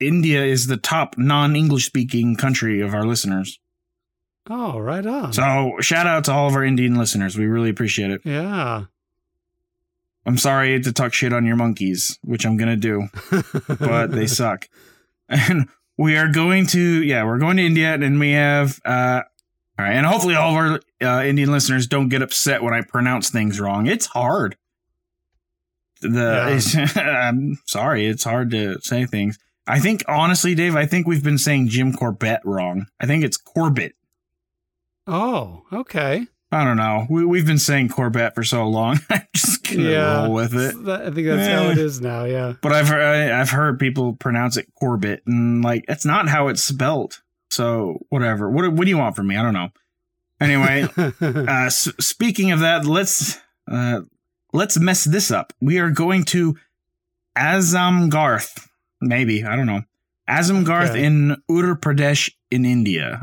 India 0.00 0.42
is 0.44 0.66
the 0.66 0.76
top 0.76 1.16
non 1.18 1.56
English 1.56 1.86
speaking 1.86 2.36
country 2.36 2.80
of 2.80 2.94
our 2.94 3.04
listeners. 3.04 3.58
oh, 4.48 4.78
right 4.78 5.04
on. 5.06 5.32
So 5.32 5.76
shout 5.80 6.06
out 6.06 6.24
to 6.24 6.32
all 6.32 6.48
of 6.48 6.54
our 6.54 6.64
Indian 6.64 6.96
listeners. 6.96 7.36
We 7.36 7.46
really 7.46 7.70
appreciate 7.70 8.10
it. 8.10 8.22
yeah. 8.24 8.84
I'm 10.26 10.36
sorry 10.36 10.78
to 10.80 10.92
talk 10.92 11.14
shit 11.14 11.32
on 11.32 11.46
your 11.46 11.56
monkeys, 11.56 12.18
which 12.22 12.44
I'm 12.44 12.58
going 12.58 12.68
to 12.68 12.76
do. 12.76 13.08
but 13.80 14.12
they 14.12 14.26
suck. 14.40 14.68
And 15.30 15.68
we 15.96 16.16
are 16.16 16.28
going 16.30 16.66
to, 16.68 17.02
yeah, 17.02 17.24
we're 17.24 17.38
going 17.38 17.56
to 17.56 17.64
India, 17.64 17.94
and 17.94 18.20
we 18.20 18.32
have, 18.32 18.78
uh, 18.84 19.22
all 19.78 19.84
right, 19.84 19.92
and 19.94 20.04
hopefully 20.06 20.34
all 20.34 20.50
of 20.50 20.56
our 20.56 20.80
uh, 21.02 21.22
Indian 21.24 21.50
listeners 21.50 21.86
don't 21.86 22.08
get 22.08 22.22
upset 22.22 22.62
when 22.62 22.74
I 22.74 22.82
pronounce 22.82 23.30
things 23.30 23.58
wrong. 23.60 23.86
It's 23.86 24.06
hard. 24.06 24.56
The 26.02 26.90
I'm 27.30 27.58
sorry, 27.66 28.06
it's 28.06 28.24
hard 28.24 28.50
to 28.52 28.80
say 28.80 29.04
things. 29.06 29.38
I 29.66 29.78
think 29.78 30.02
honestly, 30.08 30.54
Dave, 30.54 30.74
I 30.74 30.86
think 30.86 31.06
we've 31.06 31.22
been 31.22 31.38
saying 31.38 31.68
Jim 31.68 31.92
Corbett 31.92 32.40
wrong. 32.44 32.86
I 32.98 33.06
think 33.06 33.22
it's 33.24 33.36
Corbett. 33.36 33.92
oh, 35.06 35.62
okay. 35.72 36.26
I 36.52 36.64
don't 36.64 36.76
know. 36.78 37.06
We, 37.08 37.24
we've 37.24 37.46
been 37.46 37.58
saying 37.60 37.90
Corbett 37.90 38.34
for 38.34 38.42
so 38.42 38.66
long. 38.66 38.98
I'm 39.10 39.22
just 39.34 39.62
gonna 39.62 39.82
Yeah. 39.88 40.24
roll 40.24 40.32
with 40.34 40.52
it. 40.54 40.84
That- 40.84 41.02
I 41.02 41.10
think 41.12 41.26
that's 41.28 41.46
how 41.48 41.68
Eh. 41.68 41.72
it 41.72 41.78
is 41.78 42.00
now. 42.00 42.24
Yeah. 42.24 42.54
But 42.60 42.72
I've 42.72 42.88
heard, 42.88 43.30
I've 43.30 43.50
heard 43.50 43.78
people 43.78 44.14
pronounce 44.16 44.56
it 44.56 44.66
Corbett, 44.74 45.22
and 45.26 45.62
like 45.62 45.84
that's 45.86 46.04
not 46.04 46.28
how 46.28 46.48
it's 46.48 46.64
spelt. 46.64 47.20
So 47.50 47.98
whatever. 48.08 48.50
What 48.50 48.72
what 48.72 48.84
do 48.84 48.90
you 48.90 48.98
want 48.98 49.14
from 49.14 49.28
me? 49.28 49.36
I 49.36 49.42
don't 49.42 49.54
know. 49.54 49.68
Anyway, 50.40 50.86
uh, 50.96 51.12
s- 51.66 51.92
speaking 52.00 52.50
of 52.50 52.60
that, 52.60 52.84
let's 52.86 53.38
uh, 53.70 54.00
let's 54.52 54.78
mess 54.78 55.04
this 55.04 55.30
up. 55.30 55.52
We 55.60 55.78
are 55.78 55.90
going 55.90 56.24
to 56.26 56.56
Azamgarth. 57.36 58.66
Maybe 59.00 59.44
I 59.44 59.56
don't 59.56 59.66
know. 59.66 59.82
Azamgarth 60.28 60.90
Okay. 60.90 61.04
in 61.04 61.36
Uttar 61.50 61.78
Pradesh 61.78 62.30
in 62.50 62.64
India. 62.64 63.22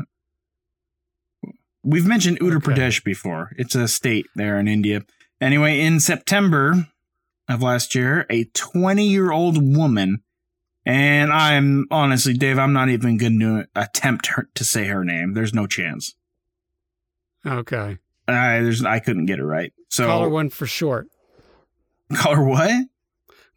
We've 1.84 2.06
mentioned 2.06 2.40
Uttar 2.40 2.56
Okay. 2.56 2.72
Pradesh 2.72 3.02
before. 3.04 3.52
It's 3.56 3.74
a 3.74 3.88
state 3.88 4.26
there 4.34 4.58
in 4.58 4.68
India. 4.68 5.02
Anyway, 5.40 5.80
in 5.80 6.00
September 6.00 6.88
of 7.48 7.62
last 7.62 7.94
year, 7.94 8.26
a 8.28 8.44
20 8.44 9.06
year 9.06 9.30
old 9.30 9.56
woman, 9.76 10.22
and 10.84 11.32
I'm 11.32 11.86
honestly, 11.90 12.34
Dave, 12.34 12.58
I'm 12.58 12.72
not 12.72 12.88
even 12.90 13.16
going 13.16 13.38
to 13.40 13.66
attempt 13.74 14.26
her, 14.28 14.48
to 14.54 14.64
say 14.64 14.86
her 14.86 15.04
name. 15.04 15.32
There's 15.34 15.54
no 15.54 15.66
chance. 15.66 16.14
Okay. 17.48 17.98
I 18.26 18.60
there's 18.60 18.84
I 18.84 18.98
couldn't 18.98 19.26
get 19.26 19.38
it 19.38 19.44
right. 19.44 19.72
So 19.88 20.06
Call 20.06 20.22
her 20.22 20.28
one 20.28 20.50
for 20.50 20.66
short. 20.66 21.08
call 22.14 22.34
her 22.34 22.44
what? 22.44 22.86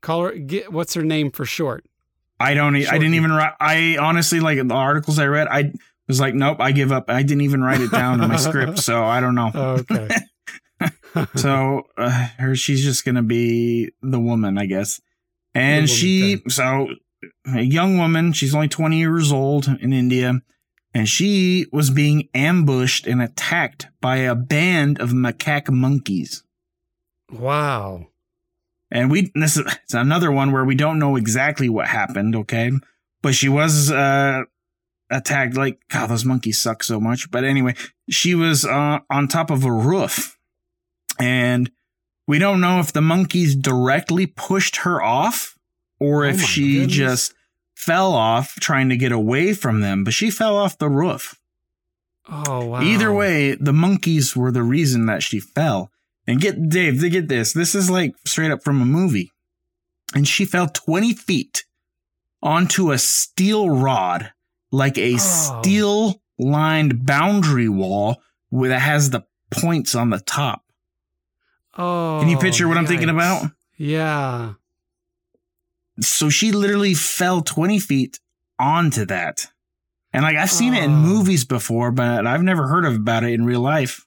Call 0.02 0.24
her. 0.24 0.32
Get, 0.34 0.72
what's 0.72 0.94
her 0.94 1.04
name 1.04 1.32
for 1.32 1.46
short? 1.46 1.86
I 2.40 2.54
don't. 2.54 2.76
I 2.76 2.98
didn't 2.98 3.14
even 3.14 3.32
write. 3.32 3.54
I 3.60 3.98
honestly 3.98 4.40
like 4.40 4.58
the 4.58 4.74
articles 4.74 5.20
I 5.20 5.28
read. 5.28 5.48
I 5.48 5.74
was 6.08 6.20
like, 6.20 6.34
nope, 6.34 6.58
I 6.60 6.72
give 6.72 6.92
up. 6.92 7.06
I 7.10 7.22
didn't 7.22 7.42
even 7.42 7.62
write 7.62 7.82
it 7.82 7.92
down 7.92 8.22
in 8.22 8.30
my 8.30 8.38
script, 8.38 8.80
so 8.80 9.04
I 9.04 9.20
don't 9.20 9.36
know. 9.36 9.52
Okay. 9.92 10.10
so 11.36 11.84
uh, 11.96 12.10
her, 12.40 12.56
she's 12.56 12.84
just 12.84 13.06
gonna 13.06 13.22
be 13.22 13.92
the 14.02 14.20
woman, 14.20 14.58
I 14.58 14.66
guess. 14.66 15.00
And 15.54 15.88
she, 15.88 16.42
so 16.48 16.88
a 17.46 17.62
young 17.62 18.00
woman. 18.00 18.34
She's 18.34 18.56
only 18.56 18.68
twenty 18.68 18.98
years 18.98 19.32
old 19.32 19.68
in 19.68 19.94
India, 19.94 20.42
and 20.94 21.08
she 21.08 21.66
was 21.72 21.90
being 21.90 22.30
ambushed 22.34 23.08
and 23.08 23.22
attacked 23.22 23.88
by 24.02 24.18
a 24.18 24.36
band 24.36 25.00
of 25.00 25.12
macaque 25.12 25.70
monkeys. 25.72 26.44
wow. 27.32 28.08
And 28.94 29.10
we 29.10 29.32
this 29.36 29.56
is 29.56 29.64
it's 29.84 29.94
another 29.94 30.32
one 30.32 30.52
where 30.52 30.66
we 30.66 30.76
don't 30.76 31.00
know 31.00 31.16
exactly 31.16 31.70
what 31.70 31.88
happened, 31.88 32.36
okay? 32.36 32.72
But 33.22 33.34
she 33.36 33.48
was 33.48 33.90
uh 33.92 34.44
attacked. 35.10 35.56
Like, 35.56 35.80
God, 35.90 36.08
those 36.08 36.26
monkeys 36.26 36.62
suck 36.62 36.84
so 36.84 37.00
much. 37.00 37.32
But 37.32 37.44
anyway, 37.46 37.76
she 38.10 38.36
was 38.36 38.66
uh, 38.66 39.00
on 39.10 39.28
top 39.28 39.50
of 39.50 39.64
a 39.64 39.72
roof, 39.72 40.38
and 41.20 41.72
we 42.28 42.38
don't 42.40 42.60
know 42.62 42.80
if 42.80 42.92
the 42.92 43.02
monkeys 43.02 43.56
directly 43.56 44.26
pushed 44.26 44.78
her 44.78 45.02
off 45.02 45.58
or 46.00 46.26
Oh 46.26 46.30
if 46.30 46.42
she 46.42 46.80
goodness. 46.82 46.94
just 46.98 47.34
fell 47.82 48.14
off 48.14 48.56
trying 48.60 48.90
to 48.90 48.98
get 48.98 49.12
away 49.12 49.54
from 49.54 49.82
them. 49.82 50.04
But 50.04 50.14
she 50.14 50.30
fell 50.30 50.58
off 50.58 50.78
the 50.78 50.90
roof. 50.90 51.36
Oh 52.30 52.66
wow. 52.66 52.82
Either 52.82 53.12
way, 53.12 53.56
the 53.56 53.74
monkeys 53.74 54.36
were 54.36 54.52
the 54.52 54.64
reason 54.64 55.08
that 55.08 55.24
she 55.24 55.40
fell. 55.40 55.92
And 56.28 56.40
get 56.40 56.70
Dave, 56.70 57.02
they 57.02 57.10
get 57.10 57.28
this. 57.28 57.54
This 57.54 57.74
is 57.74 57.90
like 57.90 58.14
straight 58.26 58.52
up 58.52 58.64
from 58.64 58.82
a 58.82 58.86
movie. 58.86 59.32
And 60.14 60.28
she 60.28 60.46
fell 60.46 60.68
20 60.68 61.14
feet 61.14 61.66
onto 62.44 62.92
a 62.92 62.98
steel 62.98 63.70
rod, 63.70 64.32
like 64.72 64.98
a 64.98 65.16
Oh. 65.16 65.18
steel 65.18 66.22
lined 66.38 67.06
boundary 67.06 67.70
wall 67.70 68.22
that 68.52 68.80
has 68.80 69.10
the 69.10 69.22
points 69.50 69.96
on 69.96 70.10
the 70.10 70.20
top. 70.20 70.64
Oh. 71.78 72.20
Can 72.20 72.30
you 72.30 72.38
oh, 72.38 72.42
picture 72.42 72.68
what 72.68 72.78
I'm 72.78 72.88
thinking 72.88 73.10
about? 73.10 73.50
Yeah. 73.78 74.54
So 76.02 76.30
she 76.30 76.52
literally 76.52 76.94
fell 76.94 77.42
20 77.42 77.80
feet 77.80 78.20
onto 78.60 79.06
that. 79.06 79.48
And 80.14 80.24
like 80.24 80.36
I've 80.38 80.52
seen 80.52 80.74
it 80.74 80.84
in 80.84 80.92
Oh. 80.92 80.96
movies 80.96 81.46
before, 81.46 81.92
but 81.92 82.28
I've 82.28 82.44
never 82.44 82.68
heard 82.68 82.86
of 82.86 82.96
about 82.96 83.24
it 83.24 83.34
in 83.34 83.46
real 83.46 83.62
life. 83.62 84.06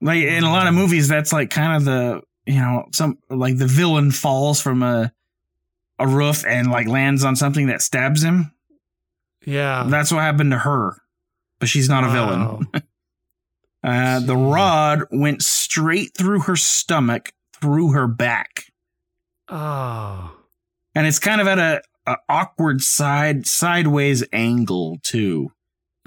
Like 0.00 0.22
in 0.22 0.44
a 0.44 0.50
lot 0.52 0.66
of 0.68 0.74
movies, 0.74 1.08
that's 1.08 1.32
like 1.32 1.50
kind 1.50 1.76
of 1.76 1.84
the 1.84 2.22
you 2.46 2.60
know, 2.60 2.86
some 2.92 3.18
like 3.28 3.58
the 3.58 3.66
villain 3.66 4.10
falls 4.10 4.60
from 4.60 4.82
a 4.82 5.12
a 5.98 6.06
roof 6.06 6.44
and 6.46 6.70
like 6.70 6.86
lands 6.86 7.24
on 7.24 7.34
something 7.36 7.66
that 7.66 7.82
stabs 7.82 8.22
him. 8.22 8.52
Yeah. 9.44 9.84
That's 9.88 10.12
what 10.12 10.20
happened 10.20 10.52
to 10.52 10.58
her. 10.58 10.96
But 11.58 11.68
she's 11.68 11.88
not 11.88 12.04
a 12.04 12.10
villain. 12.10 12.66
Uh, 13.80 14.18
the 14.18 14.36
rod 14.36 15.04
went 15.12 15.40
straight 15.40 16.10
through 16.12 16.40
her 16.40 16.56
stomach, 16.56 17.30
through 17.60 17.92
her 17.92 18.08
back. 18.08 18.64
Oh. 19.48 20.32
And 20.98 21.06
it's 21.06 21.18
kind 21.20 21.40
of 21.40 21.46
at 21.46 21.58
a, 21.58 21.80
a 22.06 22.16
awkward 22.28 22.80
side 22.82 23.46
sideways 23.46 24.24
angle 24.32 24.98
too 25.02 25.52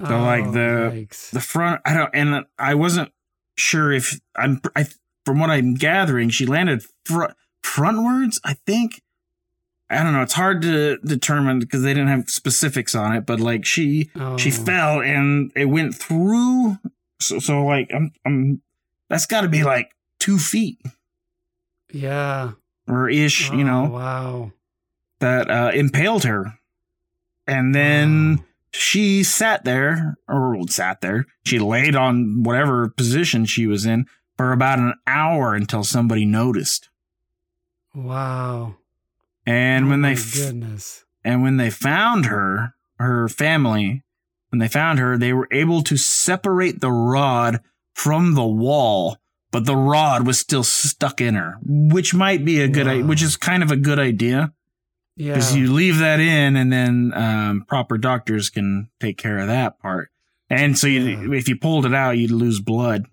So, 0.00 0.06
oh, 0.14 0.22
like, 0.22 0.44
Oh, 0.46 0.50
the- 0.52 0.90
yikes. 1.06 1.30
the 1.30 1.40
front 1.40 1.80
i 1.84 1.94
don't 1.94 2.10
and 2.14 2.44
i 2.58 2.74
wasn't 2.74 3.10
sure 3.56 3.92
if 3.92 4.20
i'm 4.36 4.60
i 4.76 4.86
from 5.24 5.38
what 5.40 5.50
i'm 5.50 5.74
gathering 5.74 6.28
she 6.30 6.44
landed 6.46 6.82
fr- 7.04 7.32
frontwards 7.64 8.38
i 8.44 8.54
think 8.66 9.02
i 9.90 10.02
don't 10.02 10.12
know 10.12 10.22
it's 10.22 10.32
hard 10.34 10.62
to 10.62 10.96
determine 10.98 11.58
because 11.60 11.82
they 11.82 11.94
didn't 11.94 12.08
have 12.08 12.28
specifics 12.28 12.94
on 12.94 13.14
it 13.14 13.24
but 13.26 13.38
like 13.40 13.64
she 13.64 14.10
oh. 14.16 14.36
she 14.36 14.50
fell 14.50 15.00
and 15.00 15.52
it 15.54 15.66
went 15.66 15.94
through 15.94 16.76
so, 17.20 17.38
so 17.38 17.64
like 17.64 17.88
i'm 17.94 18.10
i'm 18.26 18.60
that's 19.08 19.26
got 19.26 19.42
to 19.42 19.48
be 19.48 19.62
like 19.62 19.90
two 20.18 20.38
feet 20.38 20.78
Yeah. 21.92 22.52
or 22.88 23.08
ish 23.10 23.50
you 23.50 23.60
Oh, 23.60 23.62
know 23.64 23.90
Wow. 23.90 24.52
That 25.22 25.48
uh, 25.50 25.70
impaled 25.74 26.24
her. 26.24 26.58
And 27.46 27.74
then 27.74 28.44
she 28.70 29.22
sat 29.24 29.64
there, 29.64 30.16
or 30.28 30.56
sat 30.68 31.00
there. 31.00 31.24
She 31.44 31.58
laid 31.58 31.96
on 31.96 32.42
whatever 32.44 32.88
position 32.90 33.44
she 33.46 33.66
was 33.66 33.84
in 33.86 34.06
for 34.36 34.52
about 34.52 34.78
an 34.78 34.94
hour 35.06 35.54
until 35.54 35.82
somebody 35.84 36.24
noticed. 36.24 36.88
Wow. 37.94 38.76
And 39.46 39.86
Oh 39.86 39.88
when 39.90 40.02
they 40.02 40.14
goodness. 40.14 41.04
and 41.24 41.42
when 41.42 41.56
they 41.56 41.70
found 41.70 42.26
her, 42.26 42.74
her 42.98 43.28
family, 43.28 44.02
when 44.50 44.58
they 44.60 44.68
found 44.68 44.98
her, 44.98 45.18
they 45.18 45.32
were 45.32 45.48
able 45.50 45.82
to 45.82 45.96
separate 45.96 46.80
the 46.80 46.92
rod 46.92 47.60
from 47.94 48.34
the 48.34 48.46
wall, 48.46 49.18
but 49.50 49.66
the 49.66 49.76
rod 49.76 50.26
was 50.26 50.38
still 50.38 50.64
stuck 50.64 51.20
in 51.20 51.34
her, 51.34 51.58
which 51.64 52.14
might 52.14 52.44
be 52.44 52.60
a 52.60 52.68
good, 52.68 52.86
Wow. 52.86 53.06
which 53.06 53.22
is 53.22 53.36
kind 53.36 53.62
of 53.62 53.70
a 53.70 53.76
good 53.76 53.98
idea. 53.98 54.52
Yeah. 55.16 55.34
because 55.34 55.54
you 55.54 55.72
leave 55.72 55.98
that 55.98 56.20
in 56.20 56.56
and 56.56 56.72
then 56.72 57.12
um, 57.14 57.64
proper 57.68 57.98
doctors 57.98 58.48
can 58.50 58.88
take 59.00 59.18
care 59.18 59.38
of 59.38 59.46
that 59.48 59.78
part 59.78 60.10
and 60.48 60.78
so 60.78 60.86
you, 60.86 61.00
Yeah. 61.02 61.36
if 61.38 61.48
you 61.48 61.56
pulled 61.56 61.84
it 61.86 61.94
out 61.94 62.12
you'd 62.18 62.30
lose 62.30 62.60
blood 62.60 63.04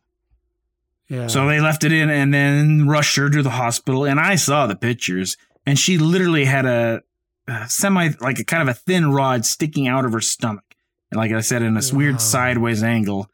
yeah. 1.10 1.28
so 1.28 1.48
they 1.48 1.60
left 1.60 1.84
it 1.84 1.92
in 1.92 2.10
and 2.10 2.34
then 2.34 2.88
rushed 2.88 3.16
her 3.18 3.30
to 3.30 3.42
the 3.44 3.50
hospital 3.50 4.06
and 4.06 4.20
i 4.20 4.36
saw 4.36 4.66
the 4.68 4.76
pictures 4.76 5.36
and 5.66 5.78
she 5.78 5.98
literally 5.98 6.46
had 6.46 6.66
a, 6.66 7.02
a 7.48 7.68
semi 7.70 8.10
like 8.22 8.40
a 8.40 8.44
kind 8.46 8.62
of 8.62 8.70
a 8.70 8.74
thin 8.80 9.12
rod 9.12 9.46
sticking 9.46 9.88
out 9.88 10.06
of 10.06 10.14
her 10.14 10.22
stomach 10.22 10.64
and 11.12 11.18
like 11.20 11.32
i 11.32 11.42
said 11.42 11.62
in 11.62 11.74
this 11.74 11.92
Wow. 11.92 11.98
weird 12.00 12.22
sideways 12.22 12.82
angle 12.84 13.30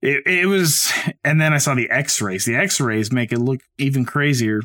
it, 0.00 0.22
it 0.26 0.46
was 0.46 0.92
and 1.24 1.40
then 1.40 1.52
i 1.52 1.58
saw 1.58 1.74
the 1.74 1.90
x-rays 1.90 2.44
the 2.44 2.54
x-rays 2.56 3.10
make 3.12 3.32
it 3.32 3.38
look 3.38 3.60
even 3.78 4.04
crazier 4.04 4.60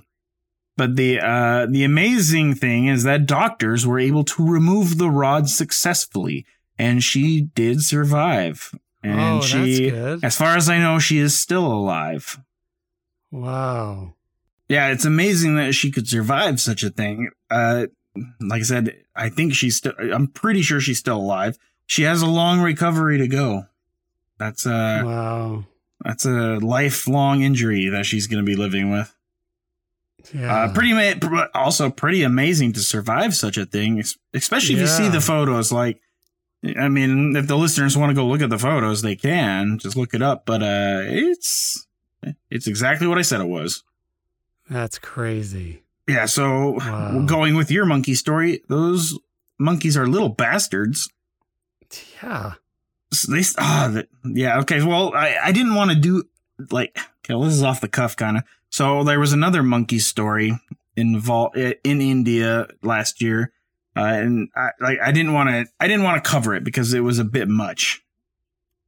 but 0.78 0.96
the 0.96 1.20
uh, 1.20 1.66
the 1.66 1.84
amazing 1.84 2.54
thing 2.54 2.86
is 2.86 3.04
that 3.04 3.26
doctors 3.26 3.86
were 3.86 4.00
able 4.00 4.24
to 4.26 4.48
remove 4.48 4.98
the 4.98 5.10
rod 5.10 5.50
successfully, 5.50 6.46
and 6.78 7.04
she 7.04 7.42
did 7.42 7.82
survive. 7.82 8.74
And 9.04 9.20
oh, 9.20 9.34
that's 9.36 9.48
she, 9.48 9.90
good. 9.90 10.24
as 10.24 10.38
far 10.38 10.56
as 10.56 10.70
I 10.70 10.78
know, 10.78 11.00
she 11.00 11.18
is 11.18 11.38
still 11.38 11.66
alive. 11.66 12.40
Wow. 13.32 14.14
Yeah, 14.70 14.90
it's 14.90 15.06
amazing 15.06 15.56
that 15.56 15.74
she 15.74 15.92
could 15.92 16.08
survive 16.08 16.60
such 16.60 16.84
a 16.84 16.90
thing. 16.90 17.30
Uh, 17.50 17.88
like 18.40 18.62
I 18.62 18.64
said, 18.64 19.04
I 19.16 19.30
think 19.30 19.54
she's 19.54 19.78
still. 19.78 19.94
I'm 19.98 20.28
pretty 20.28 20.62
sure 20.62 20.80
she's 20.80 21.00
still 21.00 21.18
alive. 21.18 21.58
She 21.88 22.04
has 22.04 22.22
a 22.22 22.28
long 22.28 22.62
recovery 22.62 23.18
to 23.18 23.28
go. 23.28 23.66
That's 24.38 24.66
a 24.66 25.02
wow. 25.04 25.66
that's 26.04 26.26
a 26.26 26.58
lifelong 26.58 27.42
injury 27.42 27.90
that 27.90 28.06
she's 28.06 28.28
going 28.28 28.44
to 28.44 28.50
be 28.50 28.56
living 28.56 28.92
with. 28.92 29.16
Yeah. 30.34 30.54
Uh, 30.64 30.74
pretty 30.74 30.94
ma- 30.94 31.46
also 31.54 31.90
pretty 31.90 32.24
amazing 32.24 32.74
to 32.74 32.80
survive 32.82 33.36
such 33.36 33.58
a 33.58 33.66
thing, 33.66 34.04
especially 34.34 34.76
if 34.76 34.82
you 34.82 34.88
see 34.88 35.08
the 35.10 35.22
photos. 35.22 35.72
Like, 35.72 36.02
I 36.78 36.90
mean, 36.90 37.36
if 37.36 37.48
the 37.48 37.56
listeners 37.58 37.98
want 37.98 38.10
to 38.10 38.14
go 38.14 38.26
look 38.26 38.42
at 38.42 38.50
the 38.50 38.58
photos, 38.58 39.02
they 39.02 39.16
can 39.16 39.78
just 39.80 39.96
look 39.96 40.14
it 40.14 40.22
up. 40.22 40.46
But 40.46 40.62
uh, 40.64 41.02
it's 41.06 41.88
it's 42.50 42.68
exactly 42.68 43.08
what 43.08 43.18
I 43.18 43.22
said 43.22 43.42
it 43.42 43.48
was. 43.48 43.84
That's 44.70 45.00
crazy. 45.00 45.84
Yeah. 46.08 46.26
So 46.26 46.72
Wow. 46.78 47.24
going 47.26 47.56
with 47.56 47.72
your 47.72 47.86
monkey 47.86 48.16
story, 48.16 48.62
those 48.68 49.18
monkeys 49.60 49.96
are 49.96 50.08
little 50.08 50.30
bastards. 50.30 51.10
Yeah. 52.22 52.54
So 53.14 53.32
they 53.32 53.44
ah 53.58 53.90
the, 53.94 54.08
yeah 54.26 54.60
okay. 54.60 54.84
Well, 54.84 55.14
I 55.16 55.38
I 55.42 55.52
didn't 55.54 55.76
want 55.76 55.92
to 55.92 55.96
do 55.96 56.24
like 56.72 56.98
okay. 56.98 57.34
Well, 57.36 57.42
this 57.44 57.54
is 57.54 57.64
off 57.64 57.82
the 57.82 57.88
cuff 57.88 58.16
kind 58.16 58.38
of. 58.38 58.44
So 58.70 59.04
there 59.04 59.20
was 59.20 59.34
another 59.34 59.64
monkey 59.64 60.00
story 60.00 60.60
involved 60.96 61.56
in 61.58 62.02
India 62.02 62.68
last 62.82 63.22
year, 63.22 63.52
uh, 63.96 64.02
and 64.02 64.50
I 64.56 64.70
like 64.82 65.00
I 65.04 65.12
didn't 65.12 65.34
want 65.34 65.50
to 65.50 65.66
I 65.80 65.88
didn't 65.88 66.04
want 66.04 66.24
to 66.24 66.30
cover 66.30 66.54
it 66.56 66.64
because 66.64 66.94
it 66.94 67.02
was 67.02 67.20
a 67.20 67.24
bit 67.24 67.48
much. 67.48 68.04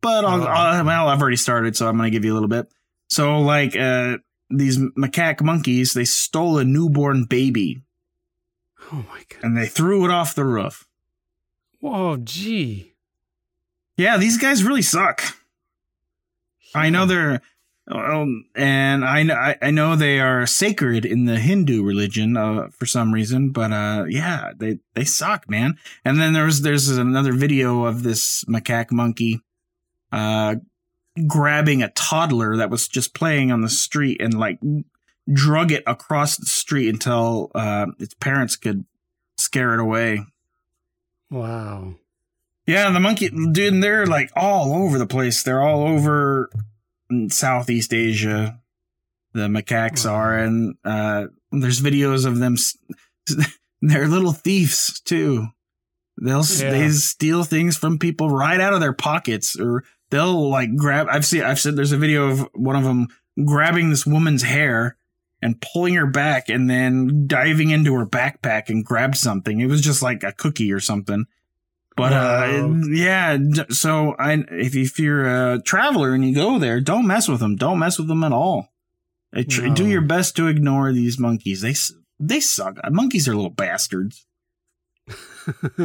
But 0.02 0.26
I'll, 0.26 0.42
Oh. 0.44 0.46
I'll 0.46 0.86
well 0.86 1.08
I've 1.08 1.22
already 1.22 1.38
started, 1.38 1.76
so 1.76 1.88
I'm 1.88 1.98
gonna 1.98 2.10
give 2.10 2.26
you 2.26 2.34
a 2.34 2.36
little 2.36 2.50
bit. 2.50 2.68
So 3.08 3.40
like 3.40 3.76
uh 3.76 4.18
these 4.50 4.78
macaque 4.80 5.42
monkeys, 5.42 5.94
they 5.94 6.06
stole 6.06 6.58
a 6.58 6.64
newborn 6.64 7.26
baby 7.26 7.84
Oh 8.92 9.06
my 9.10 9.24
god. 9.30 9.44
and 9.44 9.56
they 9.58 9.68
threw 9.68 10.06
it 10.06 10.12
off 10.12 10.34
the 10.34 10.44
roof. 10.46 10.88
Whoa, 11.80 12.18
gee. 12.18 12.94
Yeah, 13.96 14.18
these 14.18 14.38
guys 14.40 14.64
really 14.64 14.82
suck. 14.82 15.22
I 16.74 16.90
know 16.90 17.06
they're, 17.06 17.42
um, 17.90 18.46
and 18.56 19.04
I 19.04 19.24
know 19.24 19.34
I- 19.62 19.72
know 19.72 19.96
they 19.96 20.20
are 20.20 20.46
sacred 20.46 21.06
in 21.06 21.26
the 21.26 21.40
Hindu 21.40 21.84
religion 21.84 22.38
uh, 22.38 22.68
for 22.72 22.86
some 22.86 23.14
reason, 23.14 23.52
but 23.52 23.72
uh, 23.72 24.06
yeah, 24.08 24.52
they 24.58 24.80
they 24.94 25.04
suck, 25.06 25.50
man. 25.50 25.78
And 26.06 26.20
then 26.20 26.34
there's 26.34 26.62
there's 26.62 26.90
another 26.90 27.34
video 27.34 27.86
of 27.86 28.04
this 28.04 28.44
macaque 28.46 28.92
monkey, 28.92 29.42
uh, 30.12 30.56
grabbing 31.28 31.82
a 31.82 31.90
toddler 31.90 32.58
that 32.58 32.70
was 32.70 32.88
just 32.88 33.14
playing 33.14 33.52
on 33.52 33.62
the 33.62 33.70
street 33.70 34.22
and 34.22 34.34
like 34.34 34.60
drug 35.32 35.72
it 35.72 35.84
across 35.86 36.38
the 36.38 36.46
street 36.46 36.90
until 36.90 37.52
uh, 37.56 37.88
its 38.00 38.14
parents 38.16 38.56
could 38.56 38.86
scare 39.38 39.74
it 39.74 39.80
away. 39.80 40.26
Wow. 41.30 41.96
Yeah, 42.66 42.92
the 42.92 43.00
monkey, 43.00 43.30
dude, 43.30 43.82
they're 43.82 44.06
like 44.06 44.32
all 44.36 44.74
over 44.74 45.00
the 45.00 45.08
place. 45.08 45.42
They're 45.42 45.62
all 45.62 45.88
over 45.88 46.50
Southeast 47.30 47.94
Asia. 47.94 48.60
The 49.34 49.48
macaques 49.48 50.06
Wow. 50.06 50.16
are, 50.16 50.38
and 50.40 50.76
uh, 50.84 51.26
there's 51.52 51.82
videos 51.82 52.26
of 52.26 52.40
them. 52.40 52.56
They're 53.82 54.08
little 54.08 54.32
thieves 54.34 55.00
too. 55.02 55.48
They'll 56.22 56.44
Yeah. 56.44 56.72
they 56.72 56.90
steal 56.90 57.44
things 57.44 57.78
from 57.78 57.98
people 58.00 58.30
right 58.30 58.60
out 58.60 58.74
of 58.74 58.80
their 58.82 58.94
pockets, 58.94 59.58
or 59.60 59.84
they'll 60.10 60.50
like 60.50 60.76
grab. 60.76 61.08
I've 61.10 61.26
seen. 61.26 61.44
I've 61.44 61.60
said 61.60 61.76
there's 61.76 61.92
a 61.92 61.98
video 61.98 62.28
of 62.28 62.48
one 62.54 62.76
of 62.76 62.84
them 62.84 63.08
grabbing 63.46 63.90
this 63.90 64.06
woman's 64.06 64.44
hair 64.44 64.98
and 65.42 65.62
pulling 65.62 65.94
her 65.94 66.08
back, 66.08 66.50
and 66.50 66.70
then 66.70 67.26
diving 67.28 67.70
into 67.70 67.94
her 67.94 68.06
backpack 68.06 68.68
and 68.70 68.84
grabbed 68.84 69.16
something. 69.16 69.62
It 69.62 69.68
was 69.68 69.82
just 69.82 70.02
like 70.02 70.24
a 70.24 70.34
cookie 70.34 70.74
or 70.74 70.80
something 70.82 71.26
But 72.00 72.12
Wow. 72.12 72.44
uh, 72.46 72.74
yeah, 72.90 73.38
so 73.70 74.16
I 74.18 74.44
if 74.52 74.76
if 74.76 75.00
you're 75.00 75.54
a 75.54 75.62
traveler 75.62 76.14
and 76.14 76.26
you 76.26 76.34
go 76.34 76.58
there, 76.60 76.80
don't 76.82 77.08
mess 77.08 77.28
with 77.28 77.40
them. 77.40 77.56
Don't 77.56 77.80
mess 77.80 77.98
with 78.00 78.08
them 78.08 78.24
at 78.24 78.32
all. 78.32 78.74
Uh, 79.36 79.44
tr- 79.48 79.68
No. 79.68 79.76
Do 79.76 79.88
your 79.88 80.02
best 80.02 80.36
to 80.38 80.48
ignore 80.48 80.92
these 80.94 81.20
monkeys. 81.20 81.62
They 81.62 81.76
they 82.20 82.40
suck. 82.40 82.78
Monkeys 82.92 83.28
are 83.28 83.36
little 83.36 83.50
bastards. 83.52 84.26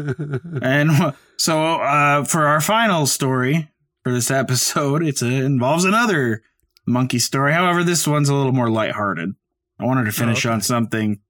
And 0.63 1.15
so 1.37 1.77
uh, 1.77 2.25
for 2.25 2.47
our 2.47 2.61
final 2.61 3.07
story 3.07 3.71
for 4.03 4.13
this 4.13 4.31
episode, 4.31 5.03
it 5.03 5.23
involves 5.23 5.85
another 5.85 6.43
monkey 6.87 7.19
story. 7.19 7.53
However, 7.53 7.83
this 7.83 8.07
one's 8.07 8.29
a 8.29 8.35
little 8.35 8.53
more 8.53 8.71
lighthearted. 8.71 9.31
I 9.79 9.85
wanted 9.85 10.05
to 10.05 10.13
finish 10.13 10.45
okay. 10.45 10.53
on 10.53 10.61
something 10.61 11.21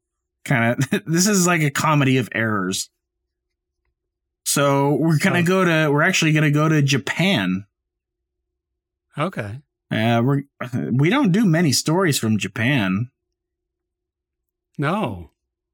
kind 0.44 0.76
of. 0.92 1.04
this 1.06 1.26
is 1.26 1.46
like 1.46 1.62
a 1.62 1.70
comedy 1.70 2.16
of 2.18 2.28
errors. 2.32 2.90
So 4.44 4.94
we're 4.94 5.18
gonna 5.18 5.40
Oh. 5.40 5.42
go 5.42 5.64
to. 5.64 5.90
We're 5.90 6.02
actually 6.02 6.32
gonna 6.32 6.50
go 6.50 6.68
to 6.68 6.82
Japan. 6.82 7.66
okay. 9.16 9.60
Uh, 9.90 10.20
we're 10.24 10.42
we 10.92 11.08
don't 11.10 11.30
do 11.32 11.44
many 11.44 11.72
stories 11.72 12.18
from 12.18 12.38
Japan. 12.38 13.10
No. 14.78 15.30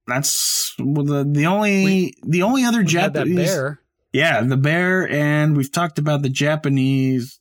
That's 0.07 0.75
well, 0.79 1.05
the 1.05 1.25
the 1.31 1.47
only 1.47 2.15
the 2.27 2.43
only 2.43 2.65
other 2.65 2.79
We 2.81 2.85
Japanese. 2.85 3.37
bear. 3.37 3.81
Yeah, 4.13 4.41
the 4.43 4.57
bear, 4.57 5.09
and 5.09 5.57
we've 5.57 5.71
talked 5.71 5.99
about 5.99 6.23
the 6.23 6.29
Japanese 6.29 7.39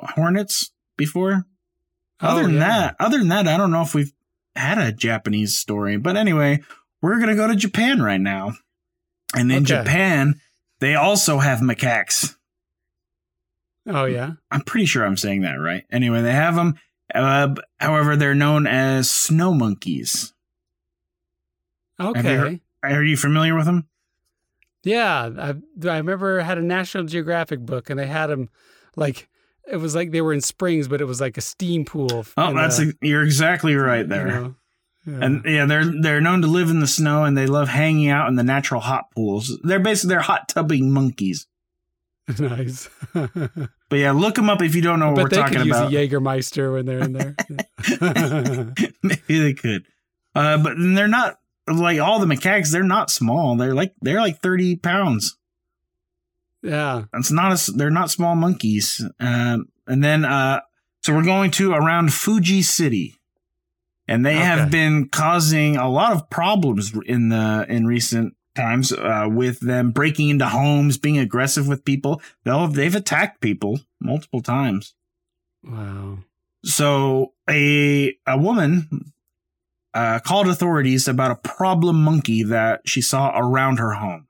hornets 0.00 0.70
before. 0.96 1.44
Other 2.20 2.40
Oh, 2.40 2.44
than 2.46 2.54
yeah. 2.54 2.60
that, 2.60 2.96
other 2.98 3.18
than 3.18 3.28
that, 3.28 3.46
I 3.46 3.58
don't 3.58 3.70
know 3.70 3.82
if 3.82 3.94
we've 3.94 4.12
had 4.54 4.78
a 4.78 4.92
Japanese 4.92 5.58
story. 5.58 5.98
But 5.98 6.16
anyway, 6.16 6.62
we're 7.02 7.20
gonna 7.20 7.34
go 7.36 7.46
to 7.46 7.54
Japan 7.54 8.00
right 8.00 8.20
now, 8.20 8.54
and 9.34 9.52
in 9.52 9.58
Okay. 9.64 9.76
Japan, 9.76 10.40
they 10.80 10.94
also 10.94 11.38
have 11.38 11.60
macaques. 11.60 12.36
Oh 13.86 14.04
yeah. 14.04 14.32
I'm 14.50 14.62
pretty 14.62 14.86
sure 14.86 15.04
I'm 15.04 15.16
saying 15.16 15.42
that 15.42 15.54
right. 15.54 15.84
Anyway, 15.90 16.22
they 16.22 16.32
have 16.32 16.54
them. 16.56 16.74
Uh, 17.14 17.54
however, 17.78 18.16
they're 18.16 18.34
known 18.34 18.66
as 18.66 19.10
snow 19.10 19.54
monkeys. 19.54 20.34
you 21.98 22.06
Okay. 22.08 22.34
heard- 22.34 22.60
Are 22.82 23.02
you 23.04 23.16
familiar 23.16 23.54
with 23.54 23.66
them? 23.66 23.86
Yeah, 24.82 25.30
I 25.38 25.54
I 25.88 25.96
remember 25.96 26.40
I 26.40 26.44
had 26.44 26.58
a 26.58 26.62
National 26.62 27.04
Geographic 27.04 27.60
book, 27.60 27.90
and 27.90 27.98
they 27.98 28.06
had 28.06 28.26
them 28.28 28.48
like 28.96 29.28
it 29.68 29.76
was 29.78 29.94
like 29.96 30.12
they 30.12 30.20
were 30.20 30.32
in 30.32 30.40
springs, 30.40 30.86
but 30.88 31.00
it 31.00 31.06
was 31.06 31.20
like 31.20 31.36
a 31.36 31.40
steam 31.40 31.84
pool. 31.84 32.24
Oh, 32.36 32.54
that's 32.54 32.78
the- 32.78 32.94
you're 33.00 33.24
exactly 33.24 33.74
right 33.74 34.00
you 34.02 34.06
there. 34.06 34.26
know, 34.26 34.54
yeah. 35.06 35.18
And 35.20 35.44
yeah, 35.44 35.66
they're 35.66 35.84
they're 35.84 36.20
known 36.20 36.42
to 36.42 36.48
live 36.48 36.68
in 36.68 36.80
the 36.80 36.86
snow 36.86 37.24
and 37.24 37.36
they 37.36 37.46
love 37.46 37.68
hanging 37.68 38.08
out 38.08 38.28
in 38.28 38.34
the 38.34 38.42
natural 38.42 38.80
hot 38.80 39.10
pools. 39.14 39.56
They're 39.62 39.78
basically 39.78 40.14
they're 40.14 40.20
hot 40.20 40.48
tubbing 40.48 40.90
monkeys. 40.92 41.46
nice. 42.38 42.88
But 43.88 44.00
yeah, 44.00 44.10
look 44.10 44.34
them 44.34 44.50
up 44.50 44.62
if 44.62 44.74
you 44.74 44.82
don't 44.82 44.98
know 44.98 45.12
what 45.12 45.22
we're 45.22 45.28
talking 45.28 45.58
about. 45.58 45.62
they 45.62 45.68
talking 45.68 45.70
could 45.70 45.76
about. 45.76 45.92
use 45.92 46.12
a 46.12 46.16
Jägermeister 46.16 46.72
when 46.72 46.86
they're 46.86 46.98
in 46.98 47.12
there. 47.12 47.36
Maybe 49.04 49.38
they 49.38 49.54
could. 49.54 49.86
Uh, 50.34 50.58
but 50.58 50.74
they're 50.76 51.06
not 51.06 51.38
like 51.72 52.00
all 52.00 52.18
the 52.18 52.26
macaques. 52.26 52.72
They're 52.72 52.82
not 52.82 53.10
small. 53.10 53.54
They're 53.54 53.76
like 53.76 53.94
they're 54.02 54.20
like 54.20 54.40
thirty 54.40 54.74
pounds. 54.74 55.36
yeah. 56.62 57.04
It's 57.14 57.30
not 57.30 57.52
a, 57.52 57.72
they're 57.72 57.90
not 57.90 58.10
small 58.10 58.34
monkeys. 58.34 59.04
Um, 59.20 59.68
and 59.86 60.02
then 60.02 60.24
uh, 60.24 60.62
so 61.04 61.14
we're 61.14 61.22
going 61.22 61.52
to 61.52 61.72
around 61.72 62.12
Fuji 62.12 62.62
City, 62.62 63.14
and 64.08 64.24
they 64.24 64.36
Okay. 64.36 64.44
have 64.44 64.70
been 64.70 65.08
causing 65.08 65.76
a 65.76 65.88
lot 65.88 66.12
of 66.12 66.28
problems 66.30 66.92
in 67.06 67.28
the 67.28 67.66
in 67.68 67.86
recent 67.86 68.34
times 68.54 68.92
uh, 68.92 69.26
with 69.30 69.60
them 69.60 69.90
breaking 69.90 70.28
into 70.30 70.46
homes, 70.48 70.96
being 70.98 71.18
aggressive 71.18 71.68
with 71.68 71.84
people. 71.84 72.20
They'll 72.44 72.68
they've 72.68 72.94
attacked 72.94 73.40
people 73.40 73.80
multiple 74.00 74.40
times. 74.40 74.94
Wow. 75.62 76.18
So 76.64 77.32
a 77.50 78.16
a 78.26 78.38
woman 78.38 79.12
uh, 79.94 80.18
called 80.20 80.48
authorities 80.48 81.08
about 81.08 81.30
a 81.30 81.36
problem 81.48 82.02
monkey 82.02 82.42
that 82.42 82.82
she 82.86 83.00
saw 83.02 83.32
around 83.38 83.78
her 83.78 83.94
home. 83.94 84.26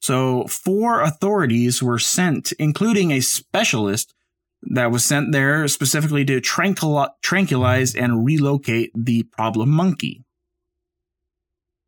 So 0.00 0.46
four 0.46 1.02
authorities 1.02 1.82
were 1.82 1.98
sent, 1.98 2.52
including 2.52 3.10
a 3.10 3.20
specialist 3.20 4.14
that 4.62 4.90
was 4.90 5.04
sent 5.04 5.32
there 5.32 5.66
specifically 5.68 6.24
to 6.26 6.40
tranquil- 6.40 7.08
tranquilize 7.22 7.94
and 7.94 8.24
relocate 8.24 8.90
the 8.94 9.22
problem 9.24 9.70
monkey. 9.70 10.24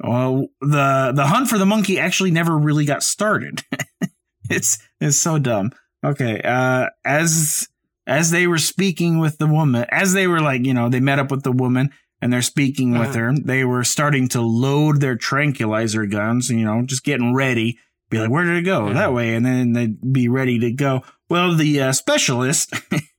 well, 0.03 0.47
the 0.61 1.11
the 1.15 1.25
hunt 1.27 1.47
for 1.49 1.57
the 1.57 1.65
monkey 1.65 1.99
actually 1.99 2.31
never 2.31 2.57
really 2.57 2.85
got 2.85 3.03
started. 3.03 3.61
it's 4.49 4.79
it's 4.99 5.17
so 5.17 5.39
dumb. 5.39 5.71
Okay, 6.03 6.41
uh, 6.43 6.87
as 7.05 7.67
as 8.07 8.31
they 8.31 8.47
were 8.47 8.57
speaking 8.57 9.19
with 9.19 9.37
the 9.37 9.47
woman, 9.47 9.85
as 9.89 10.13
they 10.13 10.27
were 10.27 10.41
like, 10.41 10.65
you 10.65 10.73
know, 10.73 10.89
they 10.89 10.99
met 10.99 11.19
up 11.19 11.29
with 11.31 11.43
the 11.43 11.51
woman 11.51 11.91
and 12.21 12.31
they're 12.33 12.41
speaking 12.41 12.91
with 12.91 13.09
Uh-huh. 13.09 13.19
her, 13.19 13.33
they 13.39 13.63
were 13.63 13.83
starting 13.83 14.27
to 14.29 14.41
load 14.41 14.99
their 15.01 15.15
tranquilizer 15.15 16.05
guns, 16.05 16.49
you 16.49 16.65
know, 16.65 16.81
just 16.83 17.03
getting 17.03 17.33
ready. 17.33 17.77
Be 18.09 18.19
like, 18.19 18.29
where 18.29 18.43
did 18.43 18.57
it 18.57 18.63
go? 18.63 18.87
Yeah. 18.87 18.93
That 18.93 19.13
way, 19.13 19.35
and 19.35 19.45
then 19.45 19.71
they'd 19.73 20.13
be 20.13 20.27
ready 20.27 20.59
to 20.59 20.71
go. 20.71 21.03
Well, 21.31 21.55
the 21.55 21.79
uh, 21.79 21.91
specialist, 21.93 22.73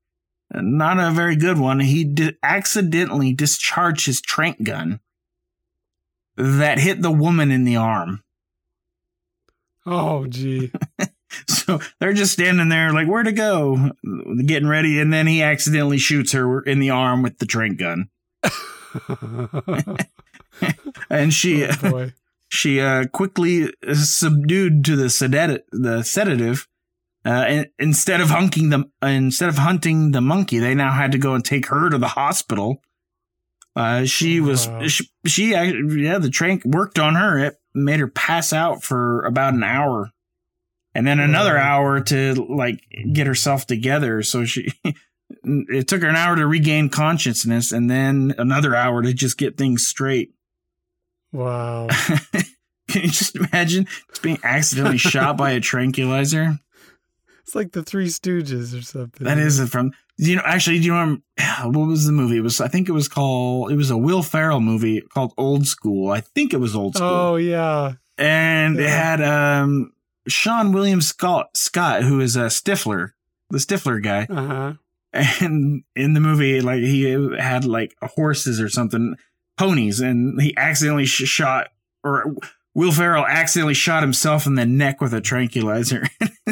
not 0.52 0.98
a 0.98 1.12
very 1.12 1.34
good 1.34 1.56
one, 1.56 1.80
he 1.80 2.04
di- 2.04 2.36
accidentally 2.42 3.32
discharged 3.32 4.04
his 4.04 4.20
trank 4.20 4.62
gun 4.62 5.00
that 6.36 6.78
hit 6.78 7.00
the 7.00 7.10
woman 7.10 7.50
in 7.50 7.64
the 7.64 7.76
arm. 7.76 8.22
Oh, 9.86 10.26
gee. 10.26 10.70
So 11.48 11.80
they're 11.98 12.12
just 12.12 12.34
standing 12.34 12.68
there, 12.68 12.92
like, 12.92 13.08
where 13.08 13.22
to 13.22 13.32
go? 13.32 13.92
Getting 14.44 14.68
ready. 14.68 15.00
And 15.00 15.10
then 15.10 15.26
he 15.26 15.42
accidentally 15.42 15.96
shoots 15.96 16.32
her 16.32 16.60
in 16.60 16.78
the 16.78 16.90
arm 16.90 17.22
with 17.22 17.38
the 17.38 17.46
trank 17.46 17.78
gun. 17.78 18.10
And 21.08 21.32
she, 21.32 21.64
oh, 21.64 22.10
she 22.50 22.82
uh, 22.82 23.06
quickly 23.06 23.72
subdued 23.94 24.84
to 24.84 24.96
the 24.96 25.08
sedative, 25.08 25.62
the 25.72 26.02
sedative. 26.02 26.68
Uh, 27.24 27.64
instead 27.78 28.20
of 28.20 28.30
hunting 28.30 28.70
the 28.70 28.84
instead 29.02 29.48
of 29.48 29.56
hunting 29.58 30.10
the 30.10 30.20
monkey, 30.20 30.58
they 30.58 30.74
now 30.74 30.90
had 30.92 31.12
to 31.12 31.18
go 31.18 31.34
and 31.34 31.44
take 31.44 31.66
her 31.66 31.88
to 31.88 31.98
the 31.98 32.08
hospital. 32.08 32.82
Uh, 33.76 34.04
she 34.04 34.40
was 34.40 34.66
Wow. 34.68 34.86
she, 34.88 35.08
she 35.26 35.50
yeah 35.52 36.18
the 36.18 36.30
trank 36.30 36.64
worked 36.64 36.98
on 36.98 37.14
her. 37.14 37.38
It 37.38 37.54
made 37.74 38.00
her 38.00 38.08
pass 38.08 38.52
out 38.52 38.82
for 38.82 39.22
about 39.22 39.54
an 39.54 39.62
hour, 39.62 40.10
and 40.94 41.06
then 41.06 41.20
another 41.20 41.54
Wow. 41.54 41.78
hour 41.80 42.00
to 42.00 42.34
like 42.34 42.80
get 43.12 43.26
herself 43.28 43.66
together. 43.66 44.22
So 44.22 44.44
she 44.44 44.68
it 45.44 45.86
took 45.88 46.02
her 46.02 46.08
an 46.08 46.16
hour 46.16 46.34
to 46.36 46.46
regain 46.46 46.88
consciousness, 46.88 47.70
and 47.72 47.88
then 47.88 48.34
another 48.36 48.74
hour 48.74 49.00
to 49.00 49.14
just 49.14 49.38
get 49.38 49.56
things 49.56 49.86
straight. 49.86 50.34
Wow. 51.32 51.86
Can 52.88 53.02
you 53.04 53.08
just 53.08 53.36
imagine 53.36 53.86
just 54.10 54.22
being 54.22 54.38
accidentally 54.42 54.98
shot 54.98 55.36
by 55.38 55.52
a 55.52 55.60
tranquilizer? 55.70 56.58
It's 57.42 57.54
like 57.54 57.72
the 57.72 57.82
Three 57.82 58.06
Stooges 58.06 58.78
or 58.78 58.82
something. 58.82 59.24
That 59.26 59.38
is 59.38 59.58
it 59.58 59.68
from. 59.68 59.92
You 60.16 60.36
know? 60.36 60.42
Actually, 60.44 60.78
do 60.78 60.86
you 60.86 60.92
know 60.94 61.18
what 61.64 61.86
was 61.88 62.06
the 62.06 62.12
movie? 62.12 62.36
It 62.36 62.42
was. 62.42 62.60
I 62.60 62.68
think 62.68 62.88
it 62.88 62.92
was 62.92 63.08
called. 63.08 63.72
It 63.72 63.76
was 63.76 63.90
a 63.90 63.96
Will 63.96 64.22
Ferrell 64.22 64.60
movie 64.60 65.00
called 65.12 65.32
Old 65.36 65.66
School. 65.66 66.10
I 66.10 66.20
think 66.20 66.52
it 66.54 66.58
was 66.60 66.76
Old 66.76 66.94
School, 66.96 67.08
Oh, 67.08 67.36
yeah. 67.36 67.94
and 68.18 68.78
it 68.78 68.88
had 68.88 69.20
um 69.22 69.92
Seann 70.30 70.72
William 70.72 71.00
Scott 71.00 71.56
Scott, 71.56 72.04
who 72.04 72.20
is 72.20 72.36
a 72.36 72.42
Stifler, 72.46 73.10
the 73.50 73.58
Stifler 73.58 74.00
guy, 74.02 74.26
Uh 74.30 74.46
huh. 74.46 74.72
and 75.40 75.82
in 75.96 76.12
the 76.14 76.20
movie, 76.20 76.60
like 76.60 76.80
he 76.82 77.02
had 77.38 77.64
like 77.64 77.94
horses 78.02 78.60
or 78.60 78.68
something, 78.68 79.16
ponies, 79.58 79.98
and 80.00 80.40
he 80.40 80.54
accidentally 80.56 81.06
sh- 81.06 81.24
shot 81.28 81.68
or 82.04 82.36
Will 82.74 82.92
Ferrell 82.92 83.26
accidentally 83.26 83.74
shot 83.74 84.02
himself 84.02 84.46
in 84.46 84.54
the 84.54 84.64
neck 84.64 85.00
with 85.00 85.12
a 85.12 85.20
tranquilizer. 85.20 86.06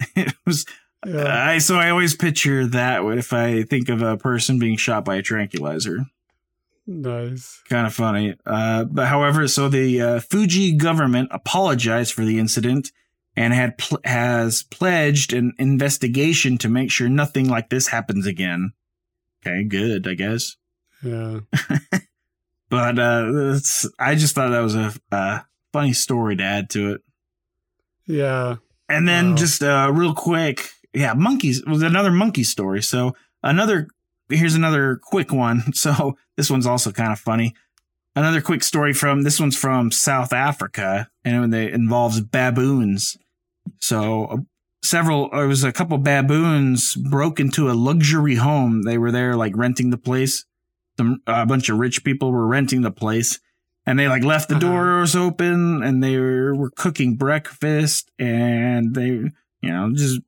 it 0.16 0.34
was 0.46 0.64
Yeah. 1.06 1.48
I 1.50 1.58
so 1.58 1.76
I 1.76 1.90
always 1.90 2.14
picture 2.16 2.66
that 2.66 3.04
if 3.04 3.32
I 3.32 3.62
think 3.62 3.88
of 3.88 4.02
a 4.02 4.16
person 4.16 4.58
being 4.58 4.76
shot 4.76 5.04
by 5.04 5.16
a 5.16 5.22
tranquilizer. 5.22 6.06
nice. 6.86 7.60
Kind 7.68 7.86
of 7.86 7.94
funny. 7.94 8.34
Uh, 8.46 8.84
but 8.84 9.08
however, 9.08 9.48
so 9.48 9.68
the 9.68 10.00
uh, 10.00 10.20
Fuji 10.20 10.76
government 10.76 11.28
apologized 11.30 12.12
for 12.12 12.24
the 12.24 12.38
incident 12.38 12.90
and 13.36 13.52
had 13.52 13.78
pl- 13.78 14.00
has 14.04 14.62
pledged 14.64 15.32
an 15.32 15.52
investigation 15.58 16.56
to 16.58 16.68
make 16.68 16.90
sure 16.90 17.08
nothing 17.08 17.48
like 17.48 17.68
this 17.70 17.88
happens 17.88 18.26
again. 18.26 18.72
Okay, 19.46 19.64
good, 19.64 20.06
I 20.08 20.14
guess. 20.14 20.56
Yeah. 21.02 21.40
But 22.70 22.98
uh, 22.98 23.30
it's, 23.54 23.88
I 24.00 24.14
just 24.16 24.34
thought 24.34 24.48
that 24.50 24.60
was 24.60 24.74
a, 24.74 24.92
uh 25.12 25.40
funny 25.72 25.92
story 25.92 26.34
to 26.36 26.42
add 26.42 26.70
to 26.70 26.94
it. 26.94 27.02
Yeah. 28.06 28.56
And 28.88 29.08
then 29.08 29.30
Wow. 29.30 29.36
just 29.36 29.62
uh, 29.62 29.90
real 29.92 30.14
quick, 30.14 30.68
yeah, 30.92 31.14
monkeys 31.14 31.62
was 31.66 31.82
another 31.82 32.10
monkey 32.10 32.44
story. 32.44 32.82
So 32.82 33.14
another 33.42 33.88
here's 34.30 34.54
another 34.54 34.98
quick 35.02 35.32
one. 35.32 35.62
So 35.74 36.16
this 36.36 36.50
one's 36.50 36.66
also 36.66 36.90
kind 36.92 37.12
of 37.12 37.18
funny. 37.18 37.54
another 38.16 38.40
quick 38.40 38.62
story 38.62 38.92
from 38.92 39.22
this 39.22 39.40
one's 39.40 39.56
from 39.56 39.90
South 39.90 40.32
Africa, 40.32 41.08
and 41.24 41.52
it 41.54 41.74
involves 41.74 42.20
baboons. 42.20 43.16
So 43.80 44.24
uh, 44.26 44.36
several, 44.82 45.30
it 45.32 45.46
was 45.46 45.64
a 45.64 45.72
couple 45.72 45.98
baboons 45.98 46.94
broke 46.94 47.40
into 47.40 47.70
a 47.70 47.74
luxury 47.74 48.36
home. 48.36 48.82
They 48.82 48.98
were 48.98 49.10
there 49.12 49.36
like 49.36 49.56
renting 49.56 49.90
the 49.90 49.98
place. 49.98 50.44
Some, 50.96 51.22
a 51.26 51.44
bunch 51.44 51.68
of 51.68 51.78
rich 51.78 52.04
people 52.04 52.30
were 52.30 52.46
renting 52.46 52.82
the 52.82 52.90
place, 52.92 53.40
and 53.86 53.98
they 53.98 54.08
like 54.08 54.24
left 54.24 54.48
the 54.48 54.56
Uh-huh. 54.56 54.66
doors 54.68 55.16
open, 55.16 55.82
and 55.82 56.02
they 56.02 56.18
were, 56.18 56.54
were 56.54 56.70
cooking 56.70 57.16
breakfast, 57.16 58.10
and 58.18 58.94
they, 58.94 59.08
you 59.08 59.30
know, 59.62 59.92
just 59.94 60.20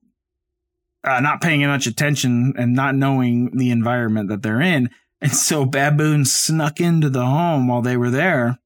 uh, 1.05 1.21
not 1.21 1.41
paying 1.41 1.61
much 1.67 1.87
attention 1.87 2.53
and 2.59 2.75
not 2.75 2.95
knowing 2.95 3.57
the 3.57 3.71
environment 3.71 4.29
that 4.29 4.43
they're 4.43 4.61
in. 4.61 4.91
And 5.21 5.33
so 5.33 5.65
baboons 5.65 6.33
snuck 6.35 6.81
into 6.81 7.09
the 7.09 7.25
home 7.25 7.69
while 7.69 7.81
they 7.81 7.97
were 7.97 8.11
there 8.11 8.59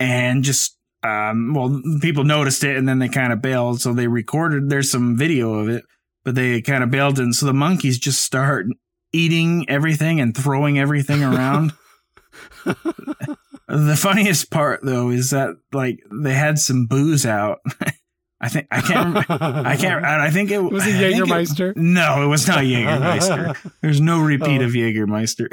and 0.00 0.42
just, 0.42 0.76
um, 1.02 1.54
well, 1.54 1.80
people 2.00 2.24
noticed 2.24 2.64
it 2.64 2.76
and 2.76 2.88
then 2.88 2.98
they 2.98 3.08
kind 3.08 3.32
of 3.32 3.40
bailed. 3.40 3.80
So 3.80 3.92
they 3.92 4.08
recorded, 4.08 4.68
there's 4.68 4.90
some 4.90 5.16
video 5.16 5.54
of 5.54 5.68
it, 5.68 5.84
but 6.24 6.34
they 6.34 6.60
kind 6.60 6.82
of 6.82 6.90
bailed. 6.90 7.18
And 7.18 7.34
so 7.34 7.46
the 7.46 7.54
monkeys 7.54 7.98
just 7.98 8.22
start 8.22 8.66
eating 9.12 9.64
everything 9.68 10.20
and 10.20 10.36
throwing 10.36 10.78
everything 10.78 11.22
around. 11.22 11.72
the 13.74 13.96
funniest 13.96 14.50
part 14.50 14.80
though 14.82 15.10
is 15.10 15.30
that 15.30 15.50
like 15.72 16.00
they 16.12 16.34
had 16.34 16.58
some 16.58 16.86
booze 16.86 17.26
out. 17.26 17.58
I 18.40 18.48
think 18.48 18.66
I 18.70 18.80
can't. 18.82 19.06
remember- 19.06 19.26
I 19.68 19.76
can't. 19.76 20.04
I 20.04 20.30
think 20.30 20.50
it 20.50 20.58
Was 20.58 20.86
it 20.86 20.92
think 20.92 21.16
Jägermeister? 21.24 21.74
no, 21.76 22.22
it 22.22 22.26
was 22.26 22.46
not 22.46 22.58
Jägermeister. 22.64 23.72
There's 23.80 24.00
no 24.00 24.20
repeat 24.20 24.60
Oh. 24.60 24.64
of 24.66 24.72
Jägermeister. 24.72 25.48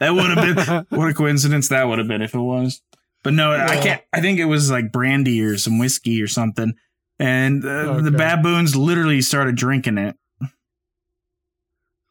that 0.00 0.10
would 0.14 0.36
have 0.36 0.56
been 0.88 0.98
what 0.98 1.08
a 1.10 1.14
coincidence 1.14 1.68
that 1.68 1.86
would 1.86 1.98
have 1.98 2.08
been 2.08 2.22
if 2.22 2.34
it 2.34 2.38
was. 2.40 2.80
But 3.22 3.34
no, 3.34 3.52
I 3.52 3.76
can't. 3.76 4.02
I 4.12 4.20
think 4.20 4.38
it 4.38 4.44
was 4.46 4.70
like 4.70 4.92
brandy 4.92 5.40
or 5.42 5.56
some 5.58 5.78
whiskey 5.78 6.20
or 6.22 6.26
something. 6.28 6.74
And 7.18 7.64
uh, 7.64 8.00
the 8.00 8.10
baboons 8.10 8.74
literally 8.76 9.22
started 9.22 9.54
drinking 9.56 9.98
it. 9.98 10.16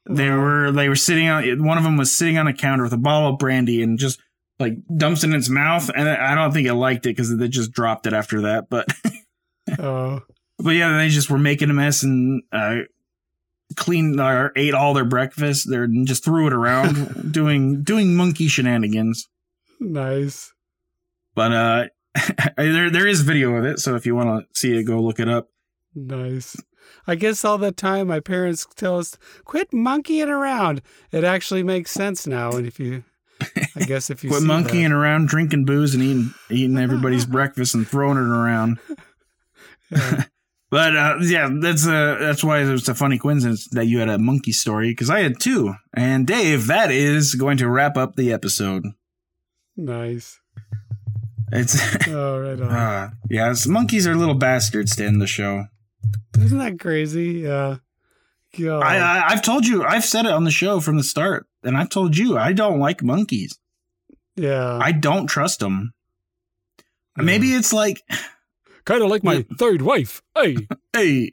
They 0.09 0.29
were 0.29 0.71
they 0.71 0.89
were 0.89 0.95
sitting 0.95 1.29
on 1.29 1.63
one 1.63 1.77
of 1.77 1.83
them 1.83 1.97
was 1.97 2.11
sitting 2.11 2.37
on 2.37 2.47
a 2.47 2.53
counter 2.53 2.83
with 2.83 2.93
a 2.93 2.97
bottle 2.97 3.29
of 3.29 3.39
brandy 3.39 3.81
and 3.81 3.97
just 3.97 4.19
like 4.63 4.77
dumps 4.97 5.23
it 5.23 5.29
in 5.29 5.35
its 5.35 5.49
mouth. 5.49 5.89
And 5.95 6.07
I 6.09 6.33
don't 6.35 6.51
think 6.51 6.67
it 6.67 6.73
liked 6.73 7.05
it 7.05 7.09
because 7.09 7.35
they 7.35 7.47
just 7.47 7.71
dropped 7.71 8.07
it 8.07 8.13
after 8.13 8.41
that. 8.41 8.69
But 8.69 8.87
Oh, 9.79 10.21
but 10.59 10.71
yeah, 10.71 10.97
they 10.97 11.09
just 11.09 11.29
were 11.29 11.37
making 11.37 11.69
a 11.69 11.73
mess 11.73 12.03
and 12.03 12.43
uh, 12.51 12.77
cleaned 13.75 14.19
or 14.19 14.51
ate 14.55 14.73
all 14.73 14.93
their 14.93 15.05
breakfast. 15.05 15.69
They 15.69 15.77
just 16.03 16.23
threw 16.23 16.47
it 16.47 16.53
around, 16.53 17.31
doing 17.33 17.83
doing 17.83 18.15
monkey 18.15 18.47
shenanigans. 18.47 19.27
nice. 19.79 20.51
But 21.35 21.51
uh, 21.51 21.85
there 22.57 22.89
there 22.89 23.07
is 23.07 23.21
video 23.21 23.55
of 23.55 23.65
it, 23.65 23.79
so 23.79 23.95
if 23.95 24.05
you 24.05 24.15
want 24.15 24.47
to 24.53 24.59
see 24.59 24.77
it, 24.77 24.83
go 24.83 25.01
look 25.01 25.19
it 25.19 25.27
up. 25.29 25.49
Nice. 25.95 26.55
I 27.07 27.15
guess 27.15 27.43
all 27.43 27.57
the 27.57 27.71
time 27.71 28.07
my 28.07 28.19
parents 28.19 28.67
tell 28.75 28.99
us, 28.99 29.17
quit 29.45 29.73
monkeying 29.73 30.29
around. 30.29 30.81
It 31.11 31.23
actually 31.23 31.63
makes 31.63 31.91
sense 31.91 32.27
now. 32.27 32.51
And 32.51 32.67
if 32.67 32.79
you, 32.79 33.03
I 33.75 33.81
guess 33.85 34.09
if 34.09 34.23
you 34.23 34.29
Quit 34.29 34.43
monkeying 34.43 34.91
around, 34.91 35.27
drinking 35.27 35.65
booze, 35.65 35.93
and 35.93 36.03
eating 36.03 36.33
eating 36.49 36.77
everybody's 36.77 37.25
breakfast 37.37 37.75
and 37.75 37.87
throwing 37.87 38.17
it 38.17 38.21
around. 38.29 38.79
yeah. 39.91 40.23
But 40.71 40.97
uh, 40.97 41.17
yeah, 41.21 41.49
that's 41.61 41.85
uh, 41.85 42.17
that's 42.19 42.43
why 42.43 42.61
it's 42.61 42.87
a 42.87 42.95
funny 42.95 43.19
coincidence 43.19 43.67
that 43.73 43.85
you 43.85 43.99
had 43.99 44.09
a 44.09 44.17
monkey 44.17 44.51
story 44.51 44.89
because 44.89 45.07
I 45.07 45.19
had 45.19 45.39
two. 45.39 45.75
And 45.93 46.25
Dave, 46.25 46.65
that 46.65 46.89
is 46.89 47.35
going 47.35 47.57
to 47.57 47.69
wrap 47.69 47.95
up 47.95 48.15
the 48.15 48.33
episode. 48.33 48.83
nice. 49.77 50.39
It's 51.51 51.77
Oh, 52.07 52.39
right 52.39 52.59
on. 52.59 52.71
uh, 52.71 53.09
yeah, 53.29 53.43
it's- 53.51 53.67
monkeys 53.67 54.07
are 54.07 54.15
little 54.15 54.33
bastards 54.33 54.95
to 54.95 55.05
end 55.05 55.21
the 55.21 55.27
show. 55.27 55.65
Isn't 56.39 56.57
that 56.57 56.79
crazy? 56.79 57.41
Yeah. 57.45 57.75
God. 58.59 58.81
I, 58.81 58.97
I 58.97 59.27
I've 59.27 59.43
told 59.43 59.67
you, 59.67 59.83
I've 59.83 60.05
said 60.05 60.25
it 60.25 60.31
on 60.31 60.43
the 60.43 60.49
show 60.49 60.79
from 60.79 60.97
the 60.97 61.03
start, 61.03 61.45
and 61.63 61.77
I've 61.77 61.89
told 61.89 62.17
you 62.17 62.37
I 62.37 62.53
don't 62.53 62.79
like 62.79 63.01
monkeys. 63.03 63.57
yeah. 64.35 64.77
I 64.81 64.91
don't 64.91 65.27
trust 65.27 65.59
them. 65.59 65.93
Maybe 67.15 67.53
it's 67.53 67.71
like, 67.73 68.01
kind 68.85 69.03
of 69.03 69.09
like 69.09 69.23
my 69.23 69.45
third 69.59 69.81
wife. 69.81 70.21
Hey. 70.35 70.57
hey, 70.93 71.31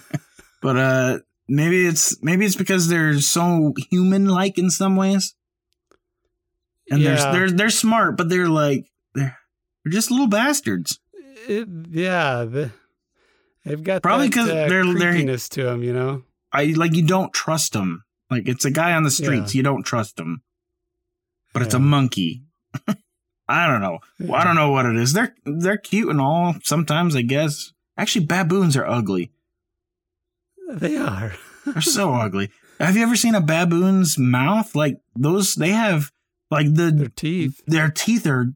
but 0.62 0.76
uh, 0.76 1.18
maybe 1.48 1.86
it's 1.86 2.22
maybe 2.22 2.44
it's 2.44 2.56
because 2.56 2.88
they're 2.88 3.18
so 3.20 3.72
human-like 3.90 4.58
in 4.58 4.70
some 4.70 4.96
ways, 4.96 5.34
and 6.90 7.00
Yeah. 7.00 7.14
they're 7.32 7.32
they're 7.48 7.50
they're 7.56 7.70
smart, 7.70 8.16
but 8.18 8.28
they're 8.28 8.48
like 8.48 8.86
they're 9.14 9.38
they're 9.84 9.92
just 9.92 10.10
little 10.10 10.28
bastards. 10.28 11.00
It, 11.48 11.68
yeah. 11.90 12.44
The, 12.44 12.70
they've 13.64 13.82
got 13.82 14.02
Probably 14.02 14.28
because 14.28 14.48
uh, 14.50 14.54
they're- 14.68 14.84
they're- 14.94 15.36
to 15.38 15.62
them, 15.62 15.82
you 15.82 15.92
know? 15.92 16.22
I 16.52 16.66
like 16.76 16.94
you 16.94 17.02
don't 17.06 17.32
trust 17.32 17.72
them. 17.72 18.03
Like 18.30 18.48
it's 18.48 18.64
a 18.64 18.70
guy 18.70 18.92
on 18.92 19.02
the 19.02 19.10
streets, 19.10 19.54
you 19.54 19.62
don't 19.62 19.82
trust 19.84 20.18
him. 20.18 20.42
But 21.52 21.62
it's 21.62 21.74
a 21.74 21.78
monkey. 21.78 22.42
I 23.48 23.66
don't 23.66 23.80
know. 23.82 23.98
Well, 24.18 24.34
I 24.34 24.44
don't 24.44 24.56
know 24.56 24.70
what 24.70 24.86
it 24.86 24.96
is. 24.96 25.12
They're 25.12 25.34
they're 25.44 25.76
cute 25.76 26.08
and 26.08 26.20
all. 26.20 26.54
Sometimes 26.62 27.14
I 27.14 27.22
guess. 27.22 27.72
Actually, 27.96 28.26
baboons 28.26 28.76
are 28.76 28.86
ugly. 28.86 29.30
They 30.68 30.96
are. 30.96 31.34
They're 31.66 31.80
so 31.80 32.12
ugly. 32.14 32.50
Have 32.80 32.96
you 32.96 33.02
ever 33.04 33.14
seen 33.16 33.34
a 33.34 33.40
baboon's 33.40 34.18
mouth? 34.18 34.74
Like 34.74 34.98
those, 35.14 35.54
they 35.54 35.70
have 35.70 36.10
like 36.50 36.74
Their 36.74 36.90
the 36.90 37.08
teeth. 37.08 37.60
their 37.66 37.88
teeth 37.90 38.26
are. 38.26 38.52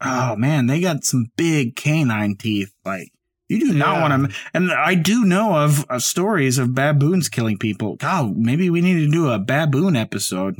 Oh 0.00 0.34
man, 0.36 0.66
they 0.66 0.80
got 0.80 1.04
some 1.04 1.26
big 1.36 1.76
canine 1.76 2.36
teeth. 2.36 2.72
Like 2.84 3.12
you 3.58 3.72
do 3.72 3.78
not 3.78 3.96
Yeah. 3.96 4.00
want 4.08 4.30
to. 4.30 4.36
And 4.54 4.72
I 4.72 4.94
do 4.94 5.24
know 5.24 5.56
of 5.56 5.84
uh, 5.90 5.98
stories 5.98 6.58
of 6.58 6.74
baboons 6.74 7.28
killing 7.28 7.58
people. 7.58 7.96
God, 7.96 8.36
maybe 8.36 8.70
we 8.70 8.80
need 8.80 9.00
to 9.04 9.10
do 9.10 9.30
a 9.30 9.38
baboon 9.38 9.96
episode. 9.96 10.56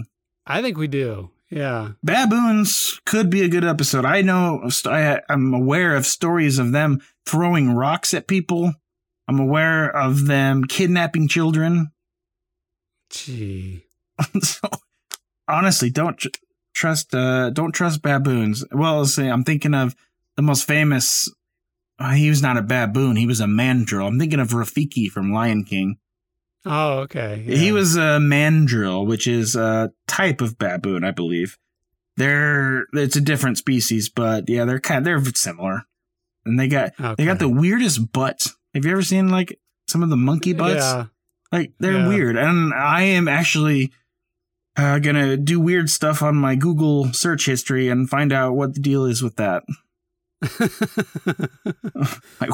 I 0.46 0.62
think 0.62 0.76
we 0.76 0.86
do. 0.88 1.30
Yeah. 1.50 1.90
Baboons 2.02 2.98
could 3.04 3.28
be 3.28 3.42
a 3.42 3.48
good 3.48 3.64
episode. 3.64 4.04
I 4.04 4.22
know. 4.22 4.68
I, 4.86 5.20
I'm 5.28 5.52
aware 5.52 5.94
of 5.94 6.06
stories 6.06 6.58
of 6.58 6.72
them 6.72 7.00
throwing 7.26 7.72
rocks 7.72 8.14
at 8.14 8.26
people. 8.26 8.72
I'm 9.28 9.38
aware 9.38 9.88
of 9.94 10.26
them 10.26 10.64
kidnapping 10.64 11.28
children. 11.28 11.92
Gee. 13.10 13.84
so 14.42 14.68
honestly, 15.46 15.90
don't 15.90 16.16
tr- 16.18 16.28
trust. 16.74 17.14
Uh, 17.14 17.50
don't 17.50 17.72
trust 17.72 18.02
baboons. 18.02 18.64
Well, 18.72 19.04
see. 19.04 19.26
I'm 19.26 19.44
thinking 19.44 19.74
of 19.74 19.94
the 20.36 20.42
most 20.42 20.66
famous. 20.66 21.28
Uh, 21.98 22.12
he 22.12 22.28
was 22.28 22.42
not 22.42 22.56
a 22.56 22.62
baboon. 22.62 23.16
He 23.16 23.26
was 23.26 23.40
a 23.40 23.46
mandrill. 23.46 24.06
I'm 24.06 24.18
thinking 24.18 24.40
of 24.40 24.48
Rafiki 24.50 25.08
from 25.10 25.32
Lion 25.32 25.64
King. 25.64 25.98
Oh, 26.64 27.00
okay. 27.00 27.42
He 27.44 27.72
was 27.72 27.96
a 27.96 28.20
mandrill, 28.20 29.04
which 29.04 29.26
is 29.26 29.56
a 29.56 29.92
type 30.06 30.40
of 30.40 30.58
baboon, 30.58 31.02
I 31.04 31.10
believe. 31.10 31.58
They're 32.16 32.84
it's 32.92 33.16
a 33.16 33.20
different 33.20 33.58
species, 33.58 34.08
but 34.08 34.48
yeah, 34.48 34.64
they're 34.64 34.78
kind 34.80 35.06
of, 35.06 35.24
they're 35.24 35.32
similar. 35.34 35.82
And 36.44 36.58
they 36.58 36.68
got 36.68 36.92
they 37.16 37.24
got 37.24 37.38
the 37.38 37.48
weirdest 37.48 38.12
butts. 38.12 38.54
Have 38.74 38.84
you 38.84 38.92
ever 38.92 39.02
seen 39.02 39.28
like 39.28 39.58
some 39.88 40.02
of 40.02 40.10
the 40.10 40.16
monkey 40.16 40.52
butts? 40.52 40.84
Yeah. 40.84 41.06
Like 41.50 41.72
they're 41.78 41.92
Yeah. 41.92 42.08
weird, 42.08 42.36
and 42.36 42.72
I 42.74 43.02
am 43.02 43.28
actually 43.28 43.92
uh, 44.76 44.98
gonna 45.00 45.36
do 45.36 45.60
weird 45.60 45.90
stuff 45.90 46.22
on 46.22 46.36
my 46.36 46.54
Google 46.54 47.12
search 47.12 47.46
history 47.46 47.88
and 47.88 48.08
find 48.08 48.32
out 48.32 48.54
what 48.54 48.74
the 48.74 48.80
deal 48.80 49.04
is 49.04 49.22
with 49.22 49.36
that. 49.36 49.62
Like, 52.40 52.50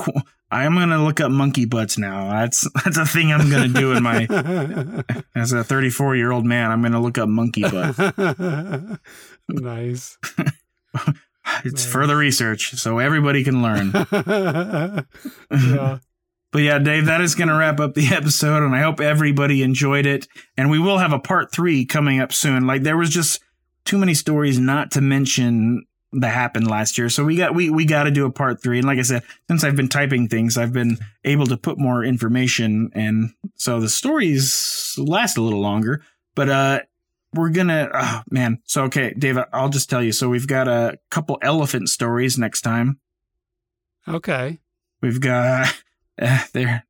I'm 0.51 0.74
gonna 0.74 1.03
look 1.05 1.20
up 1.20 1.30
monkey 1.30 1.64
butts 1.64 1.99
now. 1.99 2.30
That's 2.30 2.66
that's 2.84 2.97
a 2.99 3.07
thing 3.07 3.32
I'm 3.32 3.51
gonna 3.51 3.68
do 3.68 3.93
in 3.93 4.03
my 4.03 4.26
as 5.34 5.53
a 5.53 5.62
34 5.64 6.16
year 6.16 6.30
old 6.30 6.45
man. 6.47 6.70
I'm 6.70 6.82
gonna 6.82 7.01
look 7.01 7.18
up 7.18 7.28
monkey 7.28 7.62
butts. 7.62 7.99
nice. 9.49 10.18
It's 11.64 11.84
Nice. 11.84 11.86
further 11.86 12.16
research, 12.16 12.74
so 12.74 12.99
everybody 12.99 13.43
can 13.45 13.62
learn. 13.62 13.93
yeah. 15.51 15.99
But 16.51 16.59
yeah, 16.62 16.78
Dave, 16.78 17.07
that 17.07 17.20
is 17.20 17.34
going 17.34 17.49
to 17.49 17.55
wrap 17.55 17.78
up 17.78 17.93
the 17.95 18.07
episode, 18.09 18.62
and 18.62 18.74
I 18.74 18.80
hope 18.80 19.01
everybody 19.01 19.62
enjoyed 19.62 20.07
it. 20.07 20.26
And 20.57 20.70
we 20.70 20.78
will 20.78 20.97
have 20.99 21.12
a 21.12 21.18
part 21.18 21.53
three 21.53 21.84
coming 21.84 22.20
up 22.20 22.32
soon. 22.32 22.66
Like 22.66 22.82
there 22.84 22.97
was 22.97 23.11
just 23.11 23.43
too 23.84 23.99
many 23.99 24.14
stories 24.14 24.59
not 24.59 24.91
to 24.93 25.01
mention 25.03 25.84
that 26.12 26.30
happened 26.32 26.66
last 26.68 26.96
year, 26.98 27.09
so 27.11 27.24
we 27.24 27.36
got 27.36 27.54
we 27.54 27.68
we 27.70 27.84
got 27.84 28.04
to 28.04 28.11
do 28.11 28.24
a 28.26 28.30
part 28.30 28.62
three. 28.62 28.78
And 28.78 28.86
like 28.86 28.98
I 28.98 29.02
said, 29.02 29.22
since 29.48 29.62
I've 29.64 29.76
been 29.76 29.88
typing 29.88 30.28
things, 30.28 30.56
I've 30.56 30.72
been 30.72 30.98
able 31.24 31.46
to 31.46 31.56
put 31.56 31.78
more 31.78 32.02
information, 32.04 32.90
and 32.94 33.30
so 33.56 33.78
the 33.80 33.88
stories 33.88 34.94
last 34.98 35.36
a 35.36 35.42
little 35.42 35.61
longer. 35.61 36.02
But 36.34 36.48
uh, 36.48 36.80
we're 37.34 37.50
gonna, 37.50 37.90
oh 37.92 38.22
man. 38.30 38.61
So 38.64 38.84
okay, 38.84 39.12
Dave, 39.18 39.38
I'll 39.52 39.68
just 39.68 39.90
tell 39.90 40.02
you. 40.02 40.12
So 40.12 40.28
we've 40.28 40.46
got 40.46 40.66
a 40.68 40.98
couple 41.11 41.38
elephant 41.42 41.88
stories 41.90 42.38
next 42.38 42.62
time. 42.62 43.00
Okay. 44.06 44.59
We've 45.02 45.20
got 45.20 45.74
uh, 46.20 46.38
they're 46.52 46.84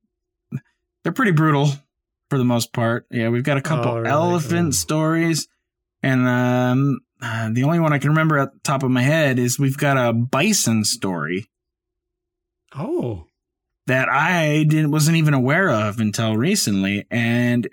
they're 1.02 1.12
pretty 1.12 1.32
brutal 1.32 1.70
for 2.30 2.38
the 2.38 2.44
most 2.44 2.72
part. 2.72 3.06
Yeah, 3.10 3.30
we've 3.30 3.42
got 3.42 3.56
a 3.56 3.62
couple 3.62 3.92
Oh, 3.92 4.02
elephant 4.02 4.68
Oh. 4.68 4.70
stories, 4.72 5.48
and 6.02 6.26
um, 6.26 7.00
uh, 7.22 7.50
the 7.52 7.64
only 7.64 7.80
one 7.80 7.92
I 7.92 7.98
can 7.98 8.10
remember 8.10 8.38
at 8.38 8.52
the 8.52 8.60
top 8.60 8.82
of 8.82 8.90
my 8.90 9.02
head 9.02 9.38
is 9.38 9.58
we've 9.58 9.76
got 9.78 9.96
a 9.96 10.12
bison 10.12 10.84
story 10.84 11.48
Oh, 12.74 13.24
that 13.86 14.08
I 14.10 14.64
didn't 14.64 14.90
wasn't 14.90 15.16
even 15.16 15.32
aware 15.34 15.70
of 15.70 16.00
until 16.00 16.36
recently, 16.36 17.06
and 17.10 17.66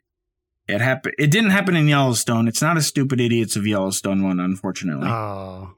it 0.68 0.80
happened. 0.80 1.16
It 1.20 1.32
didn't 1.32 1.50
happen 1.50 1.76
in 1.76 1.88
Yellowstone. 1.90 2.48
It's 2.48 2.62
not 2.62 2.78
a 2.78 2.82
stupid 2.82 3.20
idiots 3.20 3.56
of 3.58 3.68
Yellowstone 3.68 4.24
one, 4.24 4.40
unfortunately, 4.40 5.10
oh, 5.10 5.76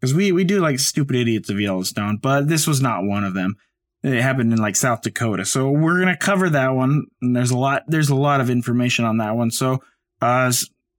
because 0.00 0.14
we 0.14 0.32
we 0.32 0.44
do 0.44 0.60
like 0.60 0.78
stupid 0.78 1.14
idiots 1.14 1.50
of 1.50 1.60
Yellowstone, 1.60 2.16
but 2.16 2.48
this 2.48 2.66
was 2.66 2.80
not 2.80 3.04
one 3.04 3.22
of 3.24 3.34
them. 3.34 3.56
It 4.02 4.22
happened 4.22 4.52
in 4.52 4.58
like 4.58 4.76
South 4.76 5.02
Dakota, 5.02 5.44
so 5.44 5.70
we're 5.70 5.98
gonna 5.98 6.16
cover 6.16 6.48
that 6.48 6.74
one. 6.74 7.04
And 7.20 7.36
there's 7.36 7.50
a 7.50 7.58
lot. 7.58 7.82
There's 7.86 8.08
a 8.08 8.14
lot 8.14 8.40
of 8.40 8.48
information 8.48 9.04
on 9.04 9.18
that 9.18 9.36
one. 9.36 9.50
So, 9.50 9.82
uh, 10.22 10.52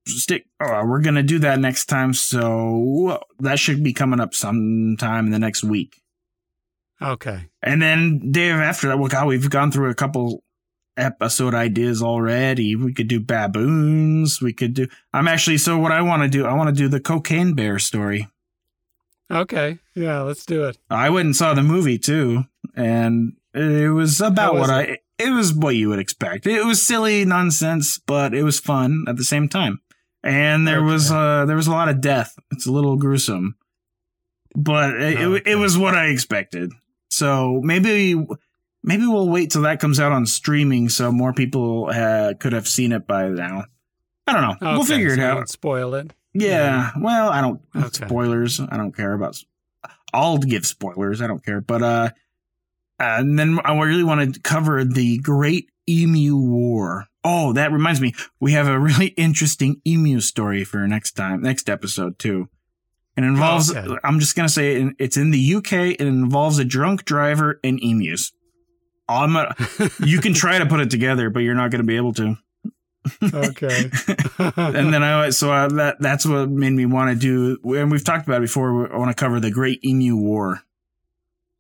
stick. 0.08 0.46
Uh, 0.60 0.84
we're 0.86 1.02
gonna 1.02 1.24
do 1.24 1.40
that 1.40 1.60
next 1.60 1.86
time. 1.86 2.14
So 2.14 3.24
that 3.40 3.60
should 3.60 3.84
be 3.84 3.94
coming 3.94 4.20
up 4.20 4.34
sometime 4.34 5.26
in 5.28 5.32
the 5.32 5.40
next 5.40 5.64
week. 5.64 6.02
okay. 7.02 7.50
And 7.62 7.82
then 7.82 8.32
Dave, 8.32 8.56
after 8.56 8.88
that, 8.88 9.00
well, 9.00 9.10
God, 9.10 9.28
we've 9.28 9.50
gone 9.50 9.72
through 9.72 9.90
a 9.90 9.96
couple 9.96 10.44
episode 10.98 11.54
ideas 11.54 12.02
already. 12.04 12.76
We 12.76 12.94
could 12.94 13.08
do 13.08 13.20
baboons. 13.20 14.42
We 14.42 14.54
could 14.54 14.74
do. 14.74 14.88
I'm 15.14 15.28
actually 15.28 15.58
so 15.58 15.78
what 15.78 15.92
I 15.92 16.02
want 16.02 16.24
to 16.24 16.30
do. 16.30 16.46
I 16.46 16.54
want 16.54 16.70
to 16.70 16.76
do 16.76 16.88
the 16.88 17.00
cocaine 17.00 17.54
bear 17.54 17.80
story. 17.80 18.28
Okay. 19.32 19.78
Yeah, 19.96 20.22
let's 20.22 20.46
do 20.46 20.66
it. 20.66 20.78
I 20.90 21.10
went 21.10 21.28
and 21.28 21.36
saw 21.36 21.54
the 21.54 21.62
movie 21.62 22.00
too, 22.00 22.46
and 22.76 23.34
it 23.54 23.94
was 23.94 24.22
about 24.22 24.56
was 24.56 24.62
what 24.62 24.70
I. 24.72 24.98
It 25.18 25.32
was 25.32 25.54
what 25.54 25.76
you 25.76 25.90
would 25.90 26.00
expect. 26.00 26.48
It 26.48 26.64
was 26.64 26.82
silly 26.82 27.26
nonsense, 27.26 28.00
but 28.00 28.34
it 28.34 28.44
was 28.44 28.60
fun 28.60 29.04
at 29.08 29.18
the 29.18 29.24
same 29.26 29.50
time. 29.50 29.82
And 30.24 30.68
there 30.68 30.84
was 30.84 31.12
Okay. 31.12 31.18
uh 31.20 31.46
there 31.46 31.56
was 31.56 31.68
a 31.68 31.72
lot 31.72 31.90
of 31.90 32.02
death. 32.02 32.36
It's 32.52 32.68
a 32.68 32.72
little 32.72 32.98
gruesome, 32.98 33.56
but 34.56 34.96
it, 34.96 35.20
it, 35.20 35.26
Okay. 35.26 35.52
it 35.52 35.56
was 35.56 35.78
what 35.78 35.96
I 35.96 36.08
expected. 36.08 36.72
So 37.10 37.62
maybe 37.64 38.16
maybe 38.84 39.08
we'll 39.08 39.30
wait 39.30 39.52
till 39.52 39.62
that 39.64 39.80
comes 39.80 40.00
out 40.00 40.12
on 40.12 40.26
streaming, 40.26 40.90
so 40.90 41.12
more 41.12 41.34
people 41.34 41.90
uh, 41.94 42.34
could 42.40 42.54
have 42.54 42.68
seen 42.68 42.92
it 42.92 43.08
by 43.08 43.30
now. 43.30 43.66
I 44.28 44.34
don't 44.34 44.42
know. 44.42 44.56
we'll 44.74 44.82
Okay, 44.82 44.94
figure 44.98 45.14
it 45.14 45.20
out. 45.20 45.50
Spoil 45.50 45.96
it. 45.96 46.12
Yeah. 46.34 46.92
Well, 47.00 47.30
I 47.30 47.42
don't 47.42 47.62
spoilers. 47.94 48.60
I 48.60 48.78
don't 48.78 48.96
care 48.96 49.14
about. 49.14 49.42
I'll 50.14 50.38
give 50.38 50.66
spoilers. 50.66 51.22
I 51.22 51.28
don't 51.28 51.44
care. 51.44 51.62
But 51.62 51.82
uh, 51.82 52.10
and 53.00 53.40
then 53.40 53.60
I 53.64 53.78
really 53.80 54.04
want 54.04 54.34
to 54.36 54.40
cover 54.42 54.84
the 54.84 55.18
Great 55.20 55.70
Emu 55.90 56.38
War. 56.38 57.08
Oh, 57.24 57.54
that 57.54 57.72
reminds 57.72 58.00
me. 58.00 58.14
We 58.40 58.54
have 58.54 58.68
a 58.68 58.80
really 58.80 59.08
interesting 59.18 59.82
emu 59.86 60.22
story 60.22 60.64
for 60.64 60.88
next 60.88 61.14
time, 61.14 61.42
next 61.42 61.70
episode 61.70 62.20
too. 62.20 62.50
It 63.18 63.24
involves. 63.24 63.76
Okay. 63.76 63.98
I'm 64.04 64.20
just 64.20 64.36
gonna 64.36 64.48
say 64.48 64.82
it, 64.82 64.94
it's 65.00 65.18
in 65.18 65.32
the 65.32 65.56
UK. 65.56 65.74
It 65.74 66.02
involves 66.02 66.60
a 66.60 66.66
drunk 66.66 67.04
driver 67.04 67.60
and 67.64 67.80
emus. 67.84 68.32
I'm 69.10 69.36
a, 69.36 69.56
you 70.06 70.22
can 70.22 70.34
try 70.34 70.60
to 70.60 70.68
put 70.68 70.80
it 70.80 70.92
together, 70.92 71.32
but 71.32 71.40
you're 71.40 71.56
not 71.56 71.72
going 71.72 71.82
to 71.82 71.88
be 71.88 71.96
able 71.96 72.14
to. 72.14 72.38
okay. 73.34 73.90
and 74.38 74.94
then 74.94 75.04
I 75.04 75.32
so 75.32 75.52
I, 75.52 75.68
that 75.68 75.98
that's 76.00 76.26
what 76.26 76.50
made 76.50 76.74
me 76.74 76.86
want 76.86 77.10
to 77.10 77.16
do. 77.20 77.76
And 77.76 77.92
we've 77.92 78.04
talked 78.04 78.28
about 78.28 78.38
it 78.38 78.42
before. 78.42 78.94
I 78.94 78.98
want 78.98 79.10
to 79.10 79.20
cover 79.20 79.40
the 79.40 79.50
Great 79.50 79.84
Emu 79.84 80.16
War 80.16 80.62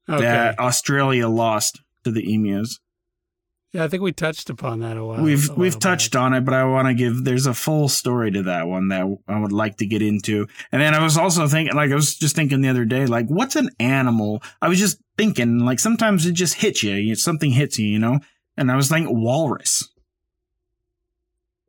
okay. 0.07 0.21
that 0.21 0.59
Australia 0.59 1.27
lost 1.27 1.81
to 2.03 2.11
the 2.11 2.33
emus. 2.33 2.79
Yeah, 3.71 3.83
I 3.83 3.87
think 3.87 4.01
we 4.01 4.11
touched 4.11 4.49
upon 4.49 4.79
that 4.79 4.97
a 4.97 5.05
while. 5.05 5.21
we've 5.21 5.47
a 5.49 5.53
we've 5.53 5.73
while 5.75 5.79
touched 5.79 6.13
back. 6.13 6.21
on 6.23 6.33
it, 6.33 6.41
but 6.41 6.55
I 6.55 6.63
want 6.63 6.87
to 6.87 6.95
give. 6.95 7.23
There's 7.23 7.45
a 7.45 7.53
full 7.53 7.87
story 7.87 8.31
to 8.31 8.41
that 8.43 8.67
one 8.67 8.87
that 8.87 9.05
I 9.27 9.39
would 9.39 9.51
like 9.51 9.77
to 9.77 9.85
get 9.85 10.01
into. 10.01 10.47
And 10.71 10.81
then 10.81 10.95
I 10.95 11.03
was 11.03 11.17
also 11.17 11.47
thinking, 11.47 11.75
like 11.75 11.91
I 11.91 11.95
was 11.95 12.15
just 12.15 12.35
thinking 12.35 12.61
the 12.61 12.69
other 12.69 12.85
day, 12.85 13.05
like 13.05 13.27
what's 13.27 13.55
an 13.55 13.69
animal? 13.79 14.41
I 14.59 14.69
was 14.69 14.79
just 14.79 14.99
thinking, 15.17 15.59
like 15.59 15.79
sometimes 15.79 16.25
it 16.25 16.31
just 16.31 16.55
hits 16.55 16.81
you. 16.81 17.13
Something 17.15 17.51
hits 17.51 17.77
you, 17.77 17.85
you 17.87 17.99
know. 17.99 18.19
And 18.57 18.71
I 18.71 18.75
was 18.75 18.89
thinking 18.89 19.21
walrus. 19.21 19.87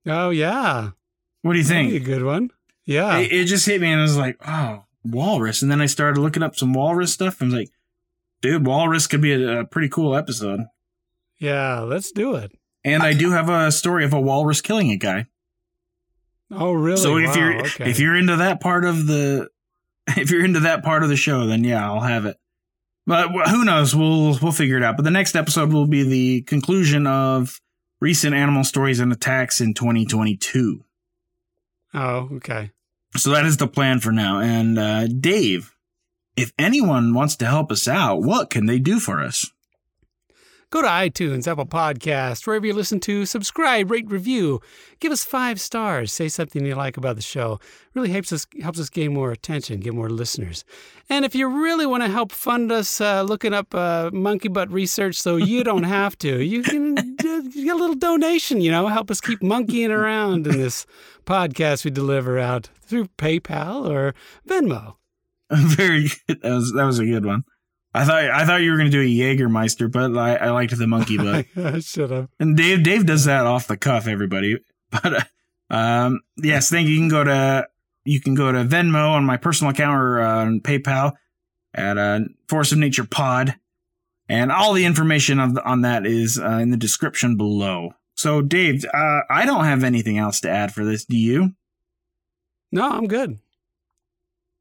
Oh 0.07 0.31
yeah, 0.31 0.91
What 1.43 1.53
do 1.53 1.59
you 1.59 1.65
That'd 1.65 1.91
think? 1.91 1.91
be 1.91 1.97
a 1.97 2.17
good 2.17 2.25
one. 2.25 2.51
Yeah. 2.87 3.19
it, 3.19 3.31
it 3.33 3.45
just 3.45 3.67
hit 3.67 3.81
me 3.81 3.91
and 3.93 4.01
I 4.01 4.03
was 4.05 4.17
like, 4.17 4.37
oh, 4.47 4.85
walrus. 5.05 5.61
And 5.63 5.71
then 5.71 5.81
I 5.83 5.87
started 5.87 6.19
looking 6.21 6.43
up 6.43 6.57
some 6.57 6.73
walrus 6.73 7.13
stuff 7.13 7.41
and 7.41 7.53
I 7.53 7.55
was 7.57 7.61
like, 7.65 7.71
dude, 8.41 8.67
walrus 8.67 9.07
could 9.07 9.21
be 9.21 9.33
a, 9.33 9.61
a 9.61 9.65
pretty 9.67 9.89
cool 9.91 10.17
episode. 10.17 10.61
Yeah. 11.41 11.81
Let's 11.81 12.13
do 12.13 12.37
it. 12.37 12.53
And 12.85 13.03
I 13.03 13.13
do 13.13 13.33
have 13.33 13.49
a 13.49 13.73
story 13.73 14.05
of 14.05 14.13
a 14.13 14.21
walrus 14.21 14.61
killing 14.61 14.91
a 14.91 14.97
guy. 14.97 15.27
Oh 16.51 16.73
really? 16.73 16.97
so 17.01 17.17
if 17.19 17.29
Wow, 17.29 17.35
you're 17.37 17.61
okay. 17.63 17.91
if 17.91 17.99
you're 18.01 18.17
into 18.17 18.37
that 18.37 18.61
part 18.61 18.85
of 18.85 19.07
the 19.07 19.49
if 20.17 20.31
you're 20.31 20.45
into 20.45 20.61
that 20.61 20.83
part 20.85 21.03
of 21.03 21.09
the 21.09 21.17
show, 21.17 21.47
then 21.47 21.65
yeah, 21.65 21.85
I'll 21.85 22.01
have 22.01 22.27
it. 22.27 22.37
But 23.07 23.29
who 23.49 23.65
knows? 23.65 23.95
We'll 23.95 24.39
we'll 24.41 24.53
figure 24.53 24.77
it 24.77 24.83
out. 24.83 24.97
But 24.97 25.03
the 25.05 25.11
next 25.11 25.35
episode 25.35 25.73
will 25.73 25.87
be 25.87 26.03
the 26.03 26.43
conclusion 26.43 27.07
of 27.07 27.61
recent 28.01 28.35
animal 28.35 28.65
stories 28.65 28.99
and 29.01 29.13
attacks 29.13 29.61
in 29.61 29.75
2022. 29.75 30.85
oh 31.95 32.29
okay. 32.35 32.71
So 33.17 33.31
that 33.31 33.45
is 33.45 33.57
the 33.57 33.67
plan 33.67 33.99
for 34.01 34.13
now. 34.13 34.39
And 34.41 34.79
uh, 34.79 35.07
Dave, 35.09 35.75
if 36.37 36.53
anyone 36.59 37.13
wants 37.13 37.37
to 37.37 37.47
help 37.47 37.73
us 37.73 37.89
out, 37.89 38.23
what 38.23 38.51
can 38.51 38.67
they 38.67 38.79
do 38.79 39.01
for 39.01 39.21
us? 39.21 39.51
Go 40.71 40.83
to 40.83 40.89
iTunes, 40.89 41.49
Apple 41.49 41.67
Podcast, 41.67 42.47
wherever 42.47 42.65
you 42.65 42.73
listen 42.73 43.01
to, 43.01 43.27
subscribe, 43.27 43.91
rate, 43.91 44.09
review, 44.09 44.61
give 45.01 45.11
us 45.11 45.25
five 45.25 45.61
stars, 45.61 46.13
say 46.13 46.29
something 46.29 46.65
you 46.65 46.77
like 46.77 46.97
about 46.97 47.17
the 47.17 47.23
show. 47.23 47.59
Really 47.95 48.11
helps 48.11 48.33
us 48.33 48.47
helps 48.63 48.79
us 48.79 48.89
gain 48.89 49.13
more 49.13 49.33
attention, 49.33 49.81
get 49.81 49.95
more 49.95 50.09
listeners. 50.09 50.65
And 51.09 51.25
if 51.25 51.35
you 51.35 51.49
really 51.49 51.87
want 51.87 52.05
to 52.05 52.09
help 52.09 52.31
fund 52.31 52.71
us 52.71 53.01
uh, 53.01 53.23
looking 53.23 53.53
up 53.53 53.75
uh, 53.75 54.11
monkey 54.13 54.47
butt 54.47 54.71
research, 54.71 55.17
so 55.17 55.35
you 55.35 55.65
don't 55.65 55.83
have 55.99 56.17
to, 56.19 56.41
you 56.41 56.63
can 56.63 56.95
get 56.95 57.75
a 57.75 57.75
little 57.75 57.97
donation. 57.97 58.61
You 58.61 58.71
know, 58.71 58.87
help 58.87 59.11
us 59.11 59.21
keep 59.21 59.43
monkeying 59.43 59.91
around 59.91 60.47
in 60.47 60.59
this 60.59 60.87
podcast 61.27 61.85
we 61.85 61.91
deliver 61.91 62.39
out 62.39 62.71
through 62.81 63.09
PayPal 63.19 63.91
or 63.91 64.15
Venmo. 64.49 64.95
Very 65.51 66.11
good. 66.29 66.43
That 66.43 66.53
was 66.53 66.73
that 66.75 66.85
was 66.85 67.01
a 67.01 67.07
good 67.07 67.27
one. 67.27 67.43
I 67.93 68.05
thought 68.05 68.25
I 68.25 68.45
thought 68.47 68.61
you 68.63 68.71
were 68.71 68.77
going 68.77 68.91
to 68.91 68.97
do 68.97 69.01
a 69.01 69.37
Jägermeister, 69.37 69.91
but 69.91 70.17
I, 70.17 70.37
I 70.37 70.51
liked 70.51 70.77
the 70.77 70.87
monkey 70.87 71.17
butt. 71.19 71.47
I 71.57 71.81
should 71.81 72.11
have. 72.11 72.29
And 72.39 72.57
Dave, 72.57 72.83
Dave 72.83 73.07
does 73.07 73.25
that 73.25 73.47
off 73.47 73.67
the 73.67 73.77
cuff, 73.77 74.07
everybody. 74.07 74.59
But 74.91 75.15
uh, 75.15 75.25
um, 75.73 76.21
yes, 76.37 76.69
thank 76.69 76.89
you. 76.89 76.95
You 76.95 77.01
can 77.01 77.09
go 77.09 77.23
to 77.23 77.69
you 78.05 78.21
can 78.21 78.35
go 78.35 78.51
to 78.51 78.65
Venmo 78.65 79.11
on 79.13 79.25
my 79.25 79.37
personal 79.37 79.71
account 79.71 80.01
or 80.01 80.21
uh, 80.21 80.45
on 80.45 80.61
PayPal 80.61 81.13
at 81.73 81.97
uh, 81.97 82.21
Force 82.49 82.73
of 82.73 82.79
Nature 82.79 83.05
Pod, 83.05 83.55
and 84.29 84.51
all 84.51 84.73
the 84.73 84.85
information 84.85 85.39
of 85.39 85.57
on 85.65 85.83
that 85.83 86.07
is 86.07 86.41
uh, 86.41 86.59
in 86.61 86.71
the 86.71 86.77
description 86.77 87.37
below. 87.37 87.93
So, 88.17 88.43
Dave, 88.43 88.85
uh, 88.93 89.21
I 89.31 89.47
don't 89.47 89.65
have 89.65 89.85
anything 89.85 90.19
else 90.19 90.41
to 90.41 90.51
add 90.51 90.75
for 90.75 90.85
this. 90.85 91.05
Do 91.05 91.17
you? 91.17 91.53
No, 92.73 92.91
I'm 92.91 93.07
good. 93.07 93.39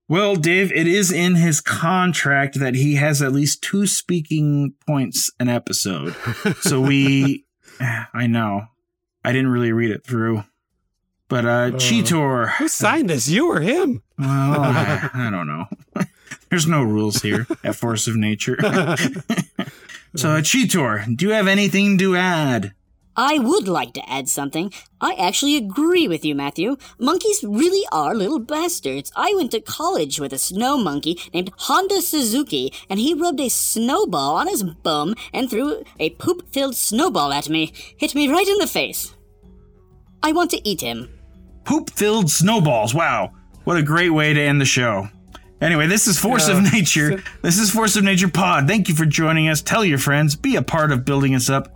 Well, 0.10 0.36
Dave, 0.36 0.72
it 0.74 0.88
is 0.88 1.12
in 1.12 1.36
his 1.36 1.62
contract 1.62 2.60
that 2.60 2.74
he 2.74 2.96
has 2.96 3.22
at 3.22 3.32
least 3.32 3.62
two 3.62 3.86
speaking 3.86 4.74
points 4.88 5.32
an 5.40 5.50
episode. 5.50 6.16
So 6.62 6.82
we, 6.82 7.46
I 8.14 8.26
know, 8.28 8.64
I 9.24 9.32
didn't 9.32 9.52
really 9.52 9.72
read 9.72 9.92
it 9.92 10.04
through, 10.04 10.44
but 11.28 11.46
uh, 11.46 11.50
Uh. 11.50 11.72
Cheetor. 11.74 12.54
Who 12.56 12.68
signed 12.68 13.10
this? 13.10 13.30
You 13.30 13.52
or 13.52 13.60
him? 13.62 14.02
Well, 14.18 14.28
I, 14.62 15.10
I 15.14 15.30
don't 15.30 15.48
know. 15.48 15.66
There's 16.50 16.66
no 16.66 16.82
rules 16.82 17.22
here 17.22 17.46
at 17.64 17.76
Force 17.76 18.08
of 18.08 18.16
Nature. 18.16 18.58
so, 20.16 20.32
uh, 20.32 20.42
Cheetor, 20.42 21.16
do 21.16 21.28
you 21.28 21.32
have 21.34 21.48
anything 21.48 22.00
to 22.00 22.16
add? 22.18 22.74
I 23.22 23.38
would 23.38 23.68
like 23.68 23.92
to 23.96 24.10
add 24.10 24.30
something. 24.30 24.72
I 25.02 25.14
actually 25.16 25.58
agree 25.58 26.08
with 26.08 26.24
you, 26.24 26.34
Matthew. 26.34 26.78
Monkeys 26.98 27.44
really 27.44 27.86
are 27.92 28.16
little 28.16 28.40
bastards. 28.40 29.12
I 29.14 29.34
went 29.36 29.52
to 29.52 29.60
college 29.60 30.22
with 30.22 30.32
a 30.32 30.38
snow 30.38 30.78
monkey 30.78 31.20
named 31.34 31.52
Honda 31.58 32.02
Suzuki, 32.02 32.72
and 32.90 32.98
he 32.98 33.14
rubbed 33.14 33.42
a 33.42 33.50
snowball 33.50 34.38
on 34.38 34.48
his 34.48 34.64
bum 34.64 35.16
and 35.34 35.50
threw 35.50 35.84
a 36.00 36.12
poop 36.12 36.54
filled 36.54 36.78
snowball 36.78 37.34
at 37.34 37.50
me. 37.50 37.74
Hit 37.98 38.16
me 38.16 38.30
right 38.30 38.48
in 38.48 38.58
the 38.58 38.68
face. 38.68 39.14
I 40.24 40.32
want 40.32 40.50
to 40.52 40.66
eat 40.66 40.80
him. 40.80 41.10
Poop 41.66 41.90
filled 41.90 42.32
snowballs. 42.32 42.96
Wow. 42.96 43.34
What 43.66 43.76
a 43.76 43.84
great 43.84 44.12
way 44.12 44.34
to 44.34 44.42
end 44.42 44.62
the 44.62 44.66
show. 44.66 45.10
Anyway, 45.60 45.88
this 45.88 46.08
is 46.08 46.18
Force 46.18 46.48
of 46.48 46.64
Yeah. 46.64 46.70
Nature. 46.72 47.24
This 47.42 47.60
is 47.60 47.70
Force 47.70 47.98
of 47.98 48.06
Nature 48.06 48.30
Pod. 48.30 48.66
Thank 48.66 48.88
you 48.88 48.96
for 48.96 49.06
joining 49.06 49.50
us. 49.50 49.62
Tell 49.62 49.84
your 49.84 49.98
friends, 49.98 50.38
be 50.38 50.56
a 50.56 50.62
part 50.62 50.94
of 50.94 51.04
building 51.04 51.36
us 51.36 51.50
up, 51.50 51.76